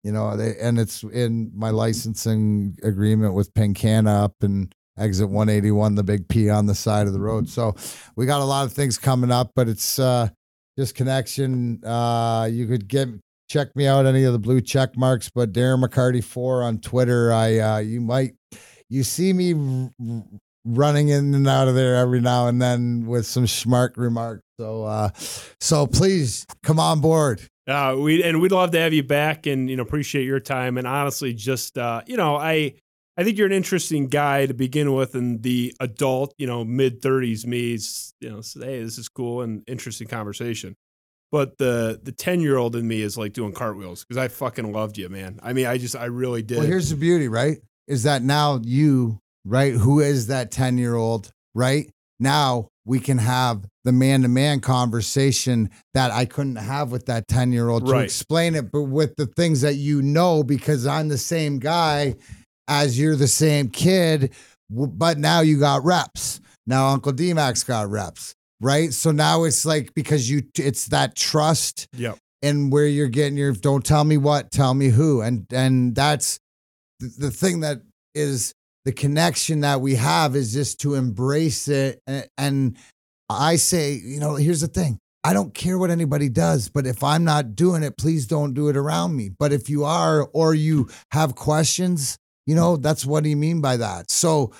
[0.04, 5.94] you know, they, and it's in my licensing agreement with Pincanna up and exit 181,
[5.94, 7.48] the big P on the side of the road.
[7.48, 7.74] So
[8.16, 10.28] we got a lot of things coming up, but it's uh,
[10.78, 11.84] just connection.
[11.84, 13.08] Uh, you could get
[13.48, 17.32] check me out any of the blue check marks, but Darren McCarty four on Twitter.
[17.32, 18.34] I uh, you might
[18.88, 20.22] you see me r- r-
[20.64, 24.42] running in and out of there every now and then with some smart remarks.
[24.60, 25.10] So uh,
[25.60, 27.42] so please come on board.
[27.66, 30.78] Uh, we and we'd love to have you back, and you know appreciate your time.
[30.78, 32.74] And honestly, just uh, you know, I
[33.18, 37.02] I think you're an interesting guy to begin with, and the adult, you know, mid
[37.02, 37.76] thirties me,
[38.20, 40.76] you know, says, hey, this is cool and interesting conversation.
[41.32, 44.72] But the the ten year old in me is like doing cartwheels because I fucking
[44.72, 45.40] loved you, man.
[45.42, 46.58] I mean, I just I really did.
[46.58, 47.58] Well, here's the beauty, right?
[47.88, 49.72] Is that now you, right?
[49.72, 51.90] Who is that 10 year old, right?
[52.20, 57.26] Now we can have the man to man conversation that I couldn't have with that
[57.26, 58.04] 10 year old to Right.
[58.04, 62.14] explain it, but with the things that you know, because I'm the same guy
[62.68, 64.32] as you're the same kid,
[64.70, 66.40] but now you got reps.
[66.66, 68.92] Now Uncle D Max got reps, right?
[68.92, 72.18] So now it's like because you, it's that trust Yep.
[72.42, 76.38] and where you're getting your don't tell me what tell me who and and that's
[77.00, 77.78] the, the thing that
[78.14, 78.52] is
[78.84, 82.76] the connection that we have is just to embrace it and, and
[83.28, 87.02] i say you know here's the thing i don't care what anybody does but if
[87.04, 90.54] i'm not doing it please don't do it around me but if you are or
[90.54, 92.16] you have questions
[92.48, 94.52] you know that's what you mean by that so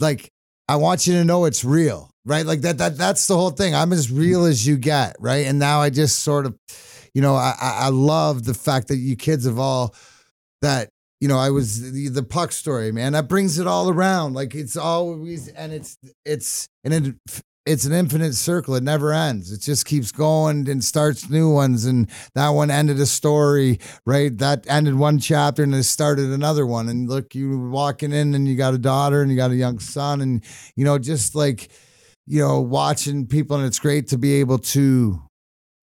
[0.00, 0.28] like
[0.68, 3.74] i want you to know it's real right like that that that's the whole thing
[3.74, 6.54] i'm as real as you get right and now i just sort of
[7.16, 9.94] you know, I, I I love the fact that you kids have all
[10.60, 13.14] that, you know, I was the, the puck story, man.
[13.14, 14.34] That brings it all around.
[14.34, 15.96] Like it's always, and it's,
[16.26, 17.14] it's, and it,
[17.66, 18.76] it's an infinite circle.
[18.76, 19.50] It never ends.
[19.50, 21.84] It just keeps going and starts new ones.
[21.84, 24.36] And that one ended a story, right?
[24.38, 26.88] That ended one chapter and it started another one.
[26.88, 29.80] And look, you walking in and you got a daughter and you got a young
[29.80, 30.20] son.
[30.20, 30.44] And,
[30.76, 31.70] you know, just like,
[32.26, 33.56] you know, watching people.
[33.56, 35.20] And it's great to be able to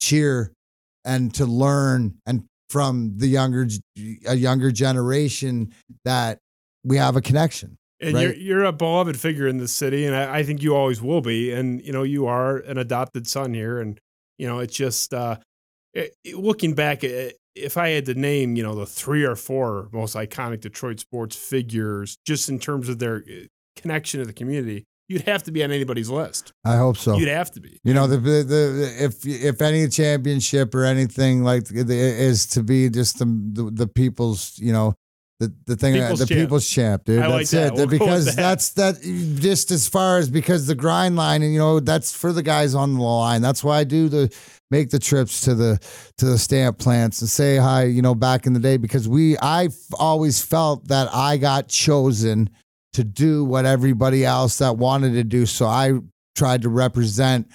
[0.02, 0.54] cheer
[1.06, 3.68] and to learn and from the younger
[4.26, 5.72] a younger generation
[6.06, 6.40] that
[6.84, 7.78] we have a connection.
[8.04, 8.24] And Right.
[8.24, 11.22] you're you're a beloved figure in this city, and I, I think you always will
[11.22, 11.52] be.
[11.52, 14.00] And you know, you are an adopted son here, and
[14.38, 15.38] you know, it's just uh,
[15.94, 17.04] it, looking back.
[17.04, 21.00] It, if I had to name, you know, the three or four most iconic Detroit
[21.00, 25.52] sports figures, just in terms of their uh, connection to the community, you'd have to
[25.52, 26.52] be on anybody's list.
[26.66, 27.16] I hope so.
[27.16, 27.80] You'd have to be.
[27.84, 32.64] You know, the, the the if if any championship or anything like the, is to
[32.64, 34.96] be just the the, the people's, you know,
[35.48, 36.40] the the thing People's the champ.
[36.42, 37.22] people's champ, dude.
[37.22, 37.74] I like that's that.
[37.74, 37.76] it.
[37.76, 38.36] We'll because that.
[38.36, 39.02] that's that
[39.42, 42.76] just as far as because the grind line and you know that's for the guys
[42.76, 43.42] on the line.
[43.42, 44.36] That's why I do the
[44.72, 45.80] make the trips to the
[46.18, 47.84] to the stamp plants and say hi.
[47.86, 52.50] You know, back in the day because we I've always felt that I got chosen
[52.94, 55.46] to do what everybody else that wanted to do.
[55.46, 56.00] So I
[56.36, 57.48] tried to represent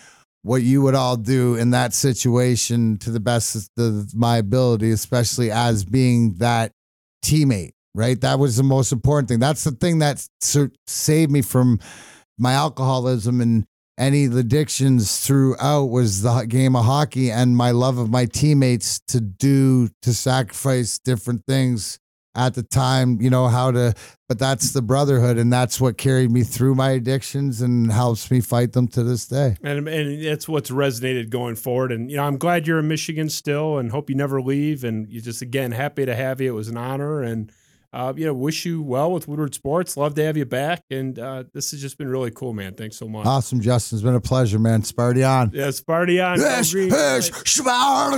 [0.43, 4.91] what you would all do in that situation to the best of the, my ability,
[4.91, 6.73] especially as being that
[7.25, 8.21] teammate, right?
[8.21, 9.39] That was the most important thing.
[9.39, 10.27] That's the thing that
[10.87, 11.81] saved me from
[12.39, 13.65] my alcoholism and
[13.99, 19.21] any addictions throughout was the game of hockey and my love of my teammates to
[19.21, 21.99] do to sacrifice different things
[22.37, 23.93] at the time, you know, how to,
[24.29, 25.37] but that's the brotherhood.
[25.37, 29.27] And that's what carried me through my addictions and helps me fight them to this
[29.27, 29.57] day.
[29.65, 31.91] And, and that's what's resonated going forward.
[31.91, 34.85] And, you know, I'm glad you're in Michigan still and hope you never leave.
[34.85, 36.51] And you just, again, happy to have you.
[36.51, 37.23] It was an honor.
[37.23, 37.51] And,
[37.93, 39.97] uh, you know, wish you well with Woodward Sports.
[39.97, 40.83] Love to have you back.
[40.91, 42.75] And uh, this has just been really cool, man.
[42.75, 43.27] Thanks so much.
[43.27, 43.97] Awesome, Justin.
[43.97, 44.83] It's been a pleasure, man.
[44.83, 45.51] Sparty on.
[45.55, 46.39] Yeah, Sparty on.
[46.39, 48.17] Yes, yes, Sparta!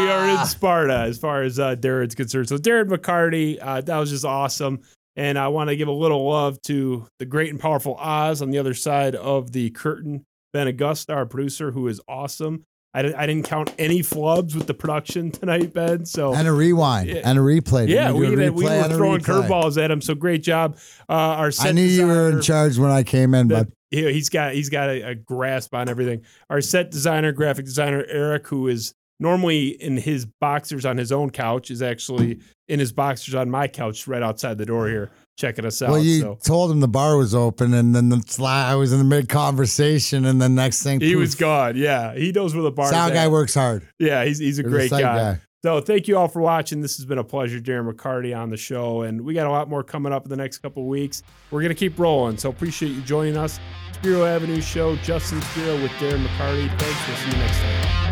[0.00, 2.48] we are in Sparta as far as uh, Darren's concerned.
[2.48, 4.82] So Darren McCarty, uh, that was just awesome.
[5.16, 8.50] And I want to give a little love to the great and powerful Oz on
[8.50, 12.66] the other side of the curtain, Ben Augusta, our producer, who is awesome.
[12.96, 16.04] I, I didn't count any flubs with the production tonight, Ben.
[16.06, 17.20] So And a rewind Yeah.
[17.24, 17.88] and a replay.
[17.88, 20.00] Yeah, we, did- we were throwing curveballs at him.
[20.00, 20.76] So great job.
[21.08, 23.72] Uh, our set I knew you were in charge when I came in, that- but
[23.90, 26.22] he, he's got he's got a, a grasp on everything.
[26.50, 31.30] Our set designer, graphic designer Eric, who is normally in his boxers on his own
[31.30, 35.64] couch, is actually in his boxers on my couch right outside the door here, checking
[35.64, 35.90] us out.
[35.90, 38.92] well, you so told him the bar was open, and then the sla- I was
[38.92, 41.76] in the mid conversation, and the next thing he poof, was gone.
[41.76, 42.90] Yeah, he knows where the bar.
[42.90, 43.86] Sound guy works hard.
[43.98, 45.16] Yeah, he's he's a a great sight guy.
[45.34, 45.40] guy.
[45.64, 46.80] So thank you all for watching.
[46.80, 49.68] This has been a pleasure, Darren McCarty on the show, and we got a lot
[49.68, 51.22] more coming up in the next couple of weeks.
[51.50, 53.58] We're gonna keep rolling, so appreciate you joining us.
[53.94, 56.68] Spiro Avenue Show, Justin Spiro with Darren McCarty.
[56.78, 57.08] Thanks.
[57.08, 58.05] We'll see you next time.